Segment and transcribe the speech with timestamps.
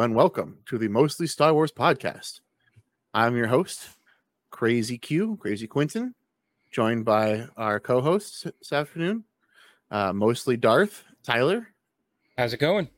[0.00, 2.40] and welcome to the Mostly Star Wars podcast.
[3.12, 3.86] I'm your host,
[4.48, 6.14] Crazy Q, Crazy Quinton,
[6.70, 9.24] joined by our co hosts this afternoon,
[9.90, 11.68] uh, mostly Darth, Tyler.
[12.38, 12.88] How's it going?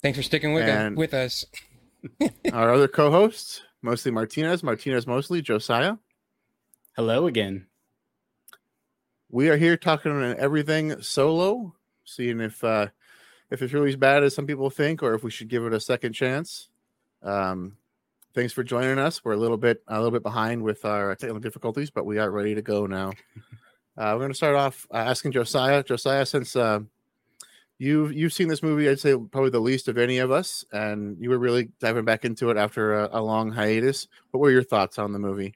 [0.00, 1.44] Thanks for sticking with, And- with us.
[2.52, 5.96] our other co hosts, mostly Martinez, Martinez mostly, Josiah.
[6.94, 7.66] Hello again.
[9.30, 11.74] We are here talking on everything solo,
[12.04, 12.88] seeing if uh,
[13.50, 15.72] if it's really as bad as some people think, or if we should give it
[15.72, 16.68] a second chance.
[17.22, 17.76] Um,
[18.34, 19.24] thanks for joining us.
[19.24, 22.30] We're a little bit a little bit behind with our technical difficulties, but we are
[22.30, 23.12] ready to go now.
[23.98, 25.82] Uh, we're going to start off uh, asking Josiah.
[25.82, 26.78] Josiah, since uh,
[27.78, 31.16] you've you've seen this movie, I'd say probably the least of any of us, and
[31.20, 34.06] you were really diving back into it after a, a long hiatus.
[34.30, 35.52] What were your thoughts on the movie?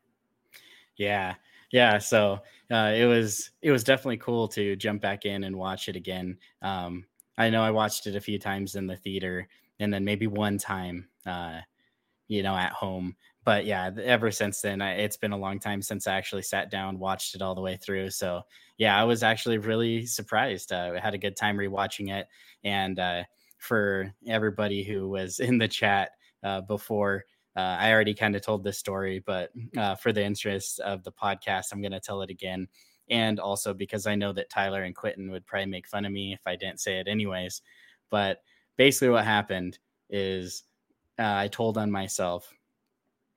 [0.97, 1.35] Yeah.
[1.71, 1.99] Yeah.
[1.99, 5.95] So uh, it was it was definitely cool to jump back in and watch it
[5.95, 6.37] again.
[6.63, 7.05] Um,
[7.43, 9.49] I know I watched it a few times in the theater
[9.81, 11.61] and then maybe one time uh,
[12.33, 13.15] you know, at home.
[13.45, 16.71] But yeah, ever since then, I, it's been a long time since I actually sat
[16.71, 18.11] down, watched it all the way through.
[18.11, 18.43] So
[18.79, 20.73] yeah, I was actually really surprised.
[20.73, 22.27] Uh, I had a good time rewatching it,
[22.65, 23.25] and uh,
[23.59, 28.65] for everybody who was in the chat uh, before, uh, I already kind of told
[28.65, 32.31] this story, but uh, for the interest of the podcast, I'm going to tell it
[32.31, 32.67] again.
[33.11, 36.33] And also because I know that Tyler and Quinton would probably make fun of me
[36.33, 37.63] if I didn't say it anyways.
[38.11, 38.43] But
[38.77, 39.79] basically, what happened
[40.09, 40.63] is
[41.19, 42.53] uh, I told on myself.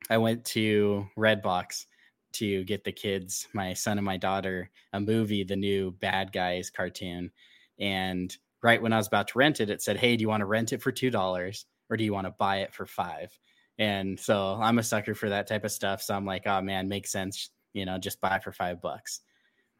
[0.09, 1.85] I went to Redbox
[2.33, 6.69] to get the kids, my son and my daughter, a movie, the new Bad Guys
[6.69, 7.31] cartoon.
[7.79, 10.41] And right when I was about to rent it, it said, Hey, do you want
[10.41, 13.38] to rent it for $2 or do you want to buy it for five?
[13.77, 16.02] And so I'm a sucker for that type of stuff.
[16.02, 17.50] So I'm like, oh man, makes sense.
[17.73, 19.22] You know, just buy for five bucks.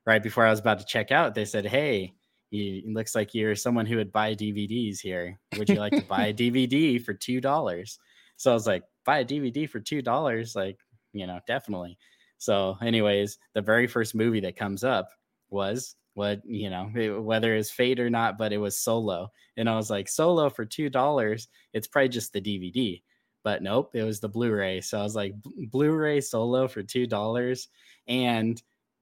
[0.06, 2.14] Right before I was about to check out, they said, Hey,
[2.52, 5.39] you, it looks like you're someone who would buy DVDs here.
[5.58, 7.99] Would you like to buy a DVD for $2?
[8.38, 10.55] So I was like, buy a DVD for $2?
[10.55, 10.77] Like,
[11.14, 11.98] you know, definitely.
[12.38, 15.10] So, anyways, the very first movie that comes up
[15.49, 19.32] was what, you know, it- whether it's Fate or not, but it was Solo.
[19.58, 23.02] And I was like, Solo for $2, it's probably just the DVD
[23.44, 24.82] but nope, it was the Blu-ray.
[24.82, 25.36] So I was like,
[25.70, 27.67] Blu-ray solo for two dollars,
[28.08, 28.60] and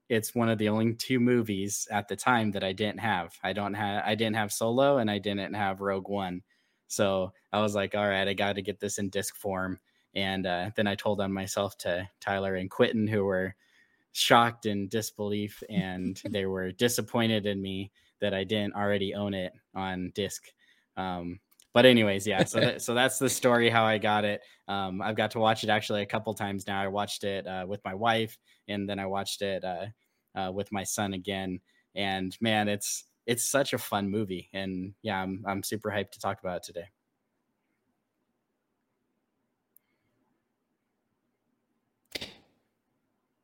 [0.10, 3.34] it's one of the only two movies at the time that I didn't have.
[3.44, 6.42] I don't have, I didn't have Solo, and I didn't have Rogue One.
[6.88, 9.80] So I was like, all right, I got to get this in disc form.
[10.16, 13.56] And uh, then I told on myself to Tyler and Quinton, who were
[14.12, 19.54] shocked and disbelief, and they were disappointed in me that I didn't already own it
[19.76, 20.44] on disc.
[20.96, 21.40] Um,
[21.74, 22.44] but anyways, yeah.
[22.44, 24.42] So that, so that's the story how I got it.
[24.68, 26.82] Um, I've got to watch it actually a couple times now.
[26.82, 29.86] I watched it uh, with my wife, and then I watched it uh,
[30.36, 31.60] uh, with my son again.
[31.96, 36.20] And man, it's it's such a fun movie, and yeah, I'm I'm super hyped to
[36.20, 36.86] talk about it today.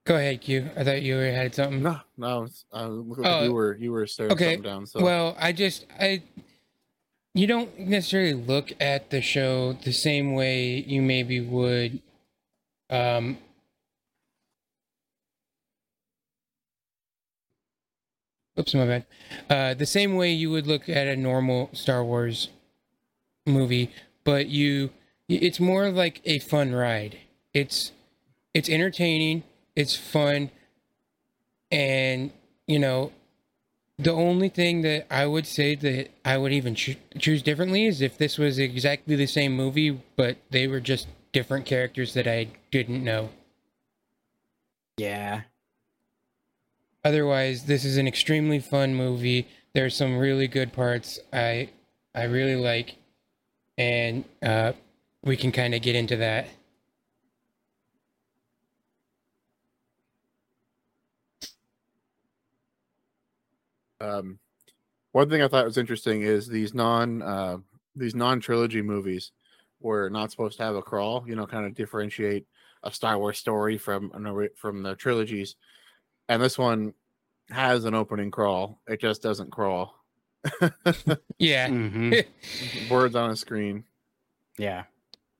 [0.06, 0.70] Go ahead, Q.
[0.76, 1.84] I thought you had something.
[1.84, 4.86] No, no, it's- uh, look like Oh, you were you were staring okay, something down.
[4.88, 6.24] So Well, I just I
[7.34, 12.02] you don't necessarily look at the show the same way you maybe would
[12.90, 13.38] um
[18.60, 19.06] Oops, my bad.
[19.50, 22.50] Uh the same way you would look at a normal Star Wars
[23.46, 23.92] movie,
[24.24, 24.92] but you
[25.28, 27.20] it's more like a fun ride.
[27.54, 27.92] It's
[28.54, 29.44] it's entertaining,
[29.76, 30.52] it's fun,
[31.72, 32.32] and
[32.68, 33.12] you know
[34.00, 38.02] the only thing that I would say that I would even choo- choose differently is
[38.02, 42.48] if this was exactly the same movie, but they were just different characters that I
[42.72, 43.30] didn't know.
[44.98, 45.42] Yeah,
[47.04, 49.48] Otherwise, this is an extremely fun movie.
[49.74, 51.70] There's some really good parts I
[52.14, 52.98] I really like,
[53.78, 54.74] and uh,
[55.24, 56.48] we can kind of get into that.
[64.02, 64.40] Um,
[65.12, 67.58] one thing I thought was interesting is these non uh,
[67.96, 69.32] these non trilogy movies
[69.82, 71.24] were not supposed to have a crawl.
[71.28, 72.46] You know, kind of differentiate
[72.84, 75.56] a Star Wars story from an from the trilogies,
[76.28, 76.94] and this one
[77.50, 78.80] has an opening crawl.
[78.88, 79.96] It just doesn't crawl.
[81.40, 82.26] Yeah, Mhm.
[82.90, 83.84] Words on a screen.
[84.58, 84.84] yeah,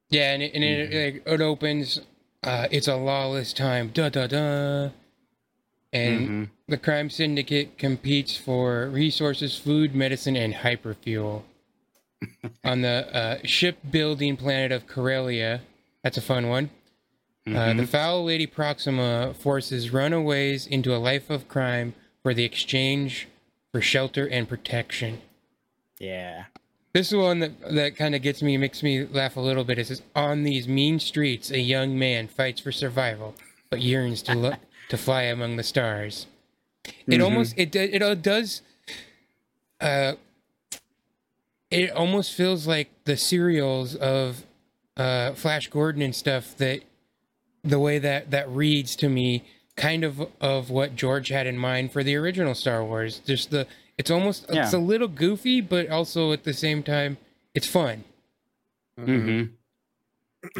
[0.10, 2.02] yeah, and it, and it, like, it opens.
[2.42, 3.90] Uh, it's a lawless time.
[3.90, 4.90] Da da da.
[5.92, 6.50] And Mhm.
[6.68, 11.44] the crime syndicate competes for resources, food, medicine, and hyperfuel
[12.64, 15.62] on the uh, shipbuilding planet of Corellia.
[16.04, 16.70] That's a fun one.
[17.48, 17.88] Uh, the Mhm.
[17.88, 23.28] foul lady Proxima forces runaways into a life of crime for the exchange
[23.72, 25.22] for shelter and protection.
[26.00, 26.46] yeah,
[26.94, 29.78] This one that that kind of gets me, makes me laugh a little bit.
[29.78, 33.36] It says, "On these mean streets, a young man fights for survival,
[33.70, 34.56] but yearns to look
[34.90, 36.28] to fly among the stars."
[37.08, 37.24] It Mhm.
[37.24, 38.62] almost it it does.
[39.82, 40.14] Uh,
[41.72, 44.44] it almost feels like the serials of
[44.98, 46.82] uh, Flash Gordon and stuff that
[47.64, 49.44] the way that that reads to me
[49.78, 53.20] kind of of what George had in mind for the original Star Wars.
[53.20, 53.66] Just the
[53.98, 57.18] it's almost it's a little goofy, but also at the same time
[57.54, 58.04] it's fun.
[59.00, 59.54] Mm-hmm.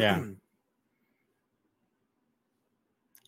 [0.00, 0.24] Yeah.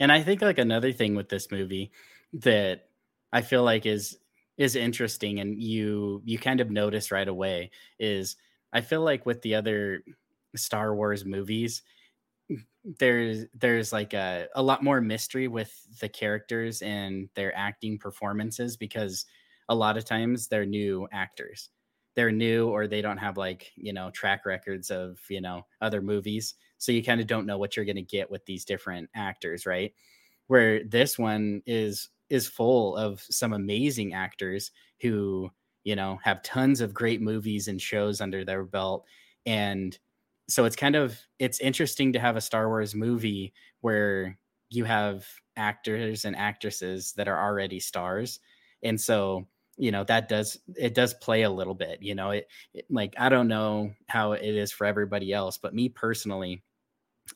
[0.02, 1.92] And I think like another thing with this movie
[2.32, 2.88] that
[3.32, 4.18] I feel like is
[4.58, 7.70] is interesting and you you kind of notice right away
[8.00, 8.34] is
[8.72, 10.02] I feel like with the other
[10.56, 11.82] Star Wars movies
[12.98, 18.76] there's there's like a, a lot more mystery with the characters and their acting performances
[18.76, 19.24] because
[19.68, 21.70] a lot of times they're new actors.
[22.16, 26.02] They're new or they don't have like you know track records of you know other
[26.02, 29.08] movies so you kind of don't know what you're going to get with these different
[29.14, 29.92] actors right?
[30.48, 35.50] Where this one is is full of some amazing actors who
[35.84, 39.04] you know have tons of great movies and shows under their belt.
[39.46, 39.96] And
[40.48, 44.38] so it's kind of it's interesting to have a star wars movie where
[44.70, 45.26] you have
[45.56, 48.40] actors and actresses that are already stars.
[48.82, 49.46] And so
[49.78, 53.14] you know that does it does play a little bit you know it, it like
[53.18, 56.62] i don't know how it is for everybody else but me personally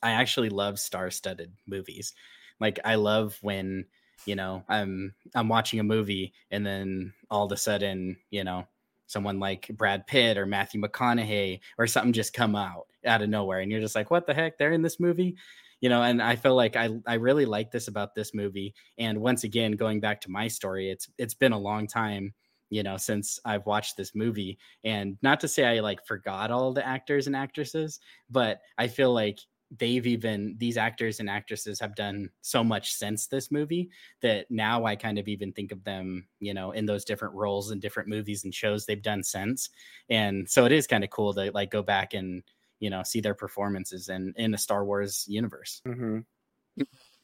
[0.03, 2.13] i actually love star-studded movies.
[2.59, 3.85] Like i love when
[4.25, 8.65] you know i'm i'm watching a movie and then all of a sudden you know
[9.05, 13.59] someone like brad pitt or matthew mcconaughey or something just come out out of nowhere
[13.59, 14.57] and you're just like what the heck?
[14.57, 15.35] They're in this movie?
[15.81, 18.73] You know and i feel like i i really like this about this movie.
[18.97, 22.33] And once again going back to my story it's it's been a long time
[22.69, 24.57] you know since i've watched this movie.
[24.83, 27.99] And not to say i like forgot all the actors and actresses
[28.29, 29.39] but i feel like
[29.71, 33.89] they've even these actors and actresses have done so much since this movie
[34.21, 37.71] that now i kind of even think of them you know in those different roles
[37.71, 39.69] and different movies and shows they've done since
[40.09, 42.43] and so it is kind of cool to like go back and
[42.79, 46.19] you know see their performances in in the star wars universe hmm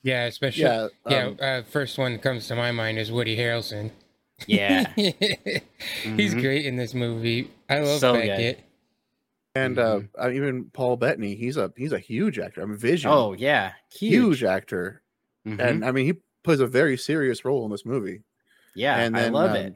[0.01, 0.88] Yeah, especially Yeah.
[1.07, 1.25] yeah.
[1.28, 3.92] um, uh, first one that comes to my mind is Woody Harrelson.
[4.48, 5.62] yeah he's
[6.04, 6.42] Mhm.
[6.42, 7.50] great in this movie.
[7.69, 8.63] I love So good.
[9.55, 10.09] And uh, Mhm.
[10.19, 12.61] uh, even Paul Bettany, he's a he's a huge actor.
[12.61, 14.27] I'm mean, Vision, oh yeah huge.
[14.27, 15.03] huge, actor,
[15.45, 15.79] Mhm.
[15.79, 16.13] and I mean he
[16.44, 18.23] plays a very serious role in this movie.
[18.73, 19.75] yeah and i then, love um, it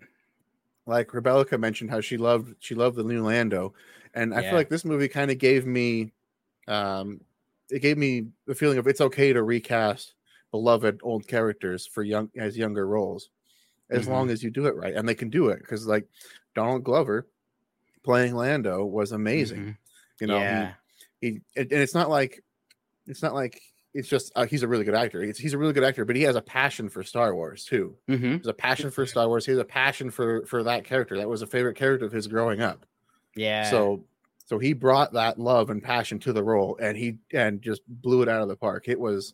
[0.88, 3.74] Like Rebecca mentioned, how she loved she loved the new Lando,
[4.16, 4.44] and I Yeah.
[4.44, 6.14] feel like this movie kind of gave me,
[6.68, 7.22] um,
[7.72, 10.16] it gave me the feeling of it's okay to recast
[10.52, 13.32] beloved old characters for young as younger roles,
[13.90, 14.08] as Mhm.
[14.08, 16.08] long as you do it right, and they can do it because like
[16.56, 17.28] Donald Glover
[18.08, 19.60] playing Lando was amazing.
[19.60, 19.78] Mhm.
[20.22, 20.74] You know, he- yeah
[21.22, 22.44] he and and it's not like
[23.06, 23.62] it's not like
[23.94, 25.22] it's just uh, he's a really good actor.
[25.24, 27.96] He's, he's a really good actor, but he has a passion for Star Wars too.
[28.10, 28.44] Mhm.
[28.44, 29.46] He a passion for Star Wars.
[29.46, 31.18] He has a passion for for that character.
[31.18, 32.86] That was a favorite character of his growing up.
[33.36, 34.04] yeah So
[34.46, 38.22] so he brought that love and passion to the role, and he and just blew
[38.22, 38.88] it out of the park.
[38.88, 39.34] It was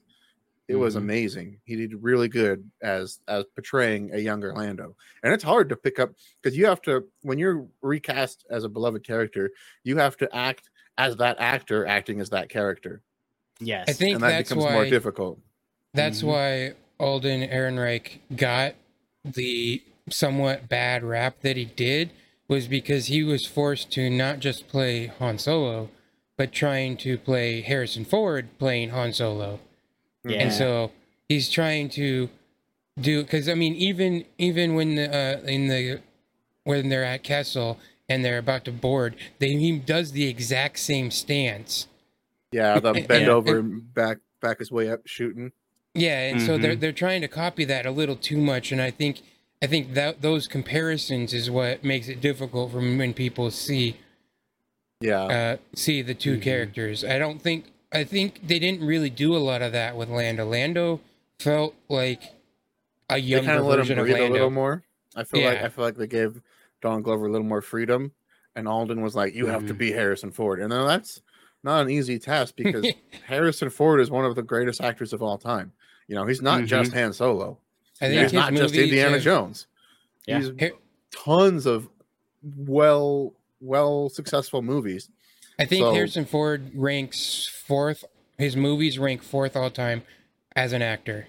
[0.68, 1.00] it was Mhm.
[1.00, 1.62] amazing.
[1.65, 6.00] He did really good as as portraying a younger Lando, and it's hard to pick
[6.00, 9.51] up because you have to when you're recast as a beloved character,
[9.84, 13.01] you have to act as that actor acting as that character,
[13.60, 15.39] yes I think and that that's becomes why more difficult.
[15.93, 16.27] that's Mhm.
[16.27, 18.75] why Alden Ehrenreich got
[19.25, 22.12] the somewhat bad rap that he did
[22.48, 25.89] was because he was forced to not just play Han Solo,
[26.38, 29.60] but trying to play Harrison Ford playing Han Solo.
[30.25, 30.92] Yeah and so
[31.30, 32.30] he's trying to
[33.00, 36.01] do because I mean even even when the, uh, in the
[36.63, 41.10] when they're at Kessel and they're about to board, they he does the exact same
[41.12, 41.88] stance.
[42.51, 45.51] Yeah, the And- bend and- over and back back his way up shooting.
[45.96, 46.80] Yeah, and so they're Mhm.
[46.80, 49.22] they're trying to copy that a little too much, and I think
[49.62, 53.98] I think that those comparisons is what makes it difficult for when people see
[55.01, 56.42] Yeah, uh, see the 2 Mhm.
[56.42, 57.03] characters.
[57.03, 60.46] I don't think I think they didn't really do a lot of that with Lando.
[60.46, 61.00] Lando
[61.40, 62.22] felt like
[63.10, 64.34] a they younger kind of let him version of breathe a Lando.
[64.34, 64.84] little more.
[65.16, 66.42] I feel like I feel like they gave
[66.82, 68.12] Don Glover a little more freedom,
[68.56, 69.78] and Alden was like, "You have to Mhm.
[69.78, 71.22] be Harrison Ford," and then that's
[71.64, 72.86] not an easy task because
[73.28, 75.72] Harrison Ford is one of the greatest actors of all time.
[76.08, 76.68] You know, he's not Mhm.
[76.68, 77.60] just Han Solo.
[78.02, 79.68] I think He's not just Indiana have- Jones.
[80.26, 80.40] Yeah.
[80.40, 80.72] He's Har-
[81.12, 81.88] tons of
[82.58, 85.10] well, well successful movies.
[85.60, 88.06] I think So- Harrison Ford ranks fourth.
[88.38, 90.03] His movies rank fourth all time
[90.56, 91.27] as an actor.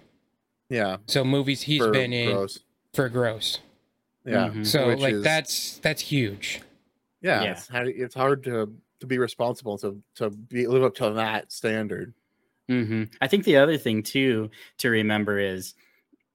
[0.68, 2.58] Yeah, So movies he's for been in gross.
[2.92, 3.58] for gross.
[4.26, 4.66] Yeah, Mhm.
[4.66, 6.60] So Which like is- that's that's huge.
[7.22, 7.52] Yeah, Yeah.
[7.52, 11.52] It's, hard, it's hard to to be responsible to to be live up to that
[11.52, 12.12] standard.
[12.70, 13.04] Mm-hmm.
[13.20, 15.74] I think the other thing too to remember is,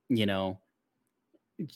[0.09, 0.59] you know,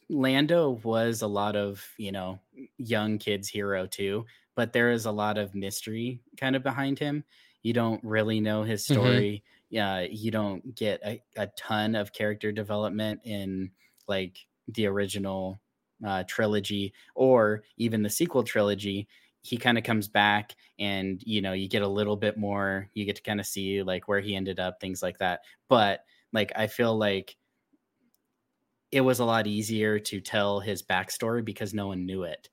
[0.10, 2.40] Lando was a lot of you know
[2.78, 4.26] young kids' hero too,
[4.56, 7.24] but there is a lot of mystery kind of behind him.
[7.64, 9.24] You don't really know his Mhm.
[9.26, 9.44] story.
[9.70, 13.72] Yeah, you don't get a, a ton of character development in
[14.08, 15.62] like the original
[16.06, 19.08] uh, trilogy or even the sequel trilogy.
[19.42, 22.90] He kind of comes back, and you know you get a little bit more.
[22.94, 25.42] You get to kind of see like where he ended up, things like that.
[25.70, 27.38] But like I feel like
[28.92, 32.50] it was a lot easier to tell his backstory because no one knew it.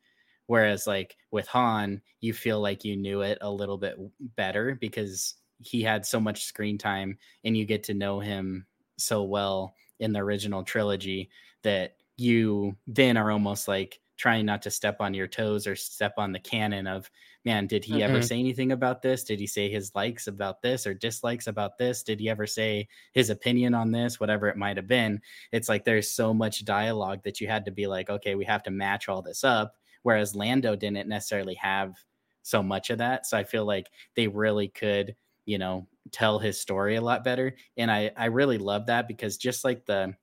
[0.51, 3.97] Whereas, like with Han, you feel like you knew it a little bit
[4.37, 8.67] better because he had so much screen time and you get to know him
[8.99, 11.31] so well in the original trilogy
[11.63, 16.15] that you then are almost like trying not to step on your toes or step
[16.19, 17.11] on the canon of
[17.45, 18.27] man did he ever Mhm.
[18.27, 19.25] say anything about this?
[19.25, 22.03] Did he say his likes about this or dislikes about this?
[22.03, 24.19] Did he ever say his opinion on this?
[24.21, 25.21] Whatever it might have been.
[25.53, 28.63] It's like there's so much dialogue that you had to be like okay we have
[28.65, 31.95] to match all this up whereas lando didn't necessarily have
[32.43, 33.27] so much of that.
[33.27, 35.15] So i feel like they really could
[35.47, 37.55] you know tell his story a lot better.
[37.77, 40.15] And i i really love that because just like the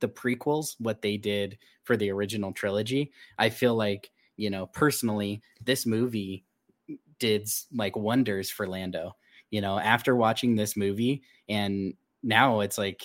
[0.00, 5.40] the prequels what they did for the original trilogy i feel like you know personally
[5.64, 6.44] this movie
[7.20, 9.14] did like wonders for lando.
[9.50, 13.02] You know after watching this movie and now it's like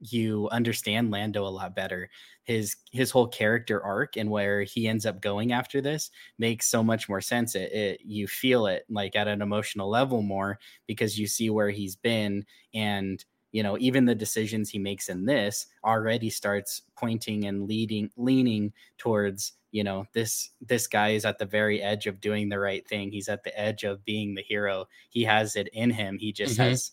[0.00, 2.10] you understand lando a lot better.
[2.44, 6.82] His his whole character arc and where he ends up going after this makes so
[6.82, 7.54] much more sense.
[7.54, 11.70] It, it you feel it like at an emotional level more because you see where
[11.70, 17.44] he's been and you know even the decisions he makes in this already starts pointing
[17.44, 22.20] and leading leaning towards you know this this guy is at the very edge of
[22.20, 23.10] doing the right thing.
[23.10, 24.86] He's at the edge of being the hero.
[25.10, 26.18] He has it in him.
[26.18, 26.58] He just Mhm.
[26.58, 26.92] has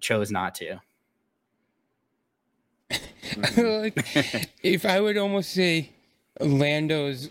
[0.00, 0.80] chose not to
[2.90, 3.82] Mhm.
[3.96, 5.90] like, if I would almost say
[6.40, 7.30] Lando's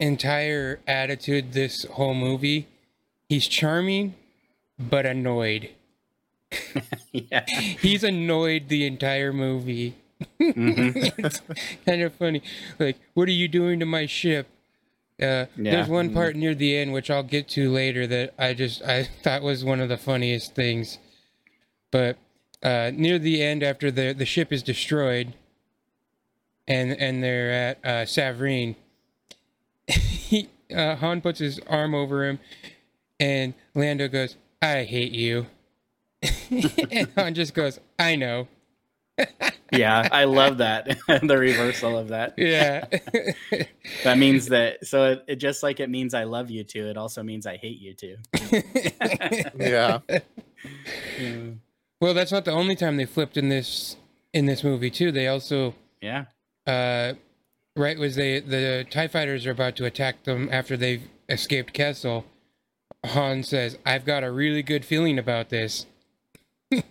[0.00, 2.66] entire attitude this whole movie,
[3.28, 4.14] he's charming
[4.78, 5.70] but annoyed.
[7.12, 9.94] yeah He's annoyed the entire movie.
[10.40, 11.12] Mhm.
[11.18, 11.40] it's
[11.84, 12.42] kind of funny.
[12.78, 14.46] Like, what are you doing to my ship?
[15.20, 15.70] Uh, Yeah.
[15.76, 19.04] There's one part near the end which I'll get to later that I just I
[19.04, 20.98] thought was one of the funniest things.
[21.90, 22.16] But
[22.62, 25.34] uh, near the end, after the the ship is destroyed,
[26.66, 28.76] and and they're at uh, Savareen,
[29.86, 32.38] he uh, Han puts his arm over him,
[33.20, 35.46] and Lando goes, "I hate you,"
[36.90, 38.48] and Han just goes, "I know."
[39.72, 40.98] yeah i love that.
[41.06, 42.34] The reversal of that.
[42.36, 42.84] Yeah.
[44.04, 46.98] that means that so it, it just like it means i love you too it
[46.98, 48.16] also means i hate you too.
[49.58, 50.00] Yeah,
[52.00, 53.96] well, that's not the only time they flipped in this
[54.32, 55.10] in this movie too.
[55.12, 56.26] They also yeah
[56.66, 57.14] uh
[57.76, 62.24] right was they the TIE fighters are about to attack them after they've escaped Kessel.
[63.04, 65.86] Han says, I've got a really good feeling about this.
[66.70, 66.82] yeah.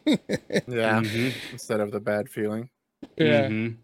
[1.02, 1.34] Mhm.
[1.52, 2.70] Instead of the bad feeling.
[3.18, 3.50] Yeah.
[3.50, 3.76] Mhm.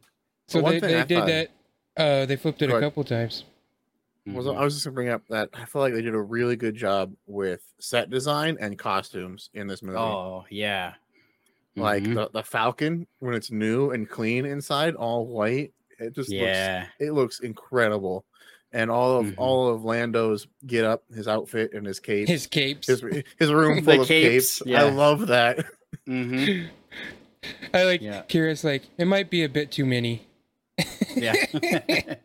[0.47, 1.49] So One they, they I did thought- that
[1.97, 2.89] uh they flipped it Go a ahead.
[2.89, 3.43] couple times.
[4.27, 4.55] Was Mhm.
[4.57, 6.75] I was just gonna bring up that I feel like they did a really good
[6.75, 9.97] job with set design and costumes in this movie.
[9.97, 10.93] oh yeah
[11.75, 12.15] like Mhm.
[12.15, 15.73] the, the Falcon when it's new and clean inside, all white.
[15.99, 18.25] It just looks yeah it looks incredible.
[18.73, 19.33] And all of Mhm.
[19.37, 22.87] all of Lando's get up, his outfit and his cape, His capes.
[22.87, 23.01] his
[23.37, 24.63] his room The full of capes, capes.
[24.69, 24.83] yeah.
[24.85, 25.65] I love that.
[26.07, 26.67] Mhm.
[27.73, 28.23] I like Yeah.
[28.29, 30.27] Qi'ra's like, it might be a bit too many.
[31.15, 31.33] yeah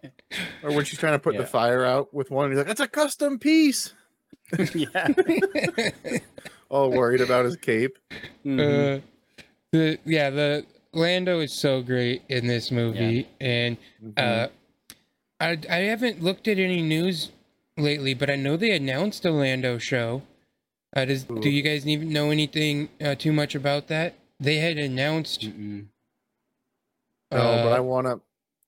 [0.62, 1.41] Or when she's trying to put Yeah.
[1.43, 3.93] the fire out with one, he's like, "That's a custom piece."
[4.75, 5.09] yeah
[6.69, 7.99] All worried about his cape.
[8.45, 8.99] Mhm.
[8.99, 9.00] Uh,
[9.73, 13.76] the yeah, the Lando is so great in this movie, and
[14.16, 14.49] uh,
[15.40, 17.30] I I haven't looked at any news
[17.76, 20.23] lately, but I know they announced a Lando show.
[20.94, 24.14] Uh, does do you guys even know anything uh, too much about that?
[24.40, 25.42] They had announced.
[25.42, 25.87] Mm-mm.
[27.32, 28.20] No, but I uh, want to,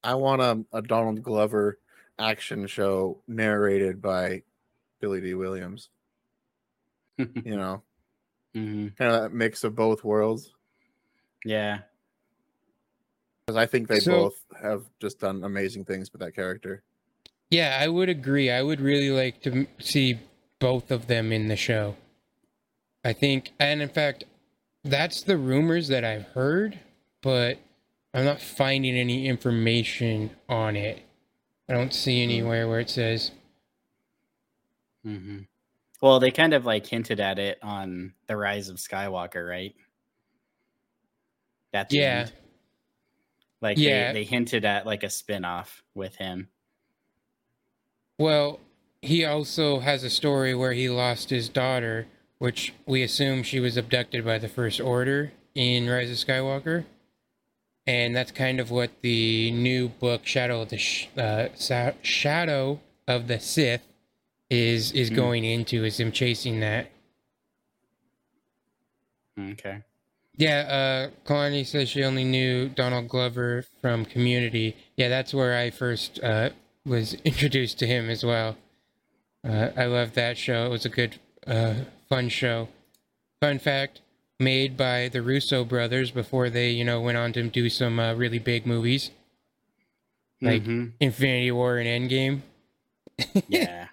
[0.02, 1.78] I want a, a Donald Glover
[2.18, 4.42] action show narrated by
[5.00, 5.90] Billy Dee Williams.
[7.18, 7.82] You know,
[8.56, 8.96] Mhm.
[8.96, 10.52] kind of that mix of both worlds.
[11.44, 11.80] Yeah
[13.46, 16.82] Because I think they So- both have just done amazing things with that character.
[17.50, 18.50] Yeah, I would agree.
[18.50, 20.18] I would really like to see
[20.58, 21.96] both of them in the show.
[23.04, 24.24] I think, and in fact,
[24.84, 26.78] that's the rumors that I've heard,
[27.22, 27.58] but
[28.12, 31.02] I'm not finding any information on it.
[31.70, 33.30] I don't see anywhere where it says.
[35.04, 35.38] hmm
[36.02, 39.74] Well, they kind of like hinted at it on the Rise of Skywalker, right?
[41.72, 42.18] At the Yeah.
[42.20, 42.32] end.
[43.60, 44.12] Like Yeah.
[44.12, 46.48] they, they hinted at like a spin-off with him.
[48.18, 48.60] Well,
[49.02, 52.06] he also has a story where he lost his daughter,
[52.38, 56.84] which we assume she was abducted by the First Order in Rise of Skywalker.
[57.86, 62.80] And that's kind of what the new book, Shadow of the Sh- uh, Sa- Shadow
[63.06, 63.82] of the Sith,
[64.50, 65.14] is is Hmm.
[65.14, 65.84] going into.
[65.84, 66.90] Is him chasing that.
[69.38, 69.82] Okay.
[70.38, 74.76] Yeah, uh, Kaloni says she only knew Donald Glover from Community.
[74.96, 76.50] Yeah, that's where I first uh,
[76.86, 78.56] was introduced to him as well.
[79.46, 80.64] Uh, I loved that show.
[80.66, 81.16] It was a good,
[81.46, 81.74] uh,
[82.08, 82.68] fun show.
[83.40, 84.00] Fun fact:
[84.38, 88.14] made by the Russo brothers before they, you know, went on to do some uh,
[88.14, 89.10] really big movies
[90.40, 90.92] Like- Mhm.
[91.00, 92.42] Infinity War and Endgame.
[93.48, 93.88] yeah.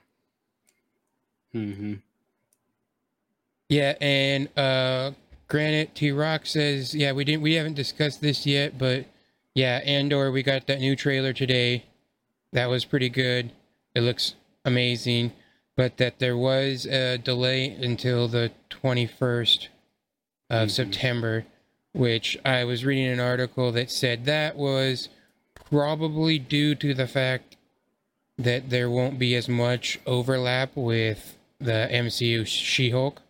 [1.55, 1.93] Mm-hmm.
[3.69, 5.11] Yeah, and uh
[5.47, 9.05] Granite T Rock says, yeah, we didn't we haven't discussed this yet, but
[9.53, 11.85] yeah, Andor, we got that new trailer today.
[12.51, 13.51] That was pretty good.
[13.93, 15.33] It looks amazing,
[15.75, 19.69] but that there was a delay until the 21st
[20.49, 20.71] of Mhm.
[20.71, 21.45] September,
[21.93, 25.09] which I was reading an article that said that was
[25.53, 27.55] probably due to the fact
[28.37, 33.21] that there won't be as much overlap with the MCU She-Hulk.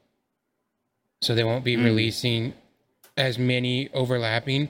[1.26, 1.84] So they won't be Mm.
[1.86, 2.54] releasing
[3.18, 4.70] as many overlapping,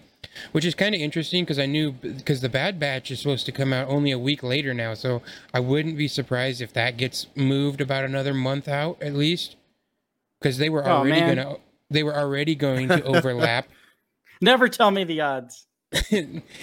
[0.51, 3.51] which is kind of interesting because I knew because the Bad Batch is supposed to
[3.51, 5.21] come out only a week later now, so
[5.53, 9.55] I wouldn't be surprised if that gets moved about another month out at least,
[10.39, 11.35] because they were Oh, already man.
[11.38, 11.57] gonna
[11.89, 13.67] they were already going to overlap.
[14.41, 15.67] Never tell me the odds.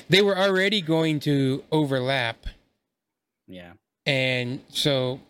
[0.09, 2.47] they were already going to overlap
[3.47, 3.73] Yeah.
[4.07, 5.21] and so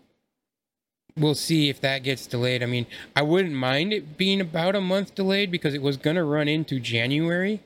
[1.17, 2.63] we'll see if that gets delayed.
[2.63, 6.17] I mean, I wouldn't mind it being about a month delayed because it was going
[6.17, 7.61] to run into January.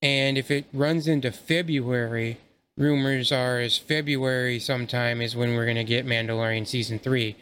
[0.00, 2.38] And if it runs into February,
[2.76, 7.34] rumors are as February sometime is when we're going to get Mandalorian season 3.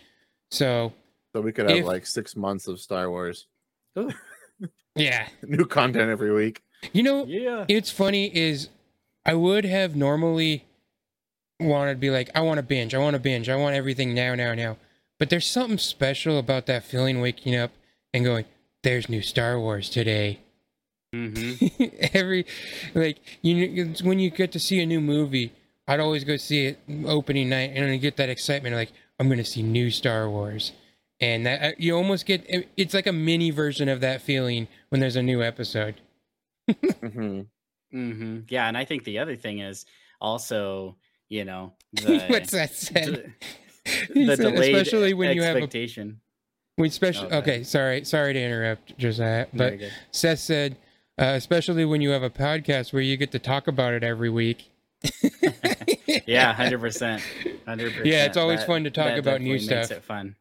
[0.51, 0.92] So,
[1.35, 3.47] So we could have If- like six months of Star Wars,
[4.95, 5.29] yeah.
[5.42, 6.62] new content every week.
[6.92, 7.64] You know, Yeah.
[7.69, 8.69] it's funny is
[9.25, 10.64] I would have normally
[11.61, 14.14] wanted to be like, I want to binge, I want to binge, I want everything
[14.14, 14.77] now, now, now.
[15.19, 17.73] But there's something special about that feeling waking up
[18.13, 18.45] and going,
[18.83, 20.41] there's new Star Wars today.
[21.13, 21.55] hmm
[22.13, 22.47] Every
[22.95, 25.53] like you it's when you get to see a new movie,
[25.89, 29.39] I'd always go see it opening night and I get that excitement like I'm going
[29.39, 30.73] to see new Star Wars.
[31.19, 32.45] And that uh, you almost get
[32.77, 35.95] it's like a mini version of that feeling when there's a new episode.
[37.01, 37.43] hmm
[37.91, 39.87] hmm Yeah, and I think the other thing is
[40.21, 40.97] also,
[41.29, 43.33] you know, the, What's that said?
[44.14, 46.20] the, delayed especially when you have a expectation.
[46.77, 47.27] when special.
[47.27, 47.37] Okay.
[47.37, 49.79] Okay, sorry, sorry to interrupt, Josiah, but
[50.11, 50.77] Seth said,
[51.18, 54.31] uh, especially when you have a podcast where you get to talk about it every
[54.31, 54.70] week.
[56.27, 57.22] yeah, hundred percent,
[57.66, 58.07] hundred percent.
[58.07, 59.90] Yeah, it's always fun to talk about new definitely makes stuff.
[59.99, 60.37] It fun.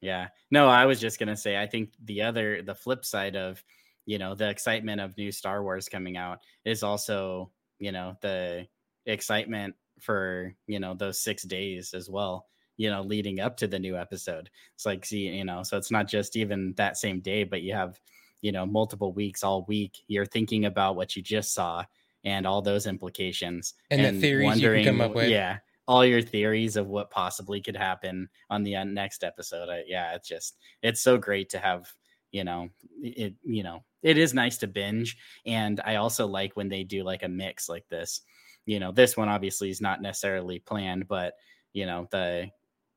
[0.00, 0.28] Yeah.
[0.50, 1.60] No, I was just gonna say.
[1.60, 3.62] I think the other, the flip side of,
[4.06, 8.66] you know, the excitement of new Star Wars coming out is also, you know, the
[9.06, 12.46] excitement for you know those six days as well.
[12.78, 14.48] You know, leading up to the new episode.
[14.74, 17.74] It's like, see, you know, so it's not just even that same day, but you
[17.74, 18.00] have,
[18.40, 19.98] you know, multiple weeks all week.
[20.06, 21.84] You're thinking about what you just saw
[22.24, 25.28] and all those implications And the theories you come up with.
[25.28, 29.68] Yeah, all your theories of what possibly could happen on the uh, next episode.
[29.68, 31.92] I, yeah, it's just it's so great to have.
[32.30, 32.68] You know,
[33.02, 33.34] it.
[33.42, 37.22] You know, it is nice to binge, and I also like when they do like
[37.22, 38.20] a mix like this.
[38.66, 41.34] You know, this one obviously is not necessarily planned, but
[41.72, 42.50] you know the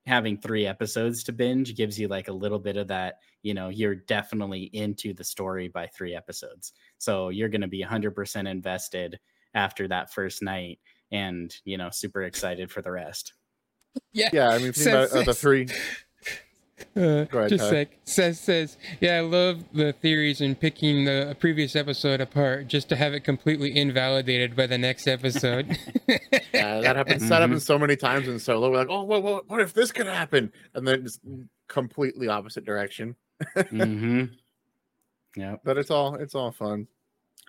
[0.06, 3.70] having three episodes to binge gives you like a little bit of that you know
[3.70, 9.20] you're definitely into the story by three episodes so you're going to be 100% invested
[9.54, 10.80] after that first night
[11.12, 13.34] and you know super excited for the rest
[14.14, 14.30] Yeah.
[14.34, 15.68] Yeah, I mean, think about uh, the three.
[16.96, 17.70] Uh, ahead, just Ty.
[17.70, 17.98] sec.
[18.06, 22.96] Seth says, "Yeah, I love the theories and picking the previous episode apart just to
[22.96, 25.78] have it completely invalidated by the next episode."
[26.54, 27.28] Yeah, that happens.
[27.30, 28.70] That happens so many times in solo.
[28.70, 30.52] We're like, oh, what, what, what if this could happen?
[30.76, 31.20] And then it's
[31.68, 33.16] completely opposite direction.
[33.56, 34.26] mm-hmm.
[35.36, 36.88] yep But it's all it's all fun.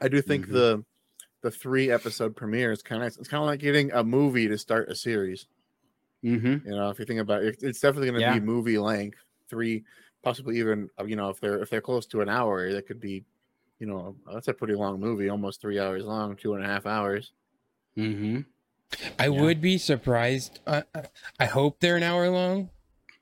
[0.01, 0.53] I do think Mhm.
[0.53, 0.85] the
[1.43, 4.57] the three episode premiere is kind of it's kind of like getting a movie to
[4.57, 5.47] start a series.
[6.25, 6.69] Mm-hmm.
[6.69, 8.35] You know, if you think about it, it's definitely going to Yeah.
[8.35, 9.85] be movie length, three,
[10.23, 13.01] possibly even uh, you know if they're if they're close to an hour, that could
[13.01, 13.25] be,
[13.79, 16.87] you know, that's a pretty long movie, almost three hours long, two and a half
[16.87, 17.33] hours.
[17.97, 18.41] Mm-hmm.
[19.19, 19.41] I Yeah.
[19.43, 20.61] would be surprised.
[20.67, 21.05] I, I-
[21.41, 22.71] I hope they're an hour long,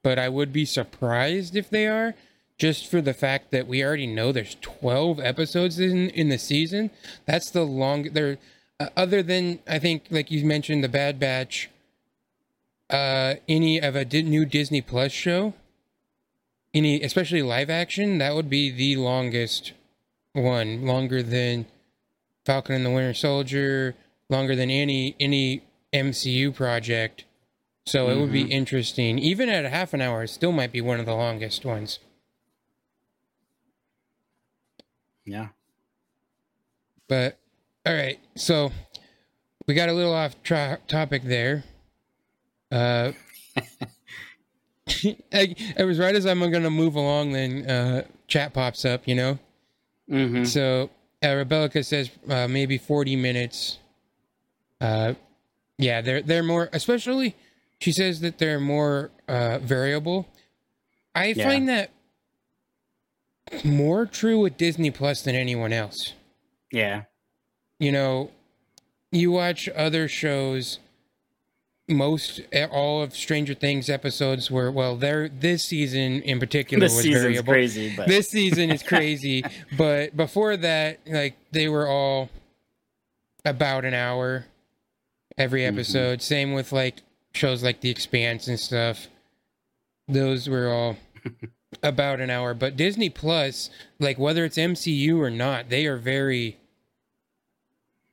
[0.02, 2.14] but I would be surprised if they are,
[2.58, 6.90] just for the fact that we already know there's 12 episodes in in the season.
[7.26, 8.12] That's the long.
[8.12, 8.36] There,
[8.78, 11.70] uh, other than I think, like you mentioned, the Bad Batch.
[12.90, 15.54] Uh, any of a new Disney Plus show,
[16.74, 19.72] any especially live action, that would be the longest
[20.32, 21.66] one, longer than
[22.44, 23.94] Falcon and the Winter Soldier,
[24.28, 27.24] longer than any any MCU project.
[27.86, 29.18] So it would be interesting.
[29.18, 31.98] Even at a half an hour, it still might be one of the longest ones.
[35.24, 35.48] Yeah.
[37.08, 37.38] But
[37.84, 38.70] all right, so
[39.66, 41.64] we got a little off tra- topic there.
[42.70, 43.12] Uh,
[44.88, 49.06] I, it was right as I'm gonna move along, then uh, chat pops up.
[49.06, 49.38] You know.
[50.10, 50.44] Mm-hmm.
[50.44, 50.90] So
[51.24, 53.78] uh, Rebellica says uh, maybe 40 minutes.
[54.80, 55.14] Uh,
[55.78, 57.36] yeah, they're they're more, especially.
[57.80, 60.26] She says that they're more uh, variable.
[61.14, 61.44] I Yeah.
[61.48, 61.90] find that
[63.64, 66.12] more true with Disney Plus than anyone else.
[66.70, 67.04] Yeah.
[67.78, 68.30] You know,
[69.10, 70.78] you watch other shows.
[71.90, 74.96] Most eh, all of Stranger Things episodes were well.
[74.96, 79.44] They're this season in particular This was season's variable crazy, but this season is crazy
[79.76, 82.30] but before that like they were all
[83.44, 84.46] about an hour
[85.38, 85.68] every Mhm.
[85.74, 86.96] episode same with like
[87.34, 89.08] shows like the expanse and stuff
[90.08, 90.96] those were all
[91.82, 96.56] about an hour but disney plus like whether it's mcu or not they are very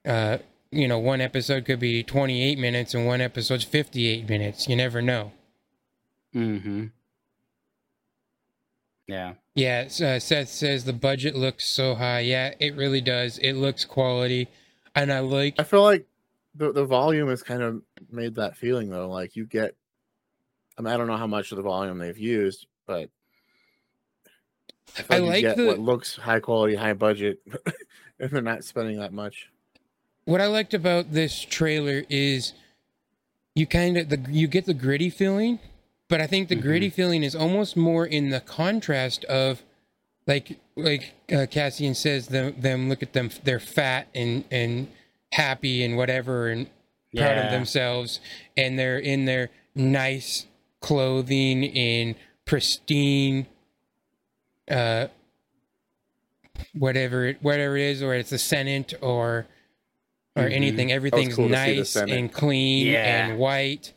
[0.05, 0.37] uh
[0.71, 5.01] you know one episode could be 28 minutes and one episode's 58 minutes you never
[5.01, 5.31] know
[6.35, 6.87] mm-hmm.
[9.07, 9.35] Yeah.
[9.55, 12.19] Yeah, uh, Seth says the budget looks so high.
[12.19, 13.39] Yeah, it really does.
[13.39, 14.49] It looks quality,
[14.93, 15.55] and I like.
[15.57, 16.05] I feel like
[16.53, 19.09] the the volume has kind of made that feeling though.
[19.09, 19.75] Like you get,
[20.77, 23.09] I mean, I don't know how much of the volume they've used, but
[24.97, 27.39] I, feel I you like get the- what looks high quality, high budget,
[28.19, 29.49] if they're not spending that much.
[30.27, 32.51] What I liked about this trailer is
[33.55, 35.57] you kind of the you get the gritty feeling,
[36.09, 36.61] but I think the Mhm.
[36.63, 39.63] gritty feeling is almost more in the contrast of
[40.27, 44.89] like like uh, Cassian says them them look at them they're fat and and
[45.31, 46.67] happy and whatever and
[47.15, 48.19] proud of themselves
[48.57, 50.45] and they're in their nice
[50.81, 53.47] clothing in pristine
[54.69, 55.07] uh
[56.73, 59.47] whatever it whatever it is or it's a senate or
[60.37, 60.53] or Mhm.
[60.53, 63.27] anything everything's cool to see the nice and clean Yeah.
[63.27, 63.93] and white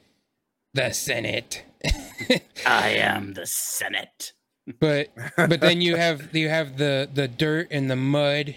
[0.75, 1.65] the senate
[2.67, 4.33] I am the Senate.
[4.79, 8.55] but but then you have you have the the dirt and the mud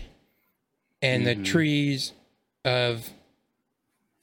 [1.02, 1.26] and Mhm.
[1.26, 2.12] the trees
[2.66, 3.10] of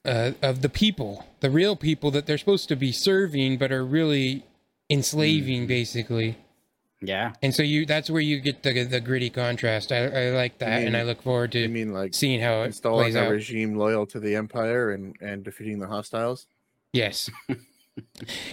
[0.05, 3.85] uh, of the people, the real people that they're supposed to be serving, but are
[3.85, 4.45] really
[4.89, 5.69] enslaving, Mhm.
[5.69, 6.37] basically.
[7.03, 7.33] Yeah.
[7.43, 9.91] And so you that's where you get the the gritty contrast.
[9.91, 12.63] I, I like that, mean- and I look forward I to mean, like seeing how
[12.63, 13.31] it installing plays a out.
[13.31, 16.47] regime loyal to the empire and and defeating the hostiles.
[16.93, 17.31] Yes.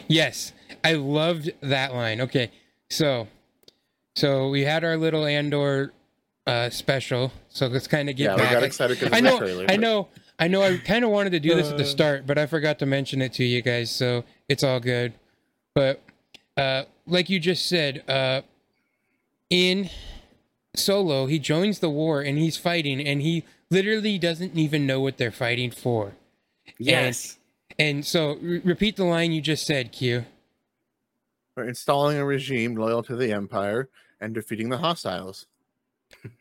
[0.07, 0.53] yes.
[0.83, 2.21] I loved that line.
[2.21, 2.51] Okay.
[2.89, 3.27] So
[4.15, 5.93] so we had our little Andor
[6.45, 7.31] uh special.
[7.49, 8.53] So let's kind of get yeah, we back.
[8.53, 9.63] got excited because I know trailer.
[9.63, 10.07] I but- know
[10.39, 11.87] I know I kind of wanted to do this at the Uh.
[11.87, 15.13] start, but I forgot to mention it to you guys, so it's all good.
[15.73, 16.01] But
[16.57, 18.41] uh like you just said, uh
[19.49, 19.89] in
[20.75, 25.17] Solo, he joins the war and he's fighting and he literally doesn't even know what
[25.17, 26.13] they're fighting for.
[26.77, 27.37] Yes.
[27.79, 30.25] And so re- repeat the line you just said, Q.
[31.55, 33.89] We're installing a regime loyal to the empire
[34.21, 35.45] and defeating the hostiles.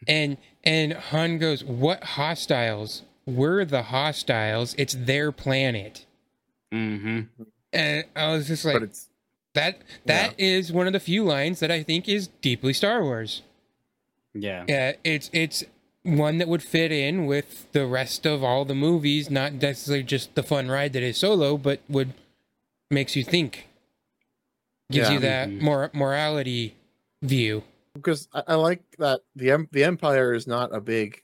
[0.07, 3.03] And and Han goes, "What hostiles?
[3.27, 4.77] We're the hostiles.
[4.79, 6.07] It's their planet."
[6.73, 7.23] mm-hmm.
[7.73, 9.09] And I was just like, but it's
[9.57, 13.43] "That that is one of the few lines that I think is deeply Star Wars."
[14.35, 14.65] Yeah.
[14.69, 15.65] Yeah, it's it's
[16.05, 20.35] one that would fit in with the rest of all the movies, not necessarily just
[20.37, 22.13] the fun ride that is Solo, but would
[22.91, 23.67] makes you think,
[24.93, 25.15] gives Yeah.
[25.15, 25.61] you that Mhm.
[25.63, 26.77] mor- morality
[27.23, 27.65] view.
[27.95, 31.23] because I, I like that the the empire is not a big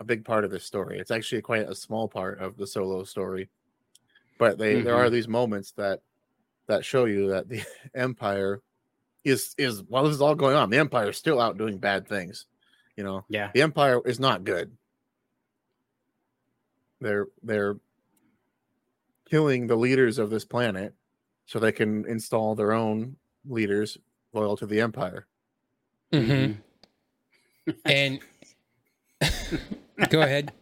[0.00, 0.98] a big part of this story.
[0.98, 3.48] It's actually quite a small part of the solo story.
[4.38, 6.00] But they there are these moments that
[6.66, 7.62] that show you that the
[7.94, 8.62] empire
[9.24, 12.06] is is while this is all going on, the empire is still out doing bad
[12.08, 12.46] things.
[12.96, 13.50] You know, Yeah.
[13.54, 14.76] the empire is not good.
[17.00, 17.76] They're they're
[19.28, 20.94] killing the leaders of this planet
[21.46, 23.98] so they can install their own leaders
[24.32, 25.26] loyal to the empire.
[26.12, 26.52] hmm
[27.86, 28.20] And
[30.10, 30.52] go ahead.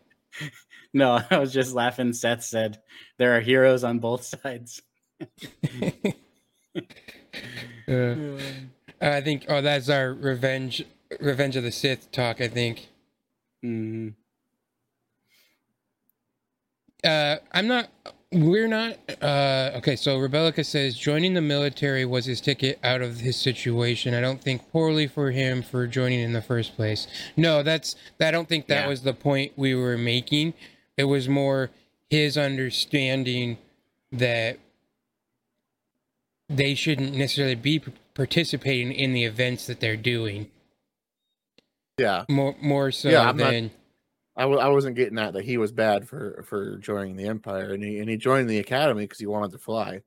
[0.95, 2.13] No, I was just laughing.
[2.13, 2.79] Seth said
[3.19, 4.83] there are heroes on both sides.
[7.89, 8.15] Uh,
[9.01, 9.45] I think.
[9.49, 10.85] Oh, that's our revenge.
[11.21, 12.41] Revenge of the Sith talk.
[12.41, 12.89] I think.
[13.63, 14.11] hmm
[17.05, 17.89] Uh, I'm not.
[18.31, 18.97] We're not.
[19.21, 24.15] Uh, okay, so Rebellica says joining the military was his ticket out of his situation.
[24.15, 27.07] I don't think poorly for him for joining in the first place.
[27.37, 27.97] No, that's.
[28.21, 28.89] I don't think that Yeah.
[28.89, 30.55] was the point we were making.
[30.97, 31.71] It was more
[32.09, 33.59] his understanding
[34.13, 34.59] that
[36.57, 37.83] they shouldn't necessarily be
[38.15, 40.51] participating in the events that they're doing.
[41.99, 43.71] Yeah, More, more so Yeah, I'm not- than.
[44.35, 47.75] I w- I wasn't getting at that he was bad for for joining the Empire,
[47.75, 50.01] and he and he joined the Academy because he wanted to fly.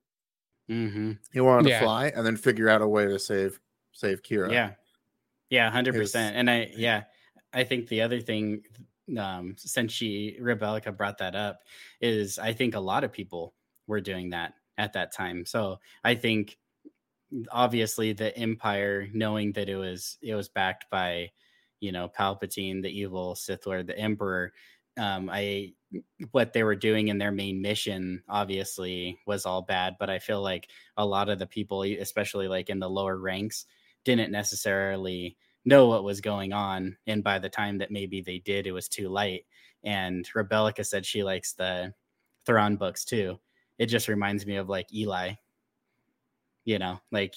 [0.67, 1.79] hmm He wanted Yeah.
[1.79, 3.59] to fly and then figure out a way to save
[3.91, 4.51] save Qi'ra.
[4.51, 4.71] Yeah.
[5.51, 6.35] Yeah, hundred Is- percent.
[6.37, 7.03] And I yeah,
[7.53, 8.63] I think the other thing
[9.15, 11.61] um since she Rebellica brought that up
[12.01, 13.53] is I think a lot of people
[13.85, 15.45] were doing that at that time.
[15.45, 16.57] So I think
[17.51, 21.31] obviously the Empire knowing that it was it was backed by
[21.79, 24.53] you know Palpatine, the evil Sith Lord, the Emperor.
[24.97, 25.73] Um, I
[26.31, 30.41] what they were doing in their main mission obviously was all bad, but I feel
[30.41, 33.65] like a lot of the people, especially like in the lower ranks,
[34.03, 36.97] didn't necessarily know what was going on.
[37.07, 39.45] And by the time that maybe they did, it was too late.
[39.83, 41.93] And Rebellica said she likes the
[42.45, 43.39] Thrawn books too.
[43.79, 45.35] It just reminds me of like Eli.
[46.65, 47.35] You know, like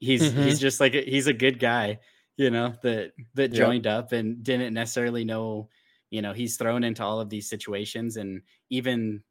[0.00, 0.30] he's Mhm.
[0.32, 2.00] he's just like a, he's a good guy,
[2.36, 3.48] you know, that that Yep.
[3.50, 5.70] joined up and didn't necessarily know,
[6.10, 9.24] you know, he's thrown into all of these situations and even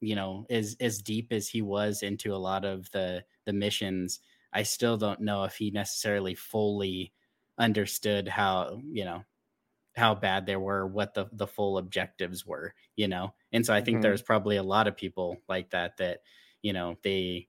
[0.00, 4.20] you know as as deep as he was into a lot of the the missions
[4.52, 7.14] i still don't know if he necessarily fully
[7.58, 9.24] understood how you know
[9.96, 13.80] how bad they were what the the full objectives were you know and so i
[13.80, 14.02] think Mhm.
[14.02, 16.20] there's probably a lot of people like that that
[16.62, 17.48] you know they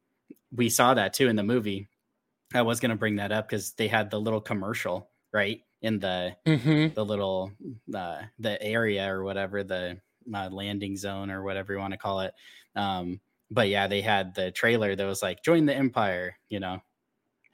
[0.51, 1.89] we saw that too in the movie
[2.53, 5.99] i was going to bring that up because they had the little commercial right in
[5.99, 6.95] the Mm-hmm.
[6.95, 7.51] the little
[7.93, 10.01] uh, the area or whatever the
[10.33, 12.33] uh, landing zone or whatever you want to call it.
[12.75, 16.81] Um, but yeah, they had the trailer that was like join the empire, you know,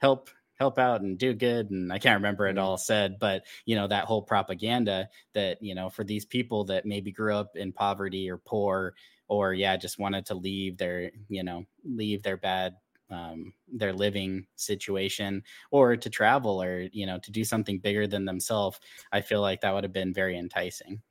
[0.00, 0.30] help
[0.64, 2.62] help out and do good and I can't remember it Mhm.
[2.62, 6.86] all said, but you know that whole propaganda that you know for these people that
[6.86, 8.94] maybe grew up in poverty or poor
[9.28, 12.76] or yeah just wanted to leave their you know leave their bad
[13.10, 18.24] um, their living situation or to travel or you know to do something bigger than
[18.24, 18.80] themselves
[19.12, 21.02] i feel like that would have been very enticing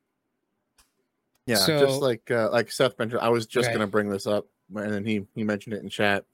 [1.46, 3.74] Yeah, So- just like uh, like Seth mentioned, I was just Okay.
[3.74, 6.26] gonna bring this up, and then he he mentioned it in chat.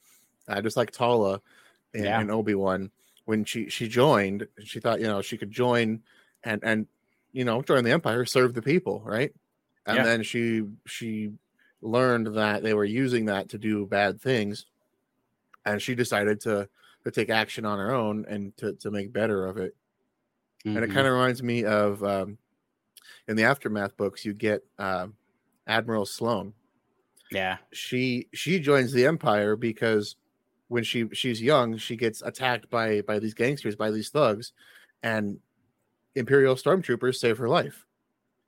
[0.47, 1.41] Uh, just like Tala
[1.93, 2.21] and, Yeah.
[2.21, 2.89] in Obi Wan,
[3.29, 6.03] when she she joined, she thought you know she could join
[6.43, 6.87] and and
[7.31, 9.33] you know join the Empire, serve the people, right?
[9.85, 10.05] And Yeah.
[10.05, 11.31] then she she
[11.81, 14.65] learned that they were using that to do bad things,
[15.65, 16.69] and she decided to
[17.03, 19.75] to take action on her own and to to make better of it
[20.73, 20.89] and it Mhm.
[20.89, 22.37] kind of reminds me of um,
[23.27, 25.17] in the aftermath books you get um,
[25.67, 26.53] admiral sloane
[27.31, 30.15] yeah she she joins the empire because
[30.69, 34.53] when she she's young she gets attacked by by these gangsters by these thugs
[35.03, 35.39] and
[36.15, 37.85] imperial stormtroopers save her life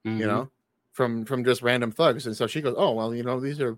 [0.06, 0.20] Mhm.
[0.20, 0.52] you know
[0.94, 3.78] from from just random thugs and so she goes oh well you know these are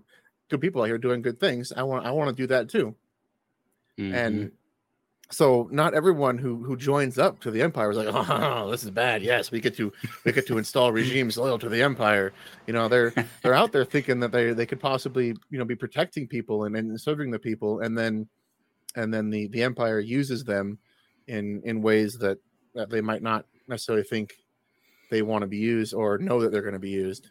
[0.50, 2.94] good people out here doing good things i want i want to do that too
[3.98, 4.14] Mhm.
[4.14, 4.52] and
[5.34, 8.90] so not everyone who who joins up to the empire is like oh this is
[8.90, 9.22] bad.
[9.22, 9.92] Yes we get to
[10.24, 12.32] we get to install regimes loyal to the empire.
[12.66, 15.74] You know they're they're out there thinking that they they could possibly you know be
[15.74, 18.28] protecting people and, and serving the people and then
[18.94, 20.78] and then the the empire uses them
[21.26, 22.38] in in ways that
[22.74, 24.34] that they might not necessarily think
[25.10, 27.30] they want to be used or know that they're going to be used.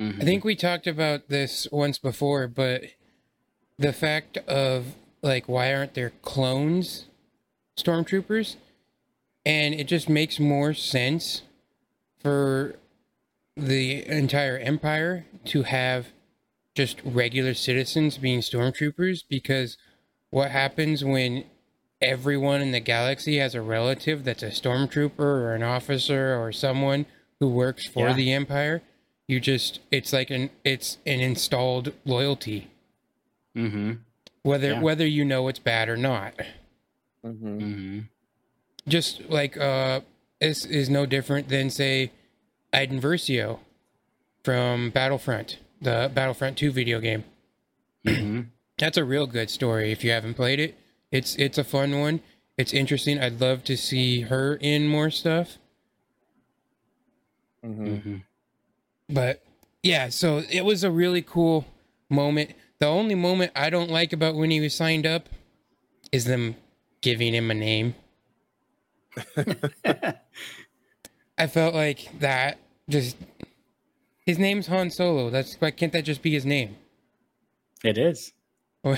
[0.00, 0.20] Mhm.
[0.20, 2.82] I think we talked about this once before, but
[3.78, 7.06] the fact of like why aren't there clones
[7.82, 8.56] stormtroopers?
[9.44, 11.42] And it just makes more sense
[12.20, 12.76] for
[13.56, 16.08] the entire empire to have
[16.74, 19.76] just regular citizens being stormtroopers because
[20.30, 21.44] what happens when
[22.00, 27.04] everyone in the galaxy has a relative that's a stormtrooper or an officer or someone
[27.40, 28.14] who works for Yeah.
[28.14, 28.80] the empire
[29.28, 32.68] you just it's like an it's an installed loyalty
[33.54, 33.98] Mhm.
[34.42, 34.80] whether Yeah.
[34.80, 36.34] whether you know it's bad or not
[37.24, 37.58] mm-hmm.
[37.58, 38.08] Mhm.
[38.88, 40.00] just like uh
[40.40, 42.10] this is no different than say
[42.72, 43.60] Iden Versio
[44.44, 47.24] from Battlefront the Battlefront 2 video game
[48.06, 48.46] Mhm.
[48.78, 49.92] That's a real good story.
[49.92, 50.74] If you haven't played it,
[51.12, 52.20] it's it's a fun one.
[52.58, 53.20] It's interesting.
[53.20, 55.58] I'd love to see her in more stuff.
[57.64, 57.86] Mm-hmm.
[57.86, 58.22] Mhm.
[59.08, 59.42] But
[59.82, 61.66] yeah, so it was a really cool
[62.10, 62.52] moment.
[62.80, 65.28] The only moment I don't like about when he was signed up
[66.10, 66.56] is them
[67.02, 67.94] giving him a name.
[71.36, 73.16] I felt like that just
[74.24, 75.28] his name's Han Solo.
[75.30, 76.76] That's why can't that just be his name?
[77.84, 78.32] it is.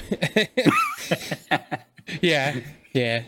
[2.21, 2.61] yeah,
[2.93, 3.23] yeah.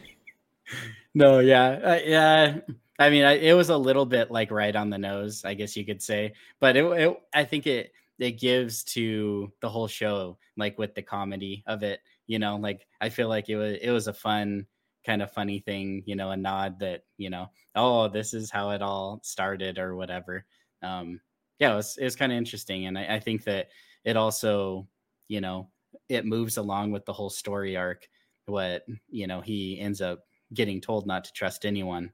[1.15, 2.59] No, yeah, uh, yeah.
[2.99, 5.77] I mean, I, it was a little bit like right on the nose, I guess
[5.77, 6.33] you could say.
[6.61, 11.03] But it, it, I think it it gives to the whole show, like with the
[11.03, 12.01] comedy of it.
[12.27, 14.67] You know, like I feel like it was it was a fun
[15.05, 16.03] kind of funny thing.
[16.07, 19.97] You know, a nod that you know, oh, this is how it all started or
[19.97, 20.45] whatever.
[20.83, 21.21] Um,
[21.59, 23.69] yeah, it was it was kind of interesting, and I, I think that
[24.05, 24.89] it also,
[25.29, 25.71] you know,
[26.09, 28.09] it moves along with the whole story arc.
[28.47, 32.13] What you know, he ends up getting told not to trust anyone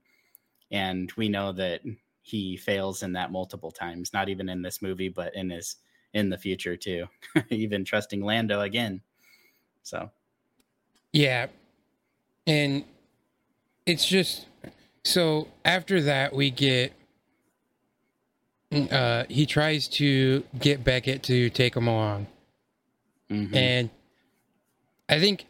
[0.71, 1.83] and we know that
[2.23, 5.77] he fails in that multiple times not even in this movie but in his
[6.15, 7.07] in the future too
[7.51, 9.03] even trusting lando again
[9.83, 10.11] so
[11.13, 11.47] Yeah.
[12.47, 12.85] And
[13.87, 14.47] it's just
[15.05, 16.93] so after that we get
[18.91, 22.27] uh he tries to get Beckett to take him along.
[23.31, 23.55] mhm.
[23.55, 23.91] And
[25.09, 25.45] I think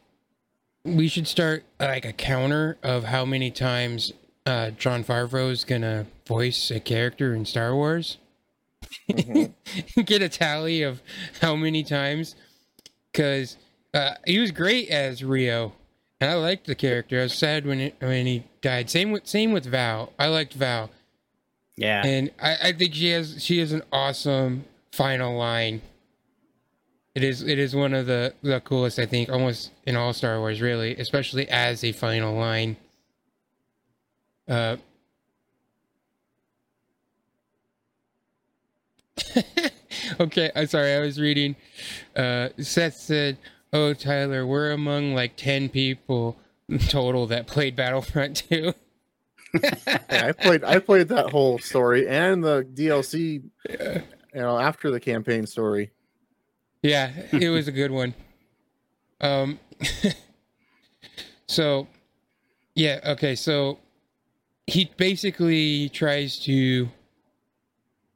[0.84, 4.12] we should start like a counter of how many times
[4.46, 8.18] uh Jon Favreau's gonna voice a character in Star Wars.
[9.08, 9.52] Mhm.
[10.04, 11.00] Get a tally of
[11.40, 12.34] how many times
[13.12, 13.56] because
[13.94, 15.72] uh, he was great as Rio,
[16.20, 17.20] and I liked the character.
[17.20, 18.90] I was sad when it, when he died.
[18.90, 20.12] Same with same with Val.
[20.18, 20.90] I liked Val,
[21.76, 25.82] yeah and I, I think she has she has an awesome final line.
[27.14, 30.38] It is it is one of the the coolest I think almost in all Star
[30.38, 32.76] Wars really, especially as a final line.
[34.48, 34.76] Uh.
[40.20, 40.94] okay, I'm sorry.
[40.94, 41.56] I was reading.
[42.16, 43.38] Uh, Seth said,
[43.72, 46.38] "Oh, Tyler, we're among like ten people
[46.88, 48.72] total that played Battlefront 2.
[49.54, 54.98] Yeah, I played I played that whole story and the DLC you know after the
[54.98, 55.90] campaign story.
[56.82, 58.14] Yeah, it was a good one.
[59.20, 59.58] Um
[61.46, 61.86] so
[62.74, 63.78] yeah, okay, so
[64.66, 66.88] he basically tries to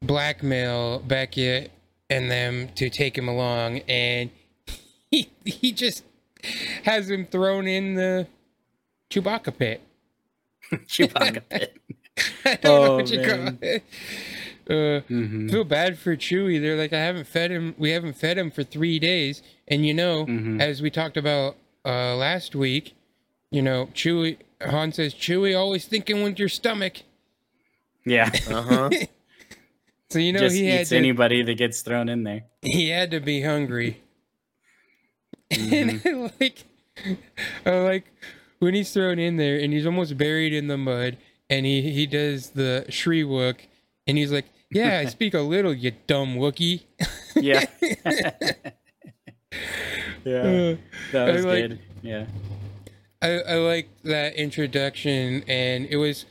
[0.00, 1.70] blackmail Beckett
[2.08, 4.30] and them to take him along and
[5.44, 6.04] he he just
[6.84, 8.26] has him thrown in the
[9.10, 9.80] Chewbacca pit.
[10.72, 11.76] Chewbacca pit.
[12.44, 13.82] I don't know Oh, what you call it.
[14.68, 15.50] Uh, Mhm.
[15.50, 16.60] feel bad for Chewie.
[16.60, 17.74] They're like, I haven't fed him.
[17.78, 20.60] We haven't fed him for three days, and you know, Mhm.
[20.60, 22.94] as we talked about uh, last week,
[23.50, 24.38] you know, Chewie.
[24.60, 26.94] Han says, Chewie, always thinking with your stomach.
[28.04, 28.90] yeah Uh-huh.
[30.10, 30.96] So you know just he had eats to.
[30.96, 34.02] anybody that gets thrown in there He had to be hungry.
[35.52, 36.04] Mhm.
[36.04, 36.64] And like,
[37.64, 38.04] I like
[38.58, 41.16] when he's thrown in there and he's almost buried in the mud,
[41.50, 43.56] and he he does the Shyriiwook,
[44.06, 46.82] and he's like, "Yeah, I speak a little, you dumb Wookiee."
[47.36, 47.64] yeah
[50.24, 50.76] yeah Uh,
[51.12, 52.26] that was like- good yeah
[53.22, 56.26] I, I liked that introduction, and it was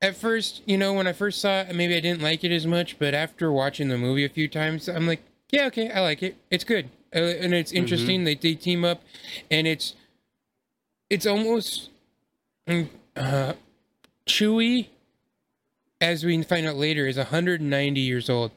[0.00, 2.66] at first, you know, when I first saw it, maybe I didn't like it as
[2.66, 5.20] much, but after watching the movie a few times, I'm like,
[5.52, 6.36] yeah, okay, I like it.
[6.50, 8.24] It's good, uh, and it's interesting.
[8.24, 9.02] They they team up,
[9.50, 9.94] and it's
[11.08, 11.90] it's almost
[12.68, 13.54] mm, uh,
[14.26, 14.88] Chewie,
[16.00, 18.52] as we find out later, is 190 years old.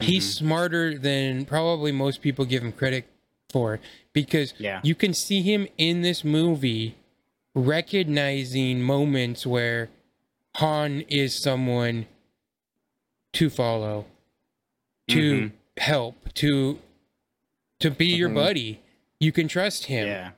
[0.00, 0.38] He's Mhm.
[0.38, 3.04] smarter than probably most people give him credit
[3.50, 3.80] for
[4.12, 6.94] because yeah you can see him in this movie
[7.54, 9.90] recognizing moments where
[10.56, 12.06] Han is someone
[13.34, 14.06] to follow,
[15.08, 15.52] to Mhm.
[15.76, 16.78] help, to
[17.80, 18.34] to be your Mhm.
[18.34, 18.80] buddy.
[19.18, 20.06] You can trust him.
[20.06, 20.30] yeah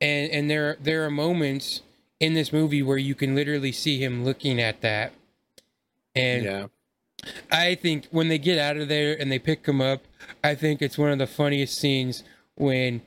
[0.00, 1.82] And and there there are moments
[2.18, 5.12] in this movie where you can literally see him looking at that.
[6.14, 6.66] And yeah.
[7.50, 10.02] I think when they get out of there and they pick him up,
[10.44, 12.24] I think it's one of the funniest scenes
[12.56, 13.02] when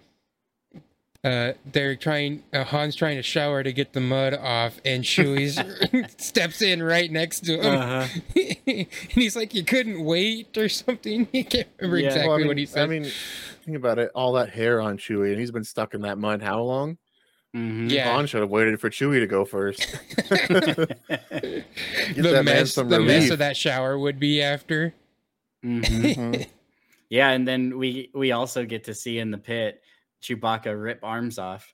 [1.24, 5.50] uh, they're trying, uh, Han's trying to shower to get the mud off, and Chewie
[6.22, 7.76] steps in right next to him.
[7.80, 8.08] uh-huh.
[8.68, 11.28] and he's like, You couldn't wait or something.
[11.32, 12.08] He can't remember Yeah.
[12.08, 12.84] exactly Well, I mean, what he said.
[12.84, 13.12] I mean,
[13.64, 14.12] think about it.
[14.14, 16.98] All that hair on Chewie, and he's been stuck in that mud how long?
[17.56, 17.90] Mhm.
[17.92, 18.12] Yeah.
[18.14, 19.80] Han should have waited for Chewie to go first.
[20.18, 21.64] the
[22.16, 24.94] that mess, some the mess of that shower would be after.
[25.64, 25.84] Mhm.
[25.84, 26.48] Mhm.
[27.10, 29.84] Yeah, and then we we also get to see in the pit
[30.24, 31.72] Chewbacca rip arms off.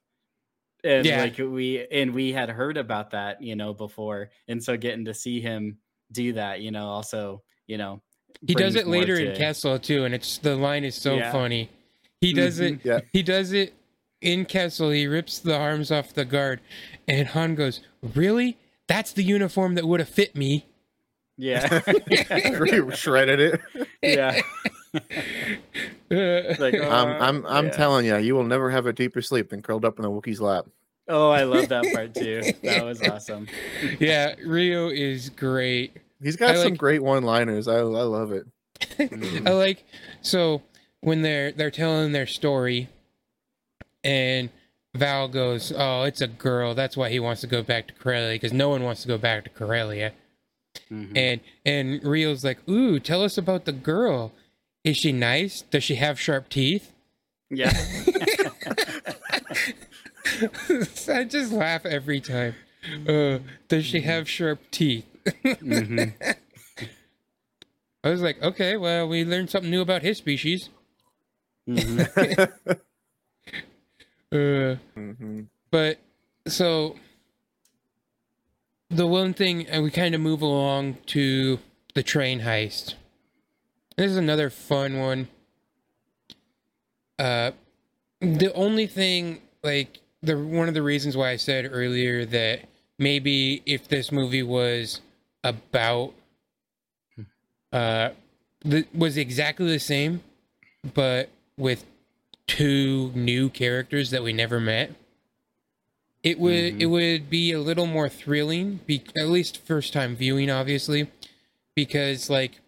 [0.83, 1.21] And Yeah.
[1.21, 4.31] like we and we had heard about that, you know, before.
[4.49, 5.77] And so getting to see him
[6.11, 8.01] do that, you know, also, you know,
[8.45, 11.15] He does it more later in to- Kessel too, and it's the line is so
[11.15, 11.31] Yeah.
[11.31, 11.69] funny.
[12.21, 12.79] He does it.
[12.83, 12.99] Yeah.
[13.13, 13.73] He does it
[14.21, 16.59] in Kessel, he rips the arms off the guard,
[17.07, 17.81] and Han goes,
[18.15, 18.57] "Really?
[18.87, 20.65] That's the uniform that would have fit me."
[21.37, 21.79] Yeah.
[22.93, 23.61] Shredded it.
[24.01, 24.41] yeah.
[24.93, 24.99] Uh,
[26.59, 27.71] Like, I'm I'm I'm Yeah.
[27.71, 30.41] telling you, you will never have a deeper sleep than curled up in the Wookiee's
[30.41, 30.65] lap.
[31.07, 32.41] Oh, I love that part too.
[32.63, 33.47] That was awesome.
[33.99, 35.95] yeah, Rio is great.
[36.21, 37.67] He's got I some like- great one-liners.
[37.67, 38.45] I I love it.
[39.45, 39.85] I like
[40.21, 40.61] so
[41.01, 42.89] when they're they're telling their story,
[44.03, 44.49] and
[44.95, 46.73] Val goes, "Oh, it's a girl.
[46.73, 49.17] That's why he wants to go back to Corellia because no one wants to go
[49.17, 50.13] back to Corellia."
[50.91, 51.17] Mhm.
[51.17, 54.31] And and Rio's like, "Ooh, tell us about the girl.
[54.83, 55.61] Is she nice?
[55.61, 56.91] Does she have sharp teeth?"
[57.49, 57.71] Yeah.
[61.07, 62.55] I just laugh every time.
[63.07, 65.05] Uh, does she have sharp teeth?
[65.43, 66.13] Mhm.
[68.03, 70.69] I was like, okay, well, we learned something new about his species.
[71.69, 72.49] Mhm.
[74.31, 75.41] Uh, hmm
[75.71, 75.97] but
[76.47, 76.95] so
[78.89, 81.59] the one thing, and we kind of move along to
[81.95, 82.95] the train heist.
[83.97, 85.27] This is another fun one.
[87.17, 87.51] Uh,
[88.21, 92.61] the only thing, like the one of the reasons why I said earlier that
[92.97, 95.01] maybe if this movie was
[95.43, 96.13] about,
[97.73, 98.09] uh,
[98.61, 100.21] the, was exactly the same,
[100.93, 101.29] but
[101.59, 101.85] with
[102.47, 104.91] two new characters that we never met
[106.23, 106.81] it would Mhm.
[106.81, 111.07] it would be a little more thrilling be, at least first time viewing obviously
[111.75, 112.59] because like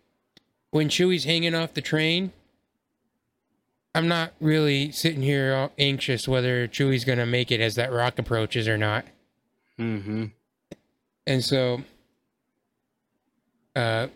[0.70, 2.32] when Chewie's hanging off the train
[3.94, 7.92] I'm not really sitting here all anxious whether Chewie's going to make it as that
[7.92, 9.06] rock approaches or not
[9.80, 10.32] Mhm.
[11.26, 11.84] and so
[13.76, 14.08] uh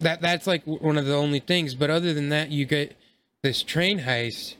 [0.00, 2.94] that that's like one of the only things but other than that you get
[3.42, 4.54] this train heist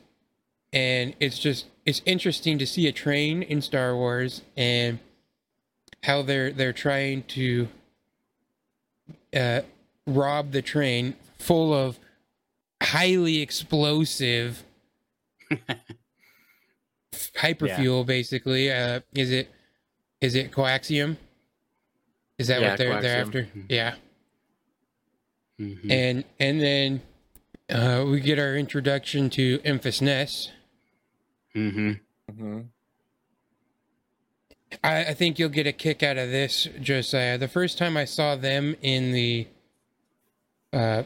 [0.72, 4.98] and it's just it's interesting to see a train in Star Wars and
[6.04, 7.68] how they're they're trying to
[9.34, 9.60] uh
[10.06, 11.98] rob the train full of
[12.82, 14.62] highly explosive
[17.12, 18.70] hyperfuel basically.
[18.72, 19.50] Uh is it
[20.20, 21.16] is it coaxium?
[22.38, 23.26] Is that Yeah, what they're they're coaxium.
[23.26, 23.48] after?
[23.68, 23.94] Yeah.
[25.60, 25.90] Mhm.
[25.90, 27.02] and and then
[27.70, 30.52] uh we get our introduction to Enfys Nest
[31.56, 31.90] Mm-hmm.
[32.30, 32.60] mm-hmm.
[34.84, 37.38] I, I think you'll get a kick out of this, Josiah.
[37.38, 39.48] The first time I saw them in the,
[40.72, 41.02] uh,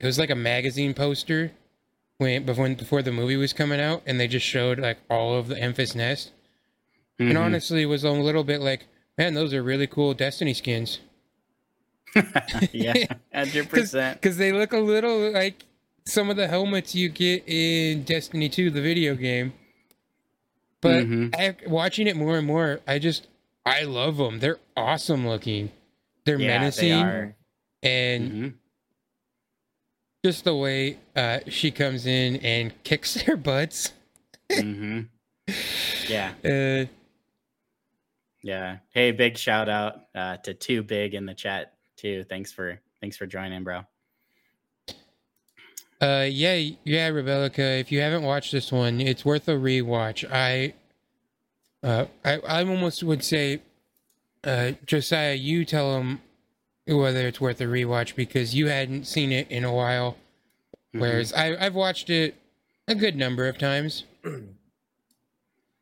[0.00, 1.52] it was like a magazine poster
[2.16, 5.48] when before before the movie was coming out, and they just showed like all of
[5.48, 6.32] the Enfys Nest,
[7.18, 7.40] and Mhm.
[7.40, 8.86] honestly, it was a little bit like,
[9.18, 10.98] man, those are really cool Destiny skins
[12.72, 14.20] yeah, hundred percent.
[14.20, 15.64] because they look a little like
[16.06, 19.52] some of the helmets you get in Destiny 2, the video game.
[20.80, 21.34] But Mhm.
[21.34, 23.26] I, watching it more and more, I just
[23.66, 24.38] I love them.
[24.38, 25.70] They're awesome looking.
[26.24, 27.36] They're Yeah, menacing, they are.
[27.82, 28.54] and Mhm.
[30.24, 33.92] just the way uh, she comes in and kicks their butts.
[34.50, 35.08] Mhm.
[36.08, 36.86] Yeah, Uh,
[38.42, 38.78] yeah.
[38.90, 42.24] Hey, big shout out uh, to Too Big in the chat too.
[42.24, 43.82] Thanks for thanks for joining, bro.
[46.00, 47.62] Uh, yeah, yeah, Rebellica.
[47.62, 50.24] If you haven't watched this one, it's worth a rewatch.
[50.30, 50.74] I,
[51.82, 53.62] uh, I, I almost would say,
[54.44, 56.20] uh, Josiah, you tell them
[56.86, 60.16] whether it's worth a rewatch because you hadn't seen it in a while,
[60.94, 61.00] Mhm.
[61.00, 62.36] whereas I, I've watched it
[62.86, 64.04] a good number of times.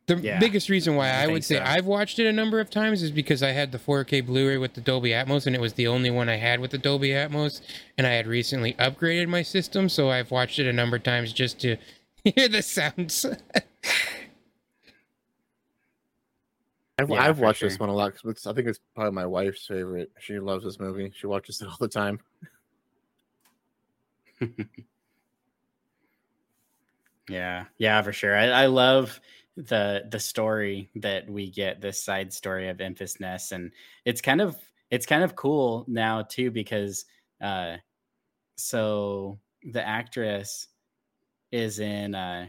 [0.07, 1.61] The Yeah, biggest reason why I I, would say so.
[1.61, 4.74] I've watched it a number of times is because I had the 4K Blu-ray with
[4.74, 7.61] the Dolby Atmos, and it was the only one I had with the Dolby Atmos.
[7.98, 11.32] And I had recently upgraded my system, so I've watched it a number of times
[11.32, 11.76] just to
[12.24, 13.26] hear the sounds.
[16.98, 19.26] I've, Yeah, I've for watched this one a lot because I think it's probably my
[19.26, 20.11] wife's favorite.
[20.18, 21.12] She loves this movie.
[21.14, 22.20] She watches it all the time.
[27.28, 28.36] Yeah, yeah, for sure.
[28.36, 29.20] I, I love
[29.57, 33.72] the the story that we get, this side story of Enfys Nest, and
[34.04, 34.57] it's kind of
[34.90, 37.04] it's kind of cool now too because
[37.40, 37.76] uh,
[38.57, 39.38] so
[39.72, 40.68] the actress
[41.52, 42.46] is in uh,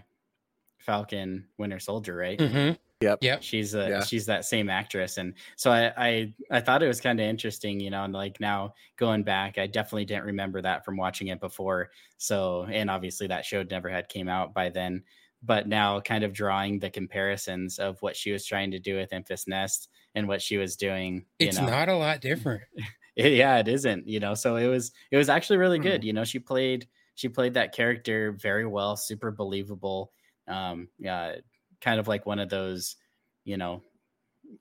[0.79, 2.39] Falcon Winter Soldier, right?
[2.39, 2.73] Mm-hmm.
[3.01, 3.19] Yep.
[3.21, 3.43] Yep.
[3.43, 4.03] she's a Yeah.
[4.03, 7.79] she's that same actress and so i i, I thought it was kind of interesting
[7.79, 11.39] you know and like now going back i definitely didn't remember that from watching it
[11.39, 15.03] before so and obviously that show never had came out by then
[15.43, 19.11] but now kind of drawing the comparisons of what she was trying to do with
[19.11, 22.63] Enfys Nest and what she was doing you It's know not a lot different.
[23.15, 25.83] it, yeah it isn't you know so it was it was actually really Hmm.
[25.83, 30.11] good you know she played she played that character very well super believable
[30.47, 31.35] um, yeah,
[31.81, 32.95] kind of like one of those,
[33.43, 33.83] you know,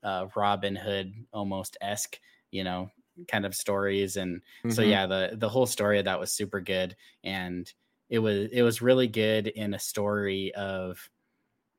[0.03, 2.19] uh, Robin Hood almost esque,
[2.51, 2.91] you know,
[3.27, 4.17] kind of stories.
[4.17, 4.71] And mm-hmm.
[4.71, 7.71] so yeah, the the whole story of that was super good, and
[8.09, 11.09] it was it was really good in a story of,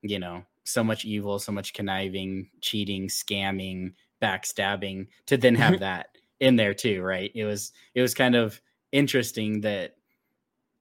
[0.02, 6.08] you know, so much evil, so much conniving, cheating, scamming, backstabbing, to then have that
[6.40, 7.30] in there too, right?
[7.34, 8.60] It was it was kind of
[8.92, 9.96] interesting that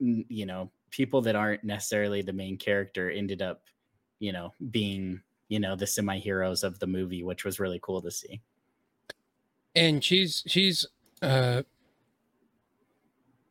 [0.00, 3.62] you know people that aren't necessarily the main character ended up
[4.20, 8.02] you know being you know the semi heroes of the movie, which was really cool
[8.02, 8.40] to see.
[9.74, 10.86] And she's she's
[11.22, 11.62] uh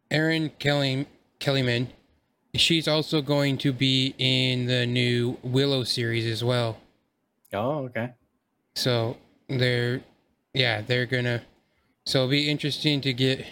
[0.10, 1.08] Erin Kelly
[1.40, 1.88] Kellyman.
[2.56, 6.78] She's also going to be in the new Willow series as well.
[7.54, 8.14] Oh, okay.
[8.76, 9.18] So
[9.48, 10.02] they're
[10.54, 11.44] yeah, they're gonna
[12.06, 13.46] so it'll be interesting to get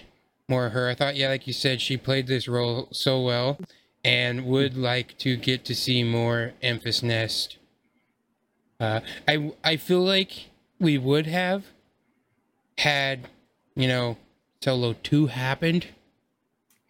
[0.47, 0.89] more of her.
[0.89, 3.57] I thought, yeah, like you said, she played this role so well
[4.03, 7.57] and would like to get to see more Enfys Nest
[8.79, 11.65] uh, I I feel like we would have
[12.77, 13.27] had
[13.75, 14.17] you know
[14.61, 15.87] Solo two happened.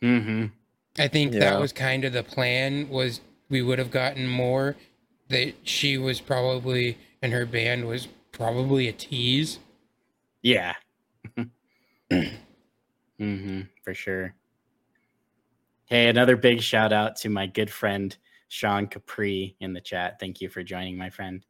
[0.02, 0.46] Mm-hmm.
[0.98, 1.40] I think yeah.
[1.42, 2.90] that was kind of the plan.
[2.90, 4.76] Was we would have gotten more.
[5.30, 9.60] That she was probably and her band was probably a tease.
[10.42, 10.74] Yeah.
[13.20, 13.62] mm-hmm.
[13.84, 14.36] For sure.
[15.86, 18.16] Hey, another big shout out to my good friend
[18.48, 20.20] Sean Capri in the chat.
[20.20, 21.44] Thank you for joining, my friend.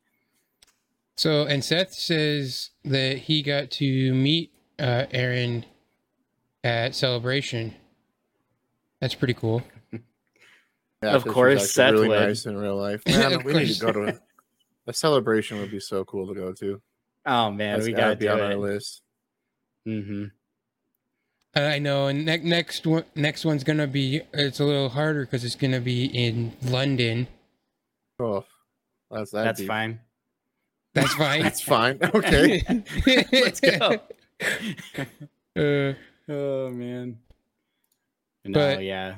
[1.17, 5.65] So, and Seth says that he got to meet uh, Erin
[6.63, 7.75] at Celebration.
[9.01, 9.63] That's pretty cool.
[11.03, 12.19] Yeah, of course, Seth really would.
[12.19, 13.03] nice in real life.
[13.07, 14.19] Man, we need to go to a,
[14.87, 15.59] a, celebration.
[15.59, 16.81] Would be so cool to go to.
[17.25, 18.43] Oh man, That's we got to be on it.
[18.43, 19.01] our list.
[19.87, 20.25] Mm-hmm.
[21.55, 24.21] I know, and ne- next one, next one's gonna be.
[24.33, 27.27] It's a little harder because it's gonna be in London.
[28.19, 28.45] Oh,
[29.09, 29.67] that's that that's deep.
[29.67, 29.99] fine.
[30.93, 31.41] That's fine.
[31.43, 31.99] That's fine.
[32.01, 32.63] Okay.
[33.31, 33.99] Let's go.
[35.57, 35.93] Uh,
[36.27, 37.17] oh man.
[38.45, 39.15] No, but, yeah.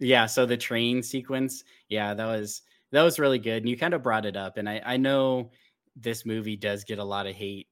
[0.00, 2.62] Yeah, so the train sequence, yeah, that was
[2.92, 3.62] that was really good.
[3.62, 4.56] And you kind of brought it up.
[4.56, 5.50] And I, I know
[5.96, 7.68] this movie does get a lot of hate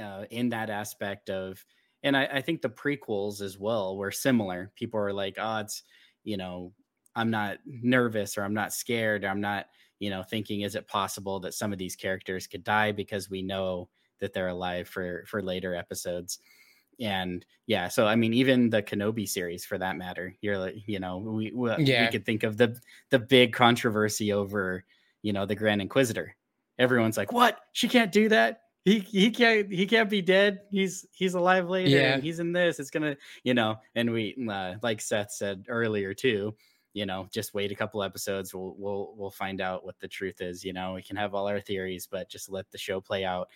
[0.00, 1.64] uh, in that aspect of
[2.02, 4.70] and I, I think the prequels as well were similar.
[4.76, 5.82] People are like, oh, it's,
[6.22, 6.72] you know,
[7.16, 9.66] I'm not nervous or I'm not scared or I'm not
[10.00, 13.42] you know, thinking is it possible that some of these characters could die because we
[13.42, 13.88] know
[14.20, 16.40] that they're alive for for later episodes.
[17.00, 21.00] And yeah, so I mean, even the Kenobi series, for that matter, you're like, you
[21.00, 22.04] know, we we, yeah.
[22.04, 22.78] we could think of the
[23.10, 24.84] the big controversy over,
[25.22, 26.36] you know, the Grand Inquisitor.
[26.78, 27.60] Everyone's like, "What?
[27.72, 30.60] She can't do that." he he can't he can't be dead.
[30.70, 31.88] He's he's alive later.
[31.90, 32.20] Yeah.
[32.20, 32.78] he's in this.
[32.78, 33.76] It's gonna you know.
[33.94, 36.54] And we uh, like Seth said earlier too
[36.94, 38.54] you know, just wait a couple episodes.
[38.54, 40.64] We'll we'll we'll find out what the truth is.
[40.64, 43.48] You know, we can have all our theories, but just let the show play out.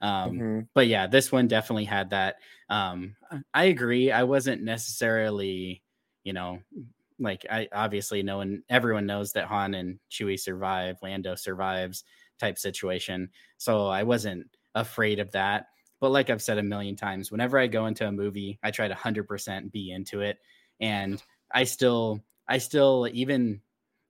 [0.00, 0.60] Um, mm-hmm.
[0.74, 2.36] But yeah, this one definitely had that.
[2.68, 3.16] Um,
[3.54, 4.10] I agree.
[4.10, 5.82] I wasn't necessarily,
[6.24, 6.60] you know,
[7.18, 12.04] like I obviously no one, everyone knows that Han and Chewie survive, Lando survives
[12.38, 13.30] type situation.
[13.56, 15.66] So I wasn't afraid of that.
[16.00, 18.86] But like I've said a million times, whenever I go into a movie, I try
[18.86, 20.38] to 100% be into it.
[20.80, 21.22] And
[21.52, 23.60] I still I still even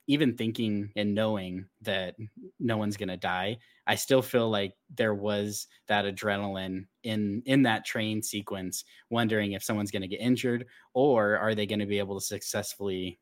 [0.07, 2.15] even thinking and knowing that
[2.61, 7.63] no one's going to die i still feel like there was that adrenaline in in
[7.63, 11.87] that train sequence wondering if someone's going to get injured or are they going to
[11.87, 13.19] be able to successfully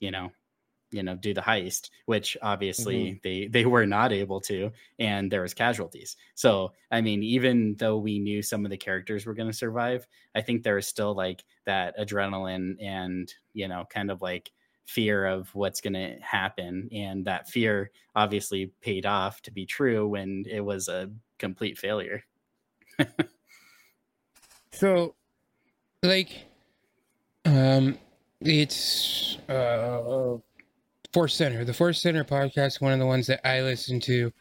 [0.00, 0.30] you know
[0.90, 3.16] you know do the heist which obviously mm-hmm.
[3.22, 7.98] they they were not able to and there was casualties so i mean even though
[7.98, 11.14] we knew some of the characters were going to survive i think there was still
[11.14, 14.50] like that adrenaline and you know kind of like
[14.88, 20.08] fear of what's going to happen and that fear obviously paid off to be true
[20.08, 22.24] when it was a complete failure.
[24.78, 25.16] So
[26.04, 26.46] like
[27.44, 27.98] um
[28.40, 30.36] it's uh
[31.12, 31.64] force center.
[31.64, 34.32] The force center podcast one of the ones that i listen to.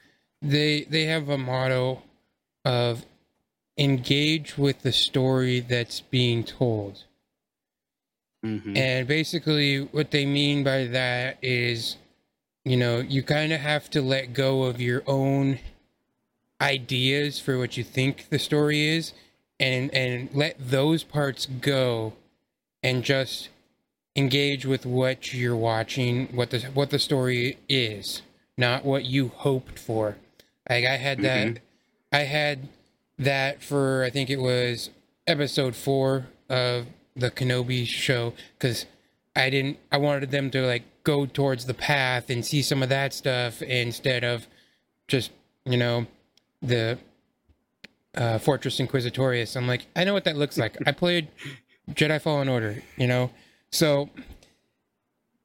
[0.43, 2.03] They they have a motto
[2.63, 3.03] of
[3.79, 7.05] engage with the story that's being told
[8.45, 8.77] Mm-hmm.
[8.77, 11.97] And basically, what they mean by that is,
[12.63, 15.59] you know, you kind of have to let go of your own
[16.61, 19.13] ideas for what you think the story is
[19.59, 22.13] and and let those parts go
[22.81, 23.49] and just
[24.15, 28.23] engage with what you're watching what the what the story is
[28.57, 30.17] not what you hoped for
[30.67, 31.63] like i had that mm-hmm.
[32.11, 32.67] i had
[33.19, 34.89] that for i think it was
[35.27, 36.87] episode 4 of
[37.17, 38.85] the Kenobi show because
[39.35, 39.77] I didn't.
[39.91, 43.61] I wanted them to like go towards the path and see some of that stuff
[43.61, 44.47] instead of
[45.07, 45.31] just
[45.65, 46.07] you know
[46.61, 46.97] the
[48.15, 49.55] uh, Fortress Inquisitorius.
[49.55, 50.77] I'm like, I know what that looks like.
[50.85, 51.27] I played
[51.91, 53.31] Jedi Fallen Order, you know,
[53.71, 54.09] so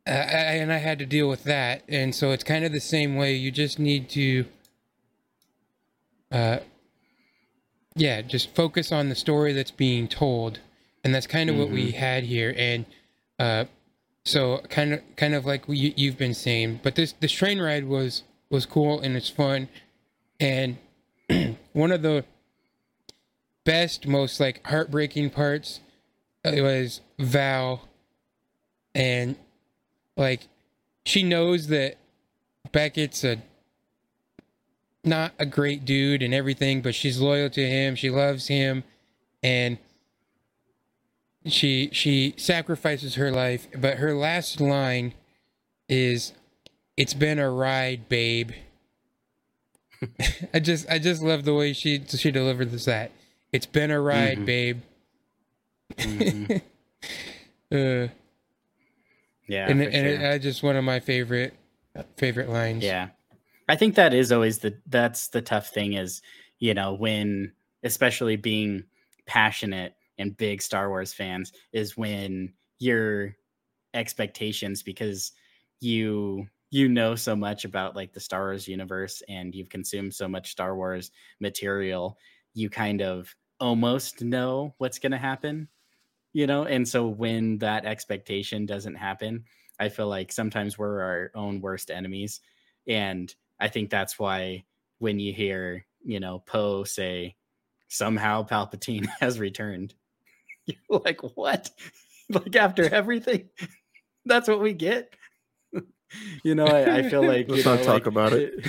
[0.07, 3.15] uh, and I had to deal with that, and so it's kind of the same
[3.15, 3.35] way.
[3.35, 4.47] You just need to,
[6.33, 6.59] uh,
[7.95, 10.59] yeah, just focus on the story that's being told,
[11.05, 12.55] and that's kind of what we had here.
[12.57, 12.87] And
[13.39, 13.65] uh,
[14.25, 17.87] so, kind of, kind of like you, you've been saying, but this this train ride
[17.87, 19.69] was was cool and it's fun,
[20.39, 20.79] and
[21.73, 22.25] one of the
[23.65, 25.81] best, most like heartbreaking parts
[26.45, 27.89] it was Val
[28.95, 29.37] and
[30.17, 30.49] like
[31.05, 31.97] she knows that
[32.73, 33.43] Beckett's a
[35.05, 38.85] not a great dude and everything, but she's loyal to him, she loves him
[39.43, 39.79] and
[41.47, 45.15] she she sacrifices her life, but her last line
[45.89, 46.33] is
[46.97, 48.51] it's been a ride, babe.
[50.55, 53.11] I just I just love the way she she delivered this that.
[53.53, 54.47] It's been a ride, Mhm.
[54.47, 54.81] babe.
[55.97, 56.63] Mhm.
[57.73, 58.09] Uh,
[59.49, 60.27] Yeah, and it, and it, sure.
[60.33, 61.55] uh, just one of my favorite
[62.19, 62.85] favorite lines.
[62.85, 63.09] Yeah.
[63.67, 66.21] I think that is always the that's the tough thing is,
[66.59, 68.85] you know, when especially being
[69.27, 73.37] passionate and big Star Wars fans is when your
[73.95, 75.33] expectations because
[75.81, 80.27] you you know so much about like the Star Wars universe and you've consumed so
[80.27, 82.17] much Star Wars material,
[82.55, 85.69] you kind of almost know what's going to happen,
[86.33, 86.65] you know?
[86.65, 89.45] And so when that expectation doesn't happen,
[89.79, 92.41] I feel like sometimes we're our own worst enemies.
[92.89, 94.65] And I think that's why
[94.99, 97.37] when you hear, you know, Poe say,
[97.89, 99.95] somehow Palpatine has returned,
[100.67, 101.71] you're like, what?
[102.31, 103.49] like after everything?
[104.25, 105.15] that's what we get?
[106.43, 107.49] you know, I, I feel like.
[107.49, 108.67] Let's you know, not talk like- about it.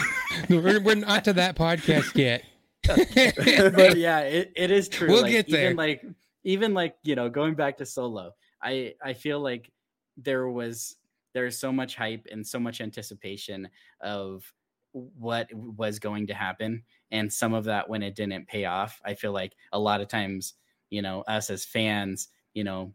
[0.50, 2.44] we're, we're not to that podcast yet.
[2.84, 5.08] but yeah, it, it is true.
[5.08, 5.66] We'll like, get there.
[5.66, 6.02] Even like
[6.44, 9.72] even like you know going back to Solo, I I feel like
[10.18, 10.96] there was
[11.34, 13.70] there's so much hype and so much anticipation
[14.02, 14.44] of
[14.92, 19.14] what was going to happen, and some of that when it didn't pay off, I
[19.14, 20.54] feel like a lot of times
[20.94, 22.94] you know us as fans, you know,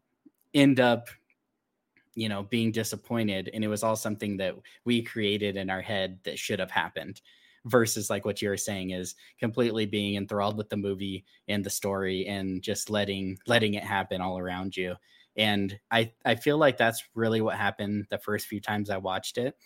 [0.55, 1.09] end up
[2.15, 3.51] you know being disappointed.
[3.53, 7.21] And it was all something that we created in our head that should have happened
[7.65, 11.71] versus like what you were saying is completely being enthralled with the movie and the
[11.71, 14.95] story and just letting letting it happen all around you.
[15.37, 19.39] And i i feel like that's really what happened the first few times i watched
[19.39, 19.57] it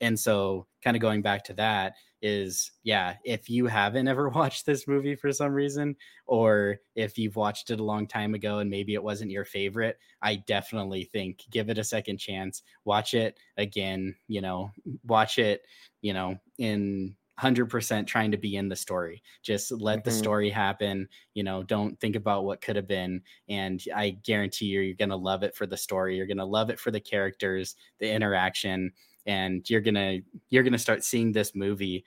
[0.00, 4.66] and so kind of going back to that is yeah if you haven't ever watched
[4.66, 8.70] this movie for some reason or if you've watched it a long time ago and
[8.70, 13.38] maybe it wasn't your favorite i definitely think give it a second chance watch it
[13.56, 14.70] again you know
[15.04, 15.66] watch it
[16.00, 20.10] you know in 100% trying to be in the story just let the Mhm.
[20.10, 24.80] story happen you know don't think about what could have been and i guarantee you
[24.80, 27.00] you're going to love it for the story you're going to love it for the
[27.00, 28.90] characters the interaction
[29.26, 32.04] and you're to you're to start seeing this movie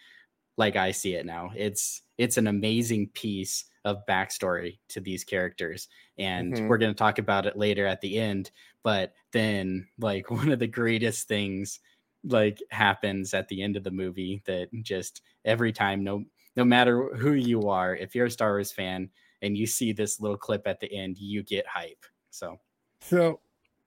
[0.57, 5.87] like i see it now it's it's an amazing piece of backstory to these characters
[6.17, 6.67] and Mhm.
[6.67, 8.51] we're to talk about it later at the end
[8.83, 11.79] but then like one of the greatest things
[12.23, 17.15] like happens at the end of the movie that just every time no no matter
[17.15, 19.09] who you are if you're a star wars fan
[19.41, 22.57] and you see this little clip at the end you get hype so
[23.01, 23.39] So,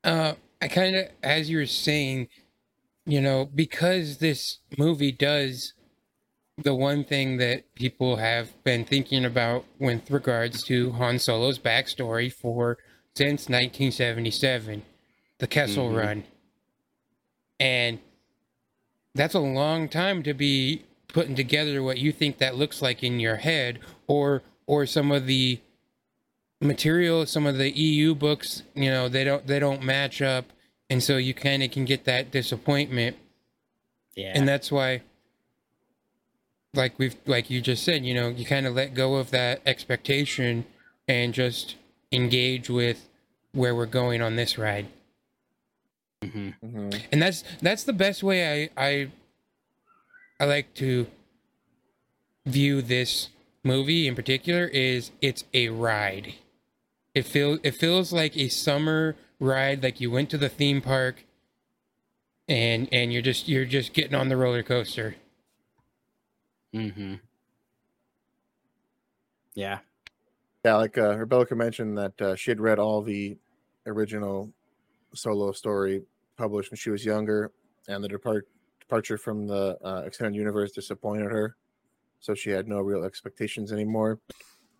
[0.05, 2.29] uh, I kind of, as you were saying,
[3.05, 5.75] you know, because this movie does
[6.59, 12.33] the one thing that people have been thinking about with regards to Han Solo's backstory
[12.33, 12.79] for
[13.15, 14.83] since 1977,
[15.39, 15.97] the Kessel Mhm.
[15.97, 16.25] Run,
[17.59, 17.99] and
[19.15, 23.21] that's a long time to be putting together what you think that looks like in
[23.21, 25.61] your head, or or some of the
[26.61, 30.53] material some of the EU books you know they don't they don't match up
[30.93, 33.17] and so you kind of can get that disappointment
[34.15, 35.01] yeah and that's why
[36.75, 39.61] like we've like you just said you know you kind of let go of that
[39.67, 40.65] expectation
[41.09, 41.77] and just
[42.11, 43.09] engage with
[43.53, 44.87] where we're going on this ride
[46.23, 46.55] Mhm.
[46.65, 47.03] Mhm.
[47.11, 49.11] and that's that's the best way I I
[50.39, 51.07] I like to
[52.47, 53.29] view this
[53.65, 56.35] movie in particular is it's a ride.
[57.15, 61.25] It feels it feels like a summer ride, like you went to the theme park,
[62.49, 65.17] and and you're just you're just getting on the roller coaster.
[66.75, 67.15] Mm-hmm.
[69.55, 69.79] Yeah.
[70.65, 73.37] Yeah, like uh, Rebecca mentioned that uh, she had read all the
[73.85, 74.53] original
[75.13, 76.03] solo story
[76.37, 77.51] published when she was younger,
[77.89, 78.47] and the depart
[78.81, 81.57] departure from the uh, extended universe disappointed her,
[82.21, 84.21] so she had no real expectations anymore.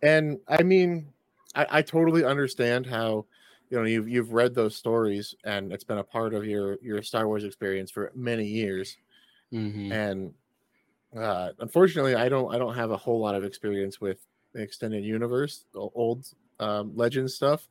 [0.01, 1.13] And I mean,
[1.53, 3.25] I, I totally understand how
[3.73, 7.03] you know you've you've read those stories and it's been a part of your your
[7.03, 8.97] Star Wars experience for many years,
[9.51, 10.01] Mhm.
[10.01, 10.35] and
[11.15, 15.05] uh, unfortunately, I don't I don't have a whole lot of experience with the extended
[15.05, 16.27] universe, the old
[16.59, 17.69] um, legend stuff,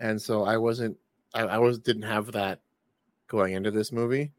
[0.00, 0.98] and so I wasn't
[1.34, 2.60] I, I was didn't have that
[3.28, 4.32] going into this movie.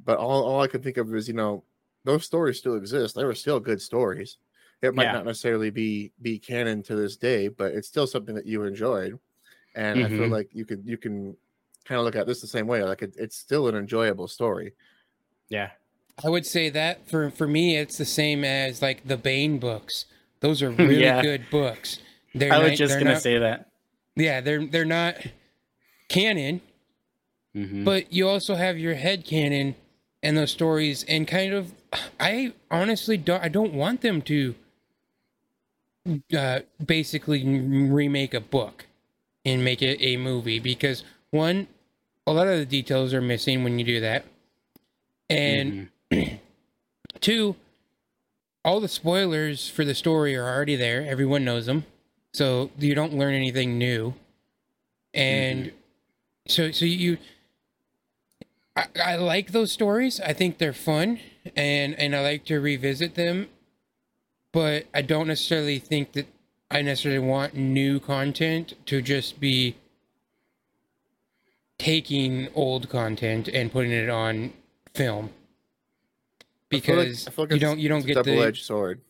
[0.00, 1.64] But all, all I could think of is you know
[2.04, 3.16] those stories still exist.
[3.16, 4.38] They were still good stories.
[4.82, 5.12] It might Yeah.
[5.12, 9.18] not necessarily be be canon to this day, but it's still something that you enjoyed,
[9.74, 10.30] and I feel Mhm.
[10.30, 11.36] like you could you can
[11.84, 12.82] kind of look at this the same way.
[12.82, 14.72] Like it, it's still an enjoyable story.
[15.48, 15.70] Yeah.
[16.24, 20.06] I would say that for for me, it's the same as like the Bane books.
[20.40, 21.22] Those are really Yeah.
[21.22, 21.98] good books.
[22.34, 23.70] They're I was not- just gonna not- say that.
[24.16, 25.16] yeah, they're they're not
[26.08, 26.60] canon,
[27.54, 27.84] Mhm.
[27.84, 29.74] but you also have your head canon
[30.22, 31.72] and those stories, and kind of.
[32.18, 33.42] I honestly don't.
[33.42, 34.54] I don't want them to
[36.36, 38.86] uh, basically remake a book
[39.44, 41.66] and make it a movie because one,
[42.26, 44.24] a lot of the details are missing when you do that,
[45.28, 46.38] and Mhm.
[47.20, 47.56] Two,
[48.64, 51.02] all the spoilers for the story are already there.
[51.06, 51.84] Everyone knows them,
[52.32, 54.14] so you don't learn anything new.
[55.14, 55.72] And
[56.46, 57.18] so, so you,
[58.76, 60.20] I, I like those stories.
[60.20, 61.20] I think they're fun,
[61.56, 63.48] and and I like to revisit them.
[64.52, 66.26] But I don't necessarily think that
[66.74, 69.76] I necessarily want new content to just be
[71.78, 74.52] taking old content and putting it on
[74.94, 75.30] film
[76.72, 78.30] I feel like- because I feel like you don't you don't it's a get the
[78.32, 79.00] double-edged sword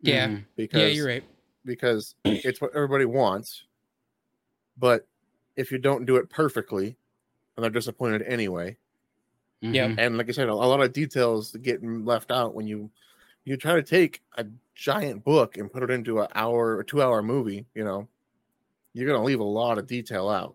[0.00, 0.44] yeah Mhm.
[0.56, 1.24] because yeah you're right
[1.64, 3.64] because it's what everybody wants.
[4.78, 5.06] But
[5.56, 6.96] if you don't do it perfectly,
[7.56, 8.76] and they're disappointed anyway.
[9.60, 9.90] Yep.
[9.90, 9.98] Mhm.
[9.98, 12.90] And like I said, a, a lot of details get left out when you
[13.44, 14.46] you try to take a
[14.78, 17.66] giant book and put it into an hour or two hour movie.
[17.74, 18.08] You know,
[18.94, 20.54] you're gonna leave a lot of detail out.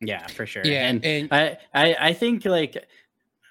[0.00, 0.62] Yeah, for sure.
[0.64, 2.84] yeah and and, I, I I think like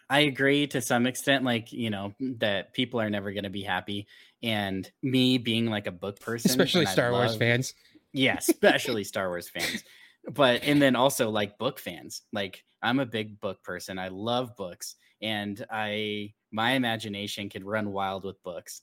[0.09, 3.61] I agree to some extent, like you know that people are never going to be
[3.61, 4.07] happy,
[4.43, 7.73] and me being like a book person, especially and I Star Wars fans
[8.13, 9.83] yeah, especially Star Wars fans,
[10.29, 12.23] but and then also like book fans.
[12.33, 13.97] Like I'm a big book person.
[13.97, 18.81] I love books, and I my imagination can run wild with books.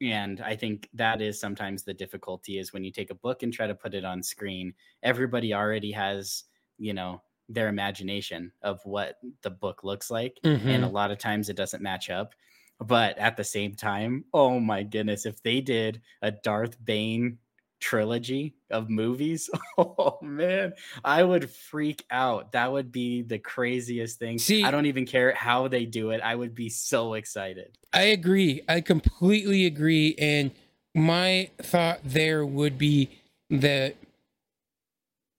[0.00, 3.52] And I think that is sometimes the difficulty is when you take a book and
[3.52, 6.44] try to put it on screen, everybody already has,
[6.78, 10.40] you know, their imagination of what the book looks like.
[10.68, 10.88] And a Mhm.
[10.88, 12.34] lot of times it doesn't match up.
[12.78, 17.38] But at the same time, oh my goodness, if they did a Darth Bane
[17.80, 20.72] trilogy of movies, oh man,
[21.04, 22.52] I would freak out.
[22.52, 24.38] That would be the craziest thing.
[24.38, 26.20] See- I don't even care how they do it.
[26.22, 27.76] I would be so excited.
[27.92, 28.62] I agree.
[28.68, 30.14] I completely agree.
[30.18, 30.50] And
[30.94, 33.10] my thought there would be
[33.50, 33.96] that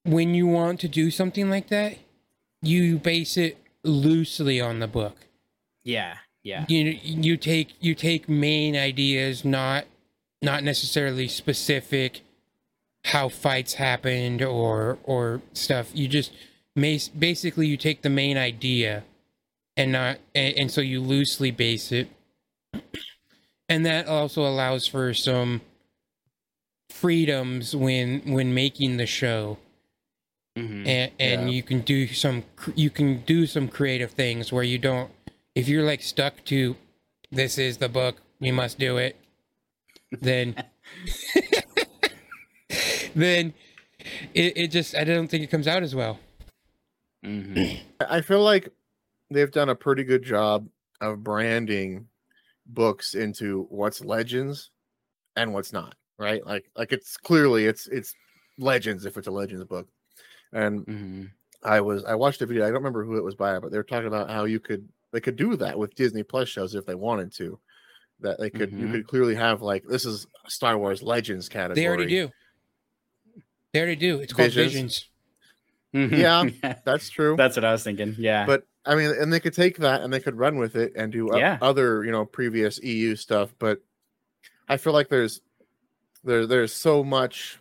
[0.03, 1.97] when you want to do something like that,
[2.61, 5.15] you base it loosely on the book.
[5.83, 6.65] Yeah, yeah.
[6.67, 9.85] You you take you take main ideas, not
[10.41, 12.21] not necessarily specific
[13.05, 15.89] how fights happened or or stuff.
[15.93, 16.31] You just
[16.75, 19.03] basically you take the main idea
[19.75, 22.07] and not and, and so you loosely base it
[23.67, 25.59] and that also allows for some
[26.89, 29.57] freedoms when when making the show
[30.57, 30.87] Mhm.
[30.87, 31.55] and and Yeah.
[31.55, 32.43] you can do some
[32.75, 35.11] you can do some creative things where you don't
[35.55, 36.75] if you're like stuck to
[37.31, 39.15] this is the book we must do it
[40.11, 40.55] then
[43.21, 43.53] then
[44.33, 46.19] it, it just i don't think it comes out as well
[47.25, 47.79] Mhm.
[47.99, 48.69] I I feel like
[49.29, 50.67] they've done a pretty good job
[51.01, 52.07] of branding
[52.65, 54.71] books into what's legends
[55.35, 56.45] and what's not, right?
[56.45, 58.15] Like like it's clearly it's it's
[58.57, 59.87] legends if it's a legends book.
[60.53, 61.31] And Mhm.
[61.61, 63.77] I was I watched a video, I don't remember who it was by, but they
[63.77, 66.85] were talking about how you could they could do that with Disney Plus shows if
[66.85, 67.59] they wanted to.
[68.21, 68.91] That they could you Mhm.
[68.91, 71.81] could clearly have like this is Star Wars Legends category.
[71.83, 72.31] they already do
[73.73, 74.73] they already do it's called Visions.
[74.73, 75.05] visions
[76.11, 76.17] Mhm.
[76.63, 76.73] Yeah.
[76.85, 77.35] That's true.
[77.35, 78.15] That's what I was thinking.
[78.17, 78.45] Yeah.
[78.45, 81.11] but I mean, and they could take that and they could run with it and
[81.11, 81.57] do o- Yeah.
[81.61, 83.53] other, you know, previous EU stuff.
[83.59, 83.81] But
[84.67, 85.41] I feel like there's
[86.23, 87.59] there there's so much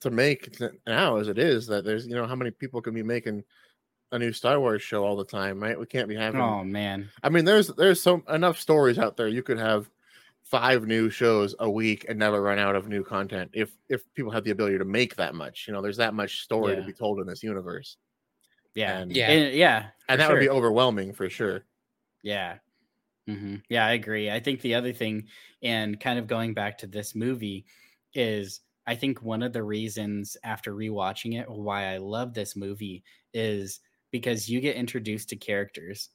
[0.00, 0.56] to make
[0.86, 3.44] now as it is that there's you know how many people can be making
[4.10, 5.78] a new Star Wars show all the time, right?
[5.78, 6.40] We can't be having.
[6.40, 7.10] oh man.
[7.22, 9.28] I mean, there's there's so enough stories out there.
[9.28, 9.88] You could have
[10.52, 14.30] five new shows a week and never run out of new content if if people
[14.30, 15.66] have the ability to make that much.
[15.66, 17.96] You know, there's that much story to be told in this universe.
[18.74, 18.98] Yeah.
[19.00, 19.30] And- Yeah.
[19.30, 19.78] And- yeah.
[20.08, 21.64] and for that would be overwhelming for sure.
[22.22, 22.58] Yeah.
[23.26, 24.30] hmm Yeah, I agree.
[24.30, 25.28] I think the other thing,
[25.62, 27.64] and kind of going back to this movie,
[28.14, 33.04] is I think one of the reasons after rewatching it why I love this movie
[33.32, 33.80] is
[34.10, 36.10] because you get introduced to characters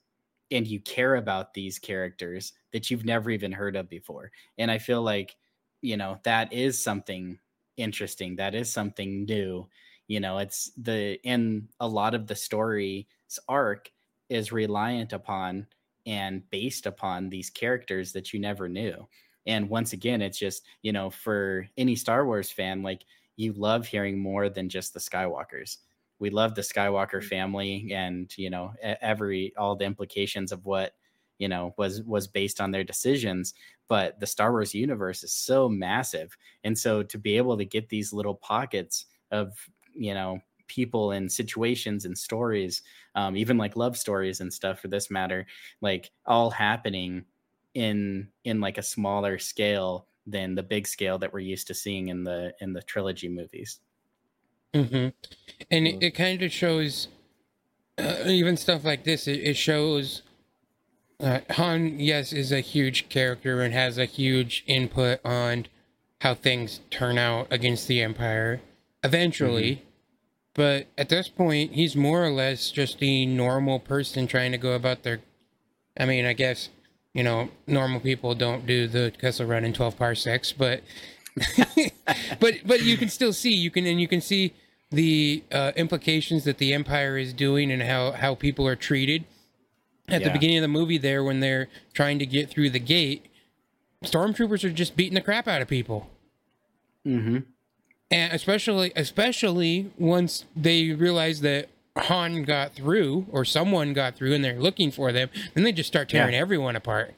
[0.52, 4.32] and you care about these characters that you've never even heard of before.
[4.58, 5.36] And I feel like,
[5.82, 7.39] you know, that is something
[7.78, 8.36] interesting.
[8.38, 9.68] That is something new.
[10.08, 13.06] You know, it's the, and a lot of the story's
[13.48, 13.91] arc
[14.30, 15.68] is reliant upon
[16.06, 19.08] and based upon these characters that you never knew.
[19.45, 23.04] And once again, it's just, you know, for any Star Wars fan, like
[23.36, 25.78] you love hearing more than just the Skywalkers.
[26.20, 30.93] We love the Skywalker family and, you know, every all the implications of what,
[31.39, 33.53] you know, was was based on their decisions,
[33.88, 36.36] but the Star Wars universe is so massive.
[36.63, 41.32] And so to be able to get these little pockets of, you know, people and
[41.32, 42.82] situations and stories
[43.15, 45.45] um, even like love stories and stuff for this matter
[45.80, 47.24] like all happening
[47.74, 52.09] in in like a smaller scale than the big scale that we're used to seeing
[52.09, 53.80] in the in the trilogy movies
[54.74, 55.07] hmm
[55.72, 57.07] And it, it kind of shows,
[57.97, 60.24] uh, even stuff like this, it, it shows
[61.20, 65.68] uh, Han, yes, is a huge character and has a huge input on
[66.22, 68.61] how things turn out against the Empire
[69.03, 69.84] eventually.
[70.53, 74.74] But at this point, he's more or less just a normal person trying to go
[74.74, 75.22] about their.
[75.99, 76.70] I mean, I guess,
[77.13, 80.82] you know, normal people don't do the Kessel Run in 12 parsecs, but.
[82.39, 84.53] but but you can still see you can and you can see
[84.91, 89.25] the uh, implications that the empire is doing and how how people are treated
[90.07, 93.25] at the beginning of the movie there when they're trying to get through the gate
[94.05, 96.09] stormtroopers are just beating the crap out of people
[97.05, 97.39] mm-hmm.
[98.09, 101.67] and especially especially once they realize that
[101.97, 105.88] Han got through or someone got through and they're looking for them then they just
[105.88, 106.39] start tearing Yeah.
[106.39, 107.13] everyone apart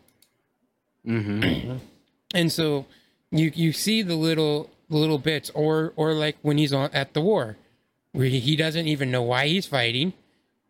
[1.07, 1.78] Mm-hmm.
[2.34, 2.86] and so
[3.32, 7.14] you you see the little the little bits or or like when he's on at
[7.14, 7.58] the war
[8.12, 10.14] where he, he doesn't even know why he's fighting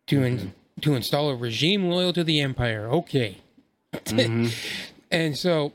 [0.08, 2.88] to in, to install a regime loyal to the empire.
[2.90, 3.38] Okay.
[3.94, 4.48] Mm-hmm.
[5.12, 5.74] and so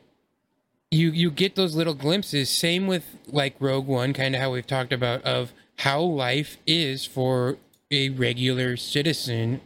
[0.90, 2.50] you you get those little glimpses.
[2.50, 7.06] Same with like rogue one kind of how we've talked about of how life is
[7.06, 7.56] for
[7.90, 9.60] a regular citizen.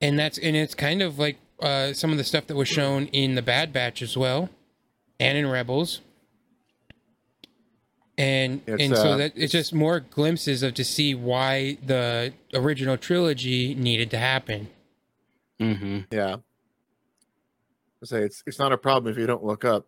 [0.00, 3.06] And that's and it's kind of like uh, some of the stuff that was shown
[3.06, 4.48] in the bad batch as well
[5.20, 6.00] and in rebels
[8.18, 12.32] and It's, and so uh, that it's just more glimpses of to see why the
[12.54, 14.68] original trilogy needed to happen
[15.60, 16.00] Mm-hmm.
[16.10, 16.36] Yeah.
[18.02, 19.86] I say it's it's not a problem if you don't look up,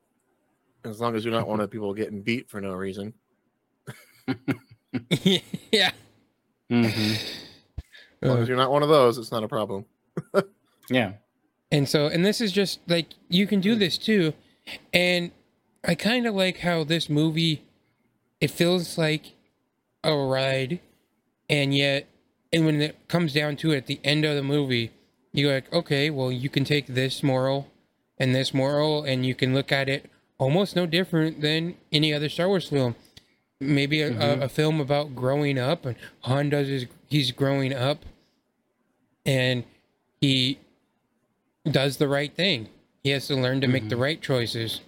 [0.85, 3.15] as long as you're not one of the people getting beat for no reason.
[5.73, 5.93] yeah
[6.71, 7.13] Mm-hmm.
[8.23, 9.87] As long Uh, as you're not one of those, it's not a problem.
[10.91, 11.13] Yeah.
[11.71, 14.35] And so, and this is just like you can do this too.
[14.93, 15.33] And
[15.85, 17.63] I kind of like how this movie
[18.43, 19.35] it feels like
[20.03, 20.81] a ride,
[21.49, 22.09] and yet,
[22.53, 24.91] and when it comes down to it, at the end of the movie,
[25.33, 27.69] you're like, okay, well, you can take this moral
[28.19, 32.29] and this moral, and you can look at it almost no different than any other
[32.29, 32.97] Star Wars film.
[33.61, 34.43] Maybe a, a, mm-hmm.
[34.43, 38.05] a film about growing up, and Han does his he's growing up,
[39.25, 39.63] and
[40.21, 40.59] he
[41.65, 42.69] does the right thing.
[43.03, 44.81] He has to learn to make the right choices.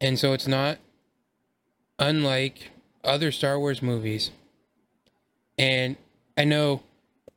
[0.00, 0.78] And so it's not
[1.98, 2.70] unlike
[3.04, 4.30] other Star Wars movies.
[5.58, 5.96] And
[6.36, 6.82] I know,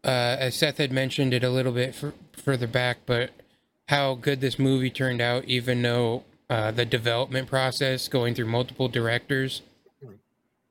[0.03, 0.07] uh,
[0.39, 3.31] as Seth had mentioned it a little bit f- further back, but
[3.89, 8.87] how good this movie turned out, even though uh, the development process going through multiple
[8.87, 9.61] directors.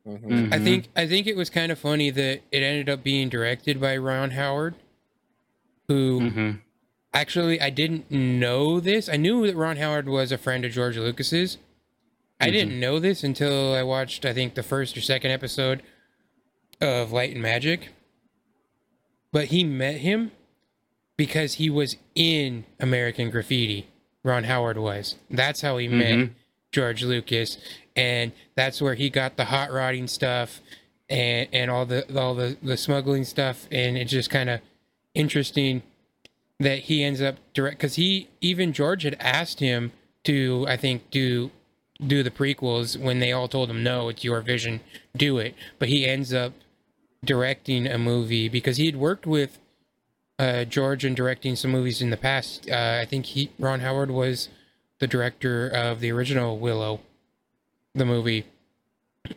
[0.06, 0.52] Mhm.
[0.52, 3.80] I think I think it was kind of funny that it ended up being directed
[3.80, 4.74] by Ron Howard,
[5.88, 6.50] who Mm-hmm.
[7.14, 9.08] Actually, I didn't know this.
[9.08, 11.58] I knew that Ron Howard was a friend of George Lucas's.
[12.40, 15.82] I didn't know this until I watched, I think, the first or second episode
[16.80, 17.90] of Light and Magic.
[19.32, 20.32] But he met him
[21.16, 23.86] because he was in American Graffiti.
[24.24, 25.14] Ron Howard was.
[25.30, 26.30] That's how he met Mhm.
[26.72, 27.58] George Lucas,
[27.94, 30.60] and that's where he got the hot rodding stuff
[31.08, 33.68] and and all the all the the smuggling stuff.
[33.70, 34.60] And it's just kind of
[35.14, 35.82] interesting
[36.60, 39.92] that he ends up direct because he even George had asked him
[40.24, 41.50] to I think do
[42.04, 44.80] do the prequels when they all told him no it's your vision
[45.16, 45.54] do it.
[45.78, 46.52] But he ends up
[47.24, 49.58] directing a movie because he had worked with
[50.38, 52.68] uh, George in directing some movies in the past.
[52.68, 54.48] Uh, I think he Ron Howard was
[54.98, 57.00] the director of the original Willow
[57.94, 58.46] the movie.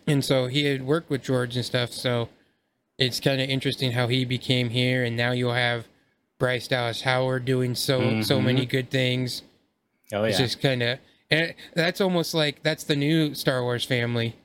[0.05, 2.29] And so he had worked with George and stuff so
[2.97, 5.87] it's kind of interesting how he became here, and now you'll have
[6.39, 8.43] Bryce Dallas Howard doing so so Mhm.
[8.43, 9.41] many good things.
[10.13, 10.99] Oh It's just kind of,
[11.31, 14.35] and that's almost like that's the new Star Wars family.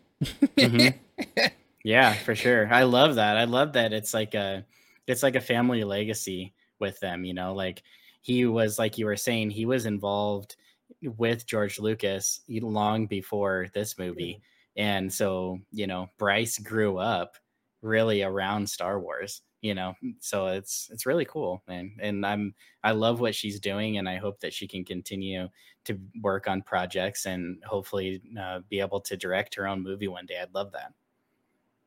[0.57, 0.95] Mhm.
[1.84, 2.72] yeah, for sure.
[2.72, 3.36] I love that.
[3.36, 4.64] I love that it's like a
[5.07, 7.82] it's like a family legacy with them, you know, like
[8.22, 10.57] he was like you were saying, he was involved
[11.03, 14.40] with George Lucas long before this movie.
[14.76, 17.36] And so, you know, Bryce grew up
[17.82, 19.95] really around Star Wars, you know.
[20.21, 21.93] So it's it's really cool, man.
[22.01, 22.55] And I'm
[22.85, 25.49] I love what she's doing and I hope that she can continue
[25.85, 30.27] to work on projects and hopefully uh, be able to direct her own movie one
[30.27, 30.39] day.
[30.41, 30.93] I'd love that.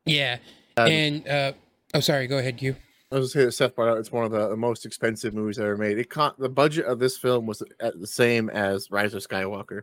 [0.06, 0.38] Yeah,
[0.78, 1.54] Um, and uh,
[1.94, 2.76] oh, sorry, go ahead, you.
[3.12, 5.98] I was saying Seth brought out it's one of the most expensive movies ever made.
[5.98, 9.82] It caught the budget of this film was at the same as Rise of Skywalker,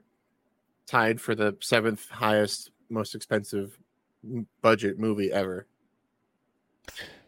[0.86, 3.78] tied for the seventh highest, most expensive
[4.61, 5.66] budget movie ever.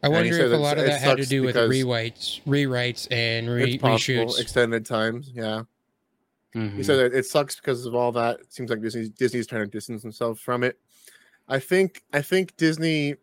[0.05, 3.75] I wonder if a lot of that had to do with rewrites, rewrites, and re-
[3.75, 4.41] it's possible reshoots.
[4.41, 5.31] extended times.
[5.35, 5.63] Yeah,
[6.53, 6.85] he Mhm.
[6.85, 8.41] said that it sucks because of all that.
[8.41, 10.79] It seems like Disney Disney's trying to distance themselves from it.
[11.49, 13.17] I think I think Disney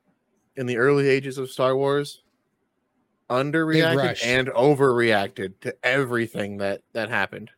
[0.56, 2.24] in the early ages of Star Wars
[3.30, 7.52] underreacted and overreacted to everything that that happened.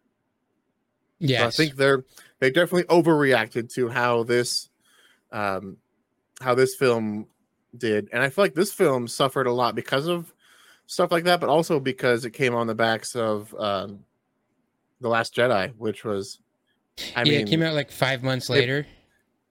[1.20, 2.04] Yeah, So I think they're
[2.40, 4.70] they definitely overreacted to how this
[5.32, 5.78] um
[6.42, 7.28] how this film
[7.78, 8.10] did.
[8.12, 10.34] And I feel like this film suffered a lot because of
[10.88, 14.04] stuff like that, but also because it came on the backs of um
[15.02, 16.40] The Last Jedi, which was
[17.16, 18.86] I yeah, mean it came out like five months later.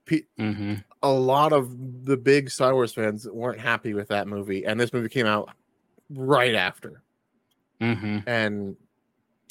[0.06, 0.84] pe- Mhm.
[1.02, 4.92] a lot of the big Star Wars fans weren't happy with that movie, and this
[4.92, 5.50] movie came out
[6.10, 7.02] right after.
[7.80, 8.22] Mhm.
[8.28, 8.76] and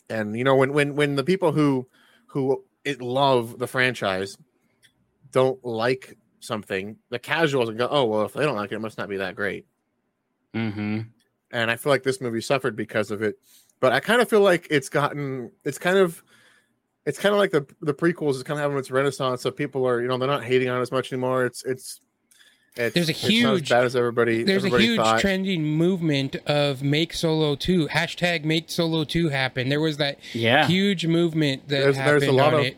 [0.09, 1.87] and you know when when when the people who
[2.27, 4.37] who it love the franchise
[5.31, 8.79] don't like something the casuals and go oh well if they don't like it it
[8.79, 9.65] must not be that great
[10.55, 11.07] Mhm.
[11.51, 13.35] and i feel like this movie suffered because of it
[13.79, 16.21] but i kind of feel like it's gotten it's kind of
[17.05, 19.87] it's kind of like the the prequels is kind of having its renaissance so people
[19.87, 22.01] are you know they're not hating on it as much anymore it's it's
[22.77, 23.29] it's, There's a it's not as
[23.59, 25.19] huge- bad as everybody There's a huge thought.
[25.19, 30.67] trending movement of make solo 2 hashtag make solo 2 happen there was that Yeah.
[30.67, 32.77] huge movement that There's- happened there's a lot on of it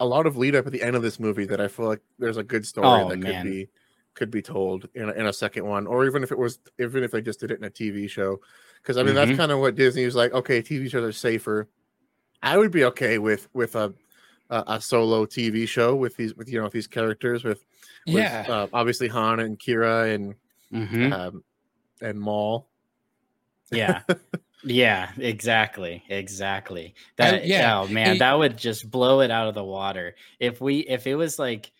[0.00, 2.00] a lot of lead up at the end of this movie that I feel like
[2.18, 3.44] there's a good story Oh, that man.
[3.44, 3.68] could be
[4.14, 7.02] could be told in a, in a second one, or even if it was even
[7.02, 8.40] if they just did it in a TV show.
[8.82, 9.36] Because I mean that's Mhm.
[9.36, 10.32] kind of what Disney was like.
[10.32, 11.68] Okay, TV shows are safer.
[12.42, 13.94] I would be okay with with a
[14.50, 17.64] a, a solo TV show with these with you know with these characters with,
[18.06, 20.34] with yeah uh, obviously Han and Qi'ra and
[20.72, 21.12] Mhm.
[21.12, 21.44] um,
[22.02, 22.68] and Maul.
[23.70, 24.02] Yeah.
[24.64, 26.02] yeah, exactly.
[26.08, 26.94] Exactly.
[27.16, 30.16] That yeah, oh man, it- that would just blow it out of the water.
[30.40, 31.70] If we if it was like,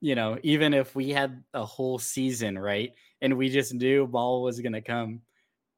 [0.00, 2.92] you know, even if we had a whole season, right?
[3.20, 5.20] And we just knew Maul was gonna come.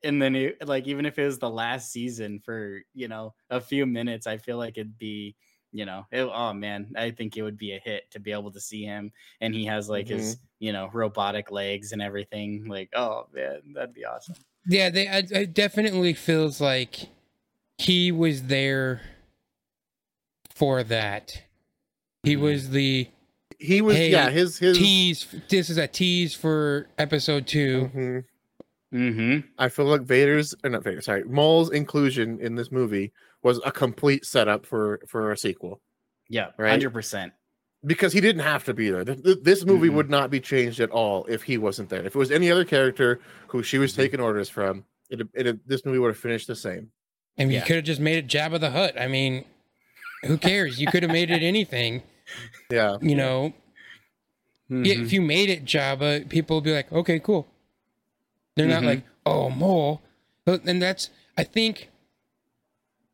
[0.02, 3.60] And then it, like even if it was the last season for, you know, a
[3.60, 5.36] few minutes, I feel like it'd be
[5.72, 8.50] you know, it, oh man, I think it would be a hit to be able
[8.52, 10.16] to see him, and he has like mm-hmm.
[10.16, 12.64] his, you know, robotic legs and everything.
[12.66, 14.36] Like, oh man, that'd be awesome.
[14.66, 17.08] Yeah they I, it definitely feels like
[17.78, 19.00] he was there
[20.54, 21.42] for that
[22.22, 22.40] he Mhm.
[22.40, 23.08] was the
[23.58, 24.76] He was Hey, yeah his his.
[24.78, 28.24] tease this is a tease for episode 2 Mhm.
[28.94, 29.48] Mm-hmm.
[29.58, 33.12] I feel like Vader's or not Vader, sorry, Maul's inclusion in this movie
[33.42, 35.80] was a complete setup for for a sequel
[36.28, 36.70] Yeah, Right?
[36.70, 37.32] hundred percent.
[37.86, 39.04] Because he didn't have to be there.
[39.04, 39.94] Th- th- This movie Mhm.
[39.94, 42.00] would not be changed at all if he wasn't there.
[42.04, 43.96] If it was any other character who she was Mhm.
[43.96, 46.90] taking orders from, it, it this movie would have finished the same.
[47.38, 47.60] And mean, Yeah.
[47.60, 48.98] you could have just made it Jabba the Hutt.
[49.00, 49.44] I mean,
[50.24, 50.80] who cares?
[50.80, 52.02] You could have made it anything.
[52.70, 53.54] Yeah, You know,
[54.68, 54.84] Mm-hmm.
[55.04, 57.46] If you made it Jabba, people would be like, okay, cool.
[58.56, 58.86] They're not Mhm.
[58.86, 60.02] like, oh, Maul.
[60.44, 61.88] But- And that's, I think,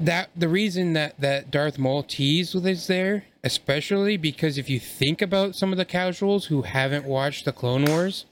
[0.00, 5.20] that the reason that that Darth Maul tease was there, especially because if you think
[5.22, 8.26] about some of the casuals who haven't watched the Clone Wars,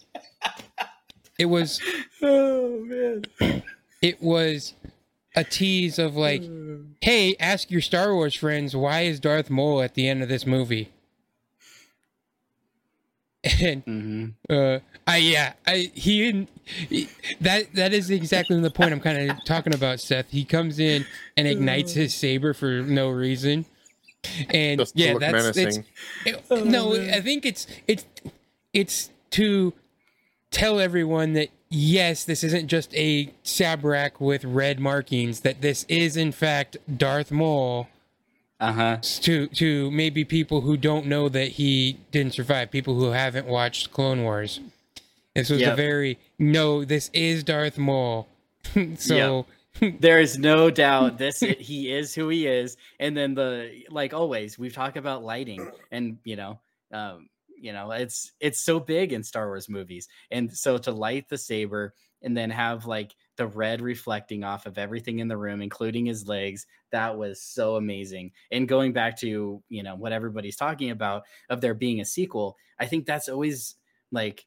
[1.39, 1.81] it was
[2.23, 3.25] oh man.
[4.03, 4.75] it was
[5.37, 6.43] a tease of like,
[7.01, 10.47] hey, ask your Star Wars friends why is Darth Maul at the end of this
[10.47, 10.91] movie?
[13.63, 14.27] And Mm-hmm.
[14.51, 16.47] uh, I yeah, I he,
[16.91, 17.09] he
[17.41, 19.99] that that is exactly the point I'm kind of talking about.
[19.99, 21.07] Seth, he comes in
[21.39, 23.65] and ignites his saber for no reason,
[24.51, 25.85] and just yeah, look that's it's, menacing.
[26.27, 26.95] it- no.
[26.95, 28.05] I think it's it's
[28.73, 29.73] it's to
[30.51, 35.41] tell everyone that yes, this isn't just a Zabrak with red markings.
[35.41, 37.89] That this is in fact Darth Maul
[38.61, 38.97] Uh huh.
[39.23, 43.93] to to maybe people who don't know that he didn't survive, people who haven't watched
[43.93, 44.61] Clone Wars.
[45.35, 45.73] This was Yep.
[45.73, 46.85] a very no.
[46.85, 48.27] This is Darth Maul.
[48.99, 49.47] so
[50.01, 54.59] there is no doubt this he is who he is and then the like always
[54.59, 56.59] we've talked about lighting and you know
[56.93, 57.29] um
[57.59, 61.39] you know it's it's so big in star wars movies and so to light the
[61.39, 66.07] saber and then have like the red reflecting off of everything in the room including
[66.07, 70.91] his legs that was so amazing and going back to you know what everybody's talking
[70.91, 73.77] about of there being a sequel i think that's always
[74.13, 74.47] like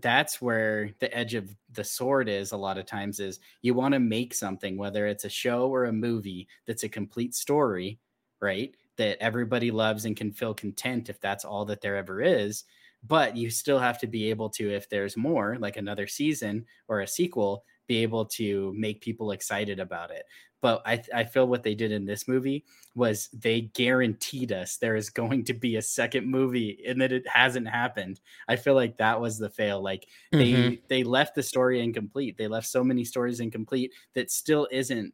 [0.00, 3.92] that's where the edge of the sword is a lot of times is you want
[3.92, 7.98] to make something whether it's a show or a movie that's a complete story
[8.40, 12.64] right that everybody loves and can feel content if that's all that there ever is
[13.06, 17.00] but you still have to be able to if there's more like another season or
[17.00, 20.24] a sequel be able to make people excited about it
[20.60, 22.64] but I, I feel what they did in this movie
[22.94, 27.26] was they guaranteed us there is going to be a second movie and that it
[27.26, 30.80] hasn't happened i feel like that was the fail like they Mhm.
[30.88, 35.12] they left the story incomplete they left so many stories incomplete that still isn't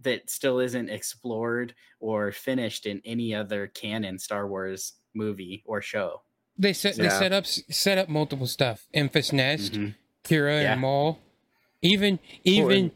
[0.00, 6.20] that still isn't explored or finished in any other canon star wars movie or show
[6.58, 8.86] they set they set up set up multiple stuff.
[8.94, 9.94] Enfys Nest, Mhm.
[10.24, 10.72] Qi'ra Yeah.
[10.72, 11.18] and Maul,
[11.84, 12.90] even even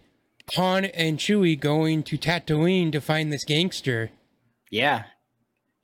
[0.57, 4.11] Han and Chewie going to Tatooine to find this gangster,
[4.71, 5.05] yeah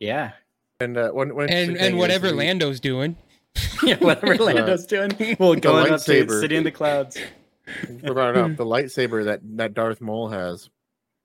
[0.00, 0.32] yeah
[0.80, 3.16] And uh, one, one and and whatever the- Lando's doing.
[3.84, 6.40] yeah whatever lando's doing well going up to lightsaber.
[6.40, 7.16] city in the clouds
[7.88, 10.68] we brought it up, the lightsaber that that Darth Maul has.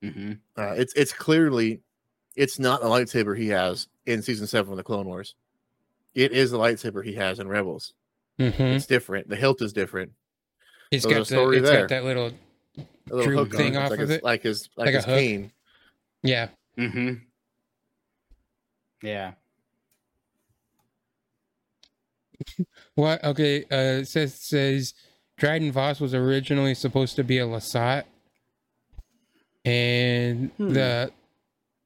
[0.04, 1.82] hmm Uh, it's it's clearly
[2.36, 5.34] it's not the lightsaber he has in season seven of the Clone Wars.
[6.14, 7.94] It is the lightsaber he has in Rebels.
[8.40, 8.62] Mm-hmm.
[8.62, 9.28] It's different.
[9.28, 10.12] The hilt is different.
[10.92, 11.80] It's So there's got a story the, it's there.
[11.82, 12.32] got that little
[12.78, 12.82] A
[13.16, 14.24] little True hook thing off like of his, it.
[14.24, 15.20] like his like, Like a his hook.
[15.20, 15.52] cane.
[16.24, 16.48] yeah.
[16.78, 17.14] Mm hmm
[19.02, 19.32] yeah
[22.96, 23.24] What?
[23.24, 23.64] Okay.
[23.64, 24.94] Uh, it says says
[25.38, 28.04] Dryden Voss was originally supposed to be a Lasat,
[29.66, 30.74] and Hmm.
[30.74, 31.12] the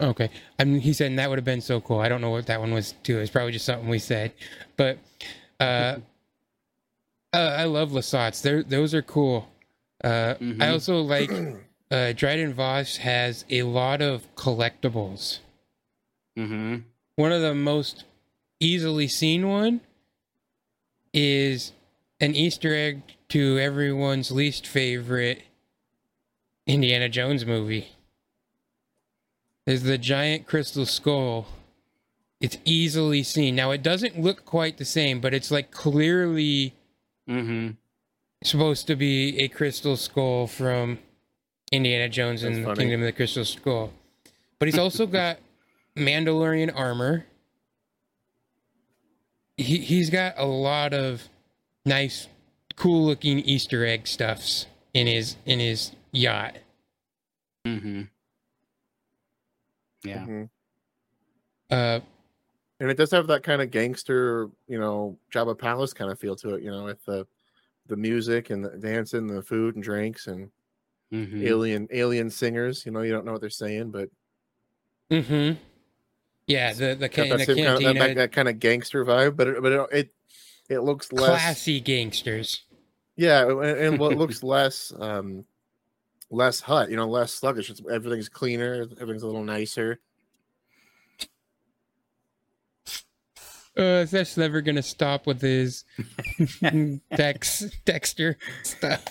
[0.02, 0.30] okay.
[0.60, 2.00] I mean, he said that would have been so cool.
[2.00, 3.20] I don't know what that one was too.
[3.20, 4.32] It's probably just something we said,
[4.78, 4.98] but
[5.60, 5.98] uh,
[7.34, 8.42] uh I love Lasats.
[8.42, 9.48] They're those are cool.
[10.04, 10.72] Uh, I Mhm.
[10.72, 11.32] also like
[11.92, 15.40] uh, Dryden Voss has a lot of collectibles.
[16.36, 16.78] hmm
[17.16, 18.04] One of the most
[18.60, 19.82] easily seen one
[21.14, 21.72] is
[22.20, 25.44] an Easter egg to everyone's least favorite
[26.68, 27.90] Indiana Jones movie.
[29.66, 31.48] Is the giant crystal skull.
[32.42, 33.56] It's easily seen.
[33.56, 36.74] Now it doesn't look quite the same, but it's like clearly
[37.28, 37.70] hmm
[38.44, 41.00] supposed to be a crystal skull from
[41.72, 42.76] Indiana Jones That's and the.
[42.76, 43.92] Kingdom of the Crystal Skull.
[44.60, 45.38] But he's also got
[45.98, 47.26] Mandalorian armor.
[49.58, 51.28] He he's got a lot of
[51.86, 52.28] nice,
[52.76, 56.58] cool looking Easter egg stuffs in his in his yacht.
[57.66, 58.02] Mm-hmm.
[60.04, 60.50] yeah Mhm.
[61.70, 62.00] Uh,
[62.84, 66.36] And it does have that kind of gangster, you know, Jabba Palace kind of feel
[66.36, 67.26] to it, you know, with the
[67.88, 70.52] the music and the dancing, the food and drinks and
[71.10, 72.86] hmm alien alien singers.
[72.86, 74.10] You know, you don't know what they're saying, but
[75.10, 75.58] mm-hmm.
[76.48, 79.38] Yeah, the the, can, the same kind of, that, that, that kind of gangster vibe.
[79.38, 80.14] But it, but it it,
[80.68, 82.64] it looks less classy gangsters.
[83.16, 85.46] Yeah, and, and what looks less um
[86.30, 87.70] less Hutt, you know, less sluggish.
[87.70, 90.02] It's, everything's cleaner, everything's a little nicer.
[93.76, 95.84] Uh, that's never gonna stop with his
[97.16, 99.04] Dex Dexter stuff.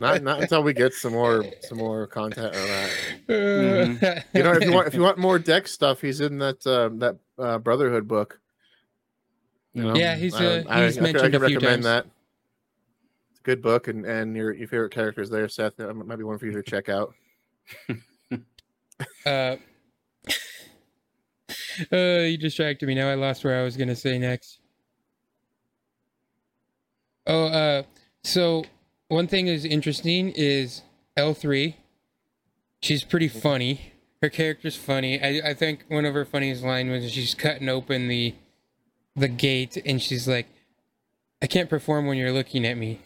[0.00, 2.90] Not not until we get some more some more content on that.
[3.28, 6.66] Uh, You know, if you want if you want more Dex stuff, he's in that
[6.66, 8.40] um, that uh, Brotherhood book.
[9.74, 11.84] You know, Yeah, he's, uh, I, he's I, mentioned I can a few recommend times.
[11.84, 12.06] that.
[13.30, 15.76] It's a good book, and and your your favorite characters there, Seth.
[15.76, 17.14] That might be one for you to check out.
[19.26, 19.56] uh,
[21.92, 22.94] uh, you distracted me.
[22.94, 24.60] Now I lost where I was gonna say next.
[27.26, 27.82] Oh, uh,
[28.22, 28.64] so
[29.08, 30.82] one thing is interesting is
[31.16, 31.76] L three.
[32.80, 33.92] She's pretty funny.
[34.22, 35.20] Her character's funny.
[35.20, 38.34] I, I think one of her funniest lines was she's cutting open the
[39.14, 40.46] the gate and she's like,
[41.42, 43.00] "I can't perform when you're looking at me."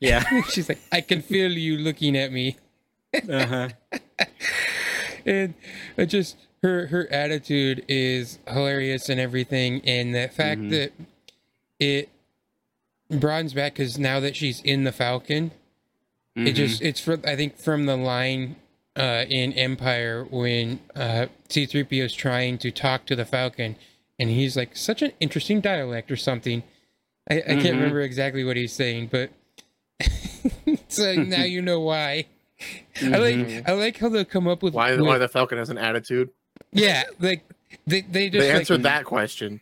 [0.00, 2.56] yeah she's like, "I can feel you looking at me."
[3.14, 3.68] uh-huh.
[5.26, 5.54] and
[5.96, 6.36] I just
[6.66, 10.70] her her attitude is hilarious and everything and the fact Mhm.
[10.70, 10.92] that
[11.78, 12.08] it
[13.10, 15.52] broadens back because now that she's in the falcon
[16.34, 16.54] it Mhm.
[16.54, 18.56] just it's for i think from the line
[18.96, 23.76] uh in empire when uh c3po is trying to talk to the falcon
[24.18, 26.62] and he's like such an interesting dialect or something
[27.28, 27.70] I, I can't Mhm.
[27.80, 29.30] remember exactly what he's saying, but
[30.88, 32.26] so now you know why.
[33.02, 33.68] I like Mhm.
[33.68, 36.30] I like how they'll come up with Why with- why the Falcon has an attitude?
[36.72, 37.44] Yeah like
[37.86, 39.60] they they just They like, answered that question.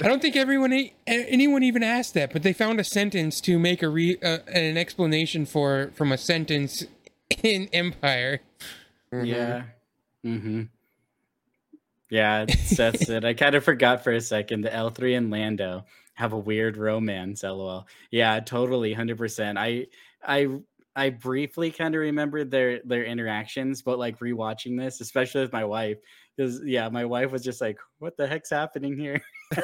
[0.00, 0.72] I don't think everyone
[1.06, 4.76] anyone even asked that, but they found a sentence to make a re uh, an
[4.76, 6.84] explanation for from a sentence
[7.42, 8.40] in Empire.
[9.12, 9.26] Mhm.
[9.26, 9.62] Yeah.
[10.24, 10.62] Mm-hmm.
[12.10, 12.44] Yeah,
[12.76, 13.24] that's it.
[13.24, 14.62] I kind of forgot for a second.
[14.62, 15.84] The L three and Lando
[16.14, 17.42] have a weird romance.
[17.42, 17.86] LOL.
[18.10, 19.58] Yeah, totally, hundred percent.
[19.58, 19.86] I,
[20.22, 20.48] I,
[20.96, 25.64] I briefly kind of remembered their their interactions, but like rewatching this, especially with my
[25.64, 25.98] wife,
[26.36, 29.20] because yeah, my wife was just like, "What the heck's happening here?"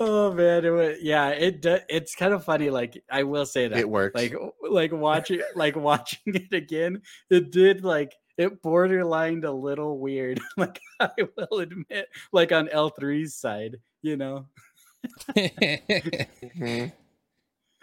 [0.00, 2.70] oh man, it was, yeah, it do- it's kind of funny.
[2.70, 4.14] Like I will say that It works.
[4.14, 4.34] like
[4.68, 10.80] like watching like watching it again it did like it borderlined a little weird like
[11.00, 14.46] i will admit like on l3's side you know
[15.36, 16.86] mm-hmm.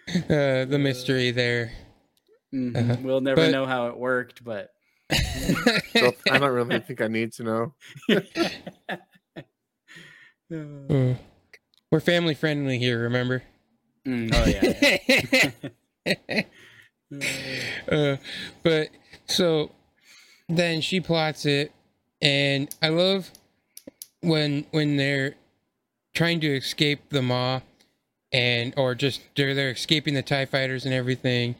[0.30, 1.72] uh, the mystery there.
[2.54, 2.76] Mhm.
[2.78, 2.98] Uh-huh.
[3.02, 4.72] we'll never But- know how it worked but
[5.94, 7.74] So I don't really think I need to know.
[10.52, 11.14] Uh,
[11.92, 13.44] We're family friendly here, remember?
[14.06, 14.46] Mm, oh
[16.06, 16.42] yeah, yeah.
[17.92, 18.18] uh,
[18.64, 18.90] but
[19.28, 19.72] so
[20.50, 21.72] then she plots it,
[22.22, 23.32] and I love
[24.22, 25.36] when when they're
[26.14, 27.62] trying to escape the maw,
[28.32, 31.56] and or just they're they're escaping the Tie fighters and everything,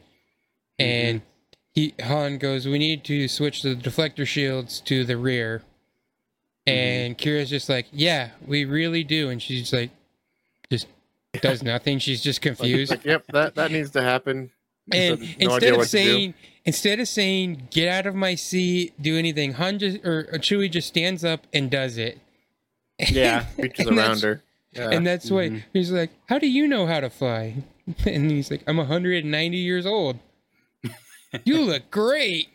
[0.78, 1.24] and mm-hmm.
[1.72, 5.62] he Han goes, "We need to switch the deflector shields to the rear."
[6.66, 6.78] Mm-hmm.
[6.78, 9.90] And Qi'ra's just like, "Yeah, we really do," and she's like,
[10.70, 10.86] just
[11.40, 11.98] does nothing.
[11.98, 14.50] She's just confused like, yep, that that needs to happen.
[14.92, 16.04] and No instead of what to do.
[16.04, 16.34] saying
[16.64, 20.70] instead of saying get out of my seat do anything han just or, or chewie
[20.70, 22.18] just stands up and does it
[22.98, 24.42] yeah reaches around her.
[24.72, 24.90] Yeah.
[24.90, 25.62] and that's why Mhm.
[25.72, 27.54] he's like how do you know how to fly
[28.06, 30.18] and he's like i'm 190 years old
[31.44, 32.48] you look great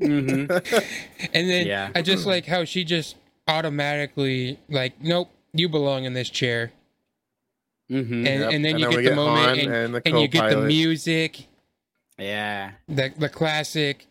[0.00, 0.50] Mhm.
[1.32, 1.90] and then Yeah.
[1.94, 3.16] i just like how she just
[3.48, 6.72] automatically like nope you belong in this chair
[7.90, 8.10] Mhm.
[8.10, 10.28] and, Yep, and then and you then get the get moment and, and and you
[10.28, 11.46] get the music
[12.18, 14.06] yeah the the classic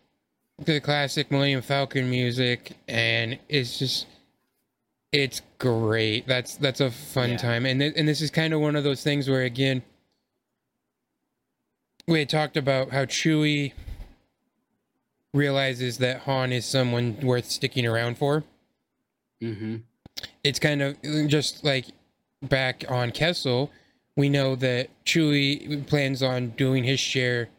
[0.57, 4.05] the classic Millennium Falcon music and it's just
[5.15, 6.27] it's great.
[6.27, 7.37] That's that's a fun Yeah.
[7.37, 7.65] time.
[7.65, 9.81] And th- and this is kind of one of those things where again
[12.07, 13.73] we had talked about how Chewie
[15.33, 18.43] realizes that Han is someone worth sticking around for.
[19.41, 19.77] hmm
[20.43, 21.85] It's kind of just like
[22.41, 23.71] back on Kessel,
[24.15, 27.49] we know that Chewie plans on doing his share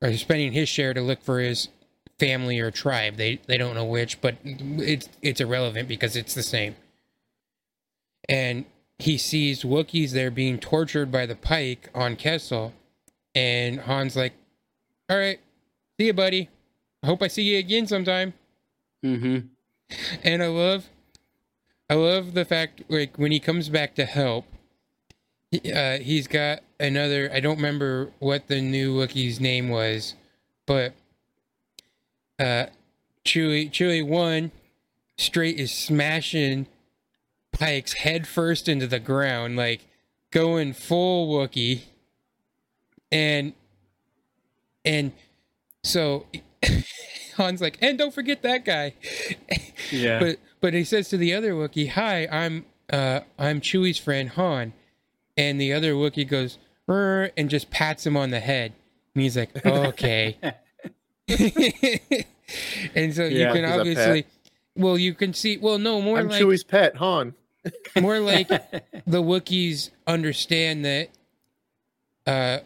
[0.00, 1.68] or spending his share to look for his
[2.18, 3.16] family or tribe.
[3.16, 6.76] They they don't know which, but it's it's irrelevant because it's the same.
[8.28, 8.64] And
[8.98, 12.72] he sees Wookiees there being tortured by the Pyke on Kessel,
[13.34, 14.32] and Han's like,
[15.10, 15.40] "All right,
[15.98, 16.48] see you, buddy.
[17.02, 18.34] I hope I see you again sometime."
[19.02, 19.38] hmm
[20.22, 20.88] And I love,
[21.90, 24.46] I love the fact like when he comes back to help,
[25.50, 27.30] he- uh, he's got another.
[27.32, 30.14] I don't remember what the new Wookiee's name was,
[30.64, 30.94] but
[32.38, 32.66] uh,
[33.24, 34.52] Chewie Chewie one
[35.18, 36.66] straight is smashing
[37.52, 39.86] Pyke's head first into the ground, like
[40.30, 41.82] going full Wookie,
[43.10, 43.52] and
[44.84, 45.12] and
[45.82, 46.26] so
[47.36, 48.94] Han's like, and don't forget that guy.
[49.90, 54.30] yeah But but he says to the other Wookie, "Hi, I'm uh I'm Chewie's friend
[54.30, 54.72] Han,"
[55.36, 56.58] and the other Wookie goes
[56.88, 58.72] and just pats him on the head,
[59.14, 60.36] and he's like, "Okay."
[62.94, 64.26] and so you can obviously,
[64.76, 67.34] well, you can see, well, no, more I'm like Chewie's pet, Han.
[67.96, 68.48] More like
[69.06, 71.08] the Wookiees understand that.
[72.26, 72.58] Uh,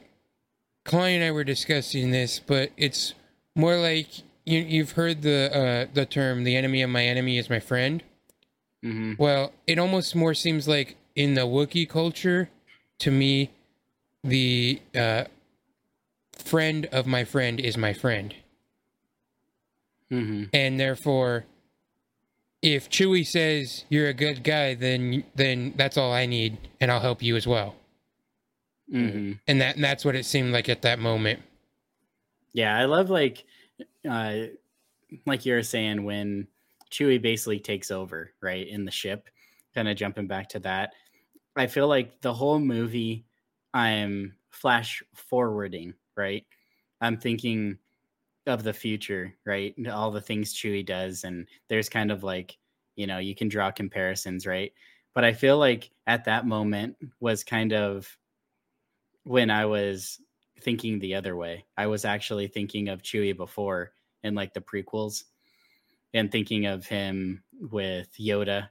[0.84, 3.14] Klein and I were discussing this, but it's
[3.54, 4.08] more like
[4.44, 8.02] you, you've heard the uh, the term "the enemy of my enemy is my friend."
[8.82, 12.50] hmm Well, it almost more seems like in the Wookiee culture,
[12.98, 13.50] to me,
[14.22, 15.24] the uh,
[16.32, 18.34] friend of my friend is my friend,
[20.10, 21.44] hmm and therefore,
[22.66, 27.00] if Chewie says you're a good guy, then then that's all I need, and I'll
[27.00, 27.76] help you as well.
[28.90, 31.40] hmm And that and that's what it seemed like at that moment.
[32.52, 33.44] Yeah, I love like
[34.08, 34.34] uh
[35.26, 36.48] like you were saying when
[36.90, 39.28] Chewie basically takes over, right, in the ship.
[39.74, 40.94] Kind of jumping back to that.
[41.56, 43.26] I feel like the whole movie
[43.74, 46.46] I'm flash forwarding, right?
[47.00, 47.78] I'm thinking
[48.46, 49.76] of the future, right?
[49.76, 52.58] and All the things Chewie does and there's kind of like,
[52.96, 54.72] you know, you can draw comparisons, right?
[55.14, 58.18] but I feel like at that moment was kind of
[59.24, 60.20] when I was
[60.60, 61.66] thinking the other way.
[61.76, 63.92] I was actually thinking of Chewie before
[64.22, 65.24] in like the prequels
[66.14, 68.70] and thinking of him with Yoda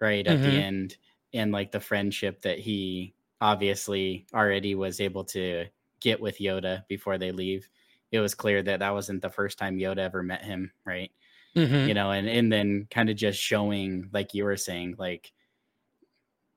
[0.00, 0.44] right at Mhm.
[0.44, 0.98] the end
[1.34, 5.66] and like the friendship that he obviously already was able to
[6.00, 7.68] get with Yoda before they leave.
[8.12, 11.12] It was clear that that wasn't the first time Yoda ever met him, right?
[11.56, 11.88] Mhm.
[11.88, 15.32] you know and and then kind of just showing like you were saying like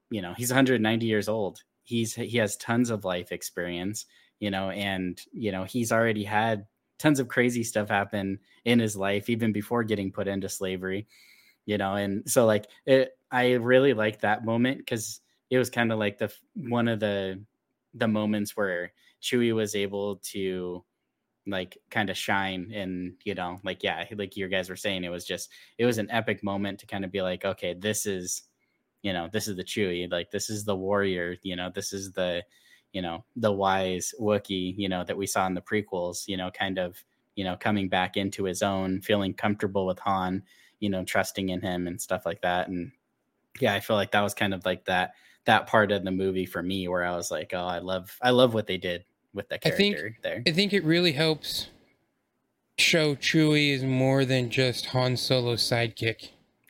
[0.09, 4.05] you know he's 190 years old he's he has tons of life experience
[4.39, 6.67] you know and you know he's already had
[6.97, 11.07] tons of crazy stuff happen in his life even before getting put into slavery
[11.65, 15.91] you know and so like it i really like that moment because it was kind
[15.91, 17.43] of like the one of the
[17.93, 20.83] the moments where chewie was able to
[21.47, 25.09] like kind of shine and you know like yeah like you guys were saying it
[25.09, 28.43] was just it was an epic moment to kind of be like okay this is
[29.01, 32.11] you know this is the chewy like this is the warrior you know this is
[32.11, 32.43] the
[32.93, 36.51] you know the wise wookie you know that we saw in the prequels you know
[36.51, 37.03] kind of
[37.35, 40.43] you know coming back into his own feeling comfortable with han
[40.79, 42.91] you know trusting in him and stuff like that and
[43.59, 45.13] yeah i feel like that was kind of like that
[45.45, 48.29] that part of the movie for me where i was like oh i love i
[48.29, 51.67] love what they did with the I think- there I think it really helps
[52.77, 56.29] show Chewie is more than just Han Solo's sidekick.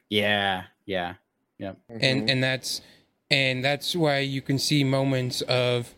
[0.10, 1.16] Yeah, yeah,
[1.60, 1.74] Mhm.
[2.02, 2.82] and and that's
[3.30, 5.96] and that's why you can see moments of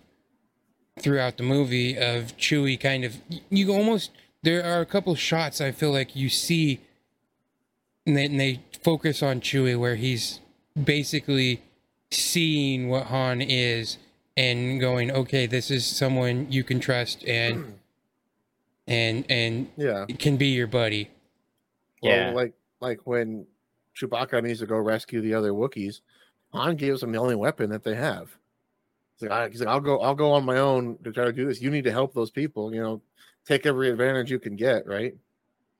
[0.99, 3.17] throughout the movie of Chewie kind of
[3.49, 4.11] you almost
[4.43, 6.81] there are a couple shots I feel like you see
[8.05, 10.41] and they, and they focus on Chewie where he's
[10.81, 11.63] basically
[12.11, 13.97] seeing what Han is
[14.35, 17.79] and going okay this is someone you can trust and
[18.87, 20.05] and and yeah.
[20.19, 21.09] can be your buddy
[22.01, 22.31] Well, Yeah.
[22.31, 23.45] like like when
[23.95, 26.01] Chewbacca needs to go rescue the other Wookiees,
[26.51, 28.35] Han gives him the only weapon that they have.
[29.15, 31.31] He's like, I, he's like, I'll go, I'll go on my own to try to
[31.31, 31.61] do this.
[31.61, 32.73] You need to help those people.
[32.73, 33.01] You know,
[33.45, 34.87] take every advantage you can get.
[34.87, 35.15] Right?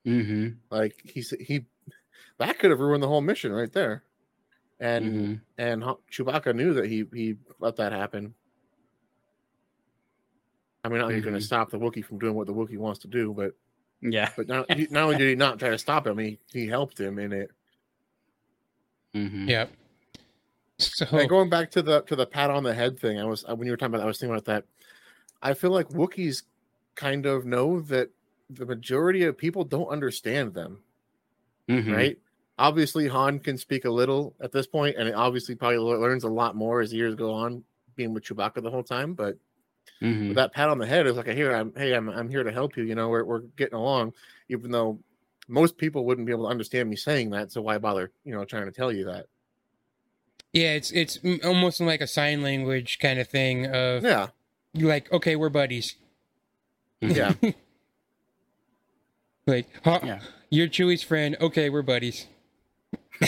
[0.06, 1.66] mm-hmm, Like he he
[2.38, 4.04] that could have ruined the whole mission right there.
[4.80, 5.34] And mm-hmm.
[5.58, 8.34] and Han- Chewbacca knew that he he let that happen.
[10.84, 12.76] I mean, not that you're going to stop the Wookiee from doing what the Wookiee
[12.78, 13.54] wants to do, but
[14.02, 16.66] yeah, but not, he- not only did he not try to stop him, he he
[16.66, 17.50] helped him in it.
[19.14, 19.48] mm-hmm.
[19.48, 19.70] yep
[20.78, 23.44] so And going back to the to the pat on the head thing, I was
[23.46, 24.64] when you were talking about, I was thinking about that.
[25.40, 26.42] I feel like Wookiees
[26.96, 28.10] kind of know that
[28.50, 30.80] the majority of people don't understand them,
[31.68, 31.94] Mhm.
[31.94, 32.18] right?
[32.58, 36.28] Obviously, Han can speak a little at this point, and he obviously probably learns a
[36.28, 37.64] lot more as years go on,
[37.96, 39.14] being with Chewbacca the whole time.
[39.14, 39.38] But
[40.02, 40.34] Mhm.
[40.34, 41.72] that pat on the head is like, "Here, I'm.
[41.76, 42.08] Hey, I'm.
[42.08, 42.84] I'm here to help you.
[42.84, 44.12] You know, we're we're getting along."
[44.48, 44.98] Even though
[45.48, 48.10] most people wouldn't be able to understand me saying that, so why bother?
[48.24, 49.26] You know, trying to tell you that.
[50.52, 54.28] Yeah, it's it's almost like a sign language kind of thing of Yeah,
[54.74, 55.96] like, okay, we're buddies.
[57.00, 57.34] yeah.
[59.46, 60.20] Like, huh, Yeah.
[60.48, 61.36] you're Chewie's friend.
[61.40, 62.26] Okay, we're buddies.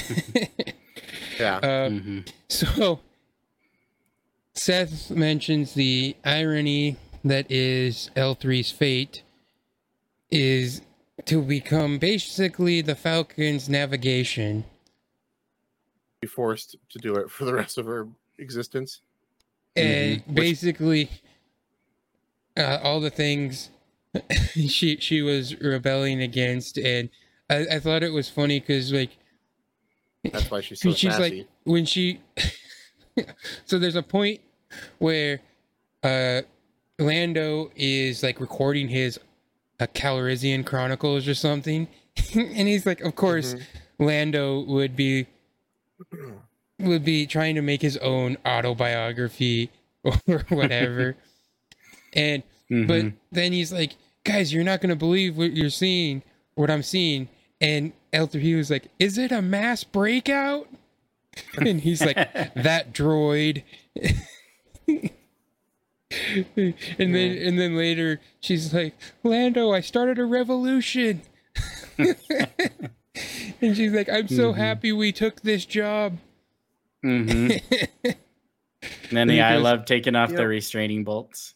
[1.39, 1.59] Yeah.
[1.63, 2.27] Uh, Mhm.
[2.49, 3.01] so
[4.57, 9.23] Seth mentions the irony that is L3's fate
[10.31, 10.81] is
[11.27, 14.65] to become basically the Falcon's navigation.
[16.21, 18.09] be forced to do it for the rest of her
[18.39, 19.01] existence.
[19.77, 21.11] and Which- basically
[22.57, 23.69] uh, all the things
[24.55, 27.11] she she was rebelling against and
[27.51, 29.11] I, I thought it was funny because like
[30.25, 31.23] That's why she's so she's sassy.
[31.41, 32.21] like when she
[33.67, 34.41] so there's a point
[34.99, 35.41] where
[36.03, 36.43] uh
[36.99, 39.19] lando is like recording his
[39.81, 41.87] uh, calrissian chronicles or something
[42.35, 43.63] and he's like of course Mhm.
[43.99, 45.27] lando would be
[46.79, 49.71] would be trying to make his own autobiography
[50.05, 51.17] or whatever
[52.13, 53.13] and but Mhm.
[53.31, 53.93] then he's like,
[54.25, 56.23] guys, you're not gonna believe what you're seeing,
[56.57, 57.29] what I'm seeing.
[57.61, 60.69] And L3 was like, is it a mass breakout?
[61.57, 62.17] And he's like,
[62.57, 63.63] that droid.
[64.89, 65.13] and
[66.99, 71.23] then and then later she's like, Lando, I started a revolution.
[71.99, 72.17] and
[73.77, 74.57] she's like, I'm so Mhm.
[74.57, 76.19] happy we took this job.
[77.05, 77.61] Mhm.
[78.03, 78.17] And
[79.13, 80.39] then the I love taking off Yep.
[80.39, 81.55] the restraining bolts.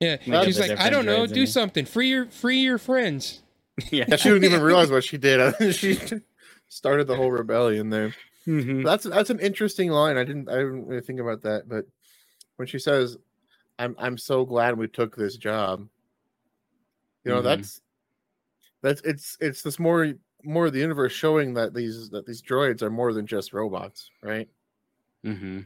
[0.00, 0.16] Yeah.
[0.26, 1.84] Like she's like, I don't know, do something.
[1.86, 3.42] Free your free your friends.
[3.90, 4.04] yeah.
[4.08, 5.74] Yeah, she didn't even realize what she did.
[5.74, 5.98] she
[6.68, 8.14] started the whole rebellion there.
[8.46, 8.84] Mhm.
[8.84, 10.16] That's that's an interesting line.
[10.16, 11.86] I didn't I didn't really think about that, but
[12.56, 13.16] when she says,
[13.78, 15.88] "I'm I'm so glad we took this job,"
[17.24, 17.44] you know, Mhm.
[17.44, 17.80] that's
[18.82, 20.12] that's it's it's this more
[20.44, 24.10] more of the universe showing that these that these droids are more than just robots,
[24.22, 24.48] right?
[25.24, 25.60] Mm-hmm.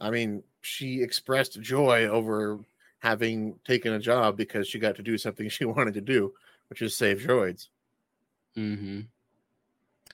[0.00, 2.58] I mean, she expressed joy over
[2.98, 6.32] having taken a job because she got to do something she wanted to do,
[6.68, 7.68] which is save droids.
[8.56, 9.00] Mm-hmm.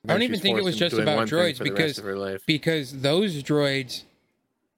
[0.08, 3.42] I don't even think it was just about droids for the rest because- because those
[3.42, 4.04] droids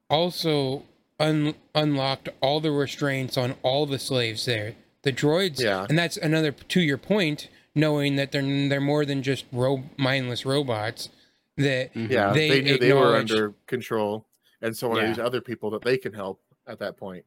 [0.08, 0.84] also
[1.20, 4.74] un- unlocked all the restraints on all the slaves there.
[5.02, 5.86] The droids, Yeah.
[5.88, 10.44] and that's another to your point, knowing that they're they're more than just ro- mindless
[10.44, 11.08] robots.
[11.56, 12.12] That Mm-hmm.
[12.12, 14.24] Yeah, They they, knew they were under control,
[14.62, 15.08] and so want to Yeah.
[15.10, 17.24] use other people that they can help at that point.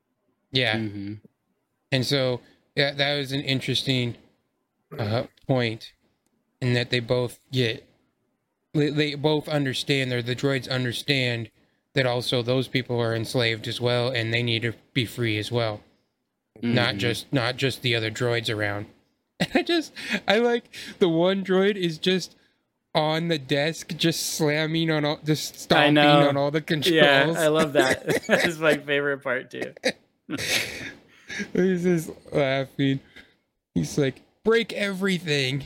[0.52, 1.14] yeah, Mm-hmm.
[1.92, 2.42] and so
[2.76, 4.16] yeah, that was an interesting
[4.98, 5.94] uh, point,
[6.62, 7.88] in that they both get
[8.74, 11.50] they, they both understand, or the droids understand
[11.96, 15.52] that also those people are enslaved as well, and they need to be free as
[15.52, 15.82] well.
[16.60, 16.76] Mm-hmm.
[16.76, 18.86] not just not just the other droids around.
[19.40, 19.92] And I just
[20.28, 22.36] I like the one droid is just
[22.94, 26.94] on the desk, just slamming on all, just stomping on all the controls.
[26.94, 28.24] Yeah, I love that.
[28.28, 29.74] That's my favorite part too.
[31.54, 33.00] He's just laughing.
[33.74, 35.64] He's like, break everything.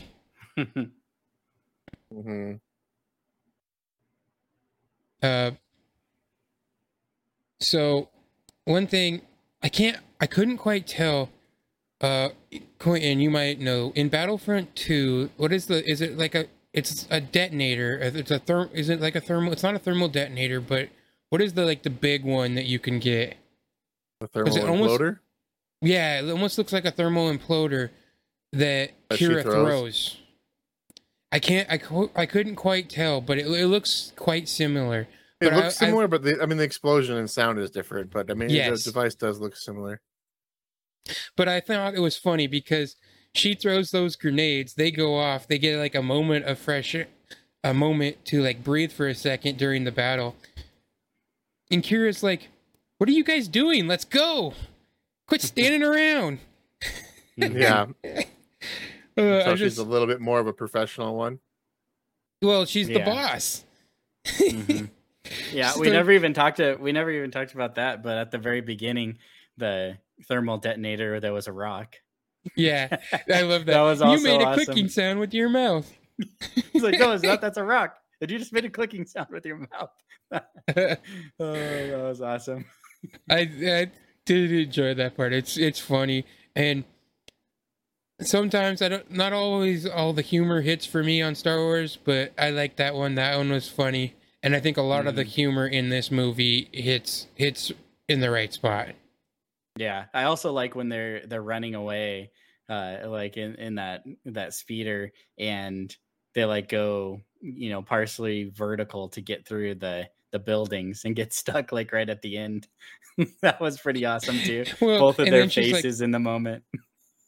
[0.55, 2.53] hmm
[5.21, 5.51] Uh,
[7.59, 8.09] so
[8.65, 9.21] one thing
[9.63, 11.29] I can't, I couldn't quite tell.
[11.99, 12.29] Uh,
[12.77, 15.83] Quinton, you might know in Battlefront Two, what is the?
[15.89, 16.45] Is it like a?
[16.73, 17.97] It's a detonator.
[17.97, 18.71] It's a therm.
[18.73, 19.51] Is it like a thermal?
[19.51, 20.89] It's not a thermal detonator, but
[21.29, 23.37] what is the like the big one that you can get?
[24.19, 25.19] The thermal it almost- imploder.
[25.81, 27.89] Yeah, it almost looks like a thermal imploder
[28.53, 29.53] that That Qi'ra throws?
[29.53, 30.17] throws.
[31.31, 31.67] I can't.
[31.71, 31.79] I
[32.15, 35.07] I couldn't quite tell, but it, it looks quite similar.
[35.39, 38.11] It but looks I- similar, but the, I mean the explosion and sound is different.
[38.11, 38.83] But I mean Yes.
[38.83, 40.01] the device does look similar.
[41.35, 42.95] But I thought it was funny because
[43.33, 46.95] she throws those grenades, they go off, they get like a moment of fresh
[47.63, 50.35] a moment to like breathe for a second during the battle.
[51.69, 52.47] And Qi'ra's like,
[52.97, 53.87] "What are you guys doing?
[53.87, 54.53] Let's go.
[55.27, 56.39] Quit standing around."
[57.35, 57.87] Yeah,
[59.17, 61.39] Uh, so I she's a little bit more of a professional one.
[62.41, 63.05] well, she's the Yeah.
[63.05, 63.63] boss.
[64.25, 64.89] Mhm.
[65.51, 68.37] Yeah, we never even talked to we never even talked about that, but at the
[68.37, 69.17] very beginning,
[69.57, 69.97] the
[70.27, 71.95] thermal detonator there was a rock.
[72.55, 72.97] Yeah,
[73.33, 73.73] I love that.
[73.73, 74.65] That was you made a awesome.
[74.65, 75.91] clicking sound with your mouth.
[76.73, 77.41] He's like, no, it's not.
[77.41, 77.97] That's a rock.
[78.21, 79.91] And you just made a clicking sound with your mouth.
[80.31, 80.39] oh,
[81.37, 82.65] that was awesome.
[83.29, 83.91] I I
[84.25, 85.33] did enjoy that part.
[85.33, 86.25] It's it's funny
[86.57, 86.83] and
[88.21, 92.33] sometimes I don't not always all the humor hits for me on Star Wars, but
[92.37, 93.15] I like that one.
[93.15, 94.15] That one was funny.
[94.47, 95.27] And I think a lot of the Mhm.
[95.27, 97.69] humor in this movie hits hits
[98.07, 98.95] in the right spot.
[99.77, 102.31] Yeah, I also like when they're they're running away,
[102.69, 105.93] uh, like in in that that speeder, and
[106.33, 111.33] they like go, you know, partially vertical to get through the the buildings and get
[111.41, 112.69] stuck like right at the end.
[113.41, 114.63] that was pretty awesome too.
[114.79, 116.63] Well, Both of their she's like- faces in the moment.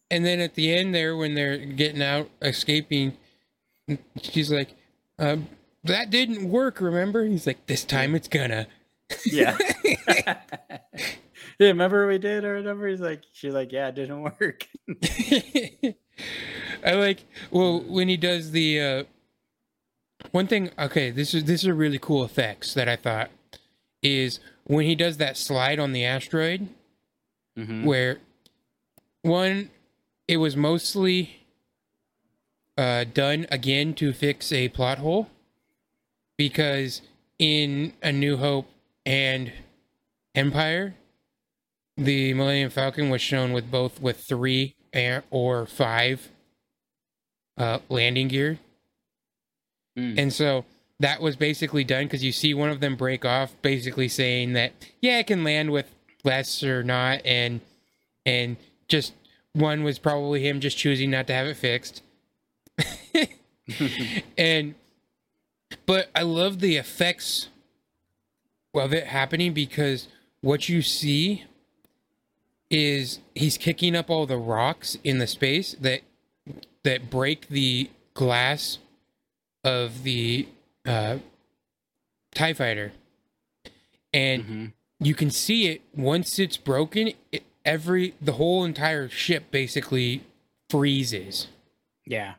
[0.10, 3.18] and then at the end there when they're getting out escaping
[4.22, 4.70] she's like
[5.20, 5.50] um,
[5.84, 8.68] that didn't work remember he's like this time it's gonna
[9.26, 9.58] Yeah.
[11.60, 12.88] yeah, remember we did or whatever?
[12.88, 14.68] He's like, she's like, yeah, it didn't work.
[16.86, 19.04] I like well when he does the uh
[20.32, 23.32] one thing okay this is this is a really cool effects that I thought
[24.04, 26.68] is when he does that slide on the asteroid
[27.58, 27.84] Mhm.
[27.86, 28.20] where
[29.24, 29.70] one
[30.28, 31.42] it was mostly
[32.78, 35.30] uh done again to fix a plot hole
[36.40, 37.04] because
[37.38, 38.68] in A New Hope
[39.06, 39.52] and
[40.34, 40.96] Empire
[41.98, 46.30] the Millennium Falcon was shown with both with 3 and, or 5
[47.58, 48.58] uh landing gear
[49.98, 50.18] Mm.
[50.18, 50.66] and so
[51.00, 54.72] that was basically done because you see one of them break off, basically saying that
[55.02, 55.94] yeah, it can land with
[56.24, 57.62] less or not, and
[58.26, 58.58] and
[58.88, 59.14] just
[59.54, 62.04] one was probably him just choosing not to have it fixed.
[64.38, 64.76] and
[65.86, 67.50] but I love the effects
[68.74, 70.08] of it happening because
[70.42, 71.44] what you see
[72.70, 76.02] is he's kicking up all the rocks in the space that
[76.84, 78.78] that break the glass
[79.64, 80.48] of the
[80.86, 81.18] uh,
[82.34, 82.94] Tie Fighter,
[84.14, 84.74] and Mhm.
[85.00, 87.12] you can see it once it's broken.
[87.32, 90.22] It, every the whole entire ship basically
[90.70, 91.48] freezes,
[92.06, 92.36] Yeah.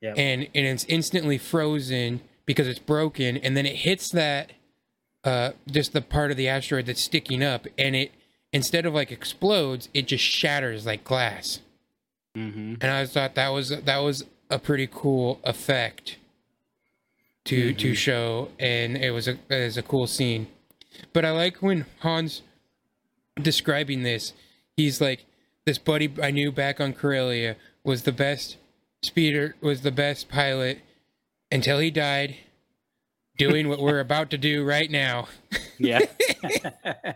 [0.00, 0.14] Yeah.
[0.16, 4.52] and and it's instantly frozen because it's broken, and then it hits that
[5.24, 8.12] uh, just the part of the asteroid that's sticking up, and it
[8.52, 11.60] instead of like explodes, it just shatters like glass.
[12.34, 16.16] hmm And I thought that was that was a pretty cool effect.
[17.44, 17.96] to to Mhm.
[17.96, 20.46] show, and it was a it was a cool scene.
[21.12, 22.42] But I like when Han's
[23.40, 24.32] describing this.
[24.76, 25.24] He's like,
[25.64, 28.58] "This buddy I knew back on Corellia was the best
[29.02, 30.80] speeder, was the best pilot
[31.52, 32.36] until he died,
[33.36, 35.28] doing what we're about to do right now."
[35.78, 36.00] Yeah.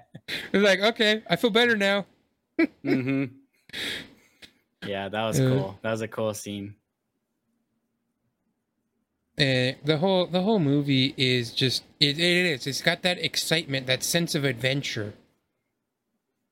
[0.52, 2.04] It's like, okay, I feel better now.
[2.82, 3.24] hmm
[4.84, 5.78] Yeah, that was Uh, cool.
[5.82, 6.74] That was a cool scene.
[9.38, 12.66] And the whole the whole movie is just it, it is.
[12.66, 15.12] It's got that excitement, that sense of adventure.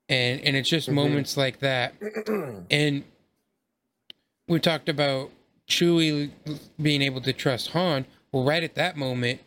[0.09, 0.95] And and it's just Mhm.
[0.95, 1.95] moments like that.
[2.71, 3.05] And
[4.47, 5.31] we talked about
[5.69, 6.31] Chewie
[6.81, 8.07] being able to trust Han.
[8.33, 9.41] Well, right at that moment,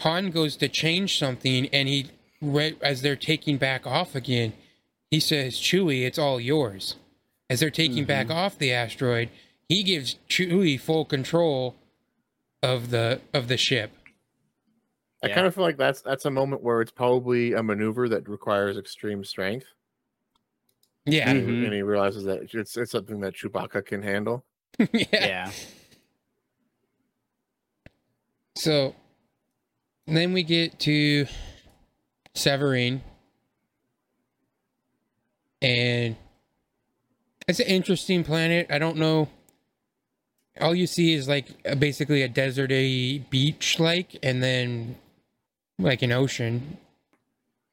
[0.00, 2.06] Han goes to change something, and he,
[2.40, 4.52] right as they're taking back off again,
[5.10, 6.96] he says, "Chewie, it's all yours."
[7.50, 9.28] As they're taking back off the asteroid,
[9.68, 11.76] he gives Chewie full control
[12.62, 13.92] of the of the ship.
[15.22, 15.34] I Yeah.
[15.34, 18.76] kind of feel like that's that's a moment where it's probably a maneuver that requires
[18.76, 19.66] extreme strength,
[21.06, 21.64] Yeah, and, he, Mhm.
[21.66, 24.44] and he realizes that it's it's something that Chewbacca can handle.
[24.92, 25.06] yeah.
[25.12, 25.50] Yeah.
[28.56, 28.94] So
[30.06, 31.26] then we get to
[32.34, 33.00] Savareen.
[35.62, 36.16] And
[37.48, 38.66] it's an interesting planet.
[38.70, 39.28] I don't know.
[40.60, 44.96] All you see is like a, basically a deserty beach like and then
[45.78, 46.76] like an ocean.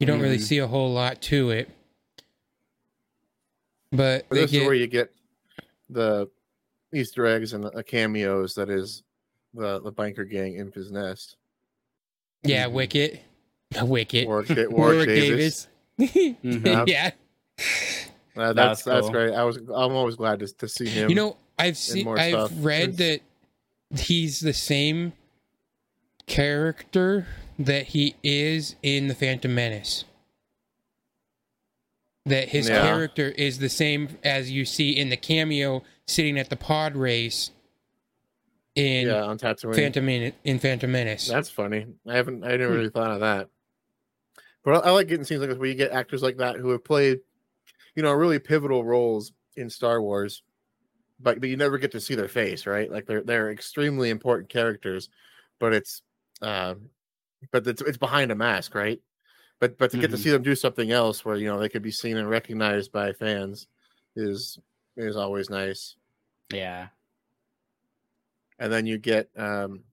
[0.00, 0.42] You don't really Mhm.
[0.42, 1.68] see a whole lot to it.
[3.92, 5.12] But this get is where you get
[5.90, 6.28] the
[6.94, 9.02] Easter eggs and the cameos that is
[9.54, 11.36] the the biker gang Enfys Nest.
[12.42, 12.72] yeah, Mhm.
[12.72, 13.20] Wicket.
[13.82, 14.26] Wicket.
[14.28, 15.68] Warwick, Warwick Warwick Davis.
[15.98, 16.86] Mhm.
[16.88, 17.10] yeah.
[18.36, 19.34] Uh, That that's was that's great.
[19.34, 21.08] I was I'm always glad to to see him.
[21.10, 22.52] You know, I've seen, I've stuff.
[22.56, 23.20] read that
[23.94, 25.12] he's the same
[26.26, 27.26] character
[27.58, 30.04] that he is in the Phantom Menace.
[32.26, 32.82] That his Yeah.
[32.82, 37.50] character is the same as you see in the cameo sitting at the pod race
[38.76, 39.74] in yeah, on Tatooine.
[39.74, 41.26] Phantom Men- in Phantom Menace.
[41.28, 41.86] That's funny.
[42.06, 42.44] I haven't.
[42.44, 42.74] I didn't Hmm.
[42.74, 43.48] really thought of that.
[44.64, 46.70] But I, I like getting scenes like this where you get actors like that who
[46.70, 47.20] have played,
[47.96, 50.42] you know, really pivotal roles in Star Wars,
[51.18, 52.90] but but you never get to see their face, right?
[52.90, 55.08] Like they're they're extremely important characters,
[55.58, 56.02] but it's,
[56.40, 56.88] um,
[57.50, 59.00] but it's it's behind a mask, right?
[59.62, 60.20] But but to get to Mhm.
[60.20, 63.12] see them do something else where you know they could be seen and recognized by
[63.12, 63.68] fans
[64.16, 64.58] is
[64.96, 65.94] is always nice.
[66.52, 66.88] Yeah.
[68.58, 69.84] and then you get um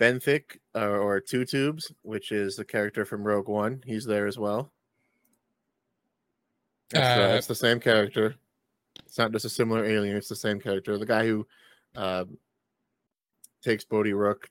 [0.00, 3.82] Benthic uh, or Two Tubes, which is the character from Rogue One.
[3.86, 4.72] He's there as well.
[6.88, 8.34] that's, uh, Uh, it's the same character.
[9.06, 10.98] It's not just a similar alien; it's the same character.
[10.98, 11.46] The guy who
[11.94, 12.36] um,
[13.62, 14.50] takes Bodhi Rook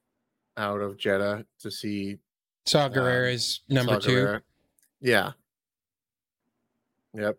[0.56, 2.18] out of Jedha to see
[2.70, 4.12] Saw um, Gerrera's number Saw two.
[4.16, 4.42] Gerrera.
[5.02, 5.32] Yeah.
[7.16, 7.38] Yep.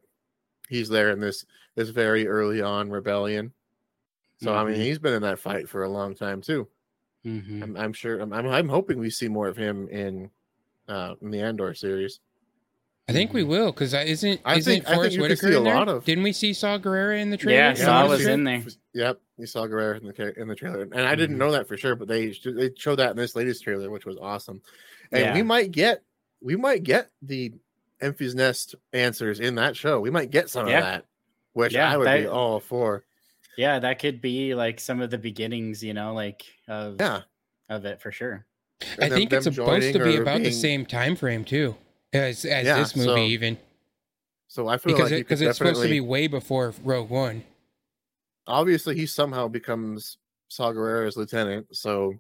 [0.69, 1.45] He's there in this
[1.77, 3.53] this very early on rebellion.
[4.43, 4.79] So I mean, Mhm.
[4.85, 6.67] he's been in that fight for a long time too.
[7.25, 7.63] Mhm.
[7.63, 8.19] I'm, I'm sure.
[8.19, 10.31] I'm, I'm, I'm hoping we see more of him in
[10.89, 12.19] uh in the Andor series.
[13.09, 15.49] I think we will because isn't I isn't think- I think Forrest you could Whitaker
[15.49, 15.75] see a in there?
[15.75, 17.59] lot of- Didn't we see Saw Gerrera in the trailer?
[17.61, 18.65] Yeah, I Saw wanna was in there.
[18.95, 21.41] Yep, you saw Gerrera in the in the trailer, and I didn't Mhm.
[21.41, 24.17] know that for sure, but they they showed that in this latest trailer, which was
[24.19, 24.63] awesome.
[25.13, 26.03] And we might get
[26.43, 27.53] we might get the
[28.03, 30.01] Enfys Nest answers in that show.
[30.01, 30.79] We might get some Yeah.
[30.79, 31.05] of that,
[31.53, 33.05] which Yeah, I would be all for.
[33.57, 37.23] Yeah, that could be like some of the beginnings, you know, like of Yeah,
[37.69, 38.47] of it for sure.
[38.99, 41.77] I them- think it's supposed to be or about the same time frame too,
[42.13, 43.59] as as Yeah, this movie so even
[44.49, 46.73] So I feel because like it, you could because it's supposed to be way before
[46.83, 47.45] Rogue One.
[48.47, 50.19] Obviously he somehow becomes
[50.49, 52.15] Saw Gerrera's lieutenant, so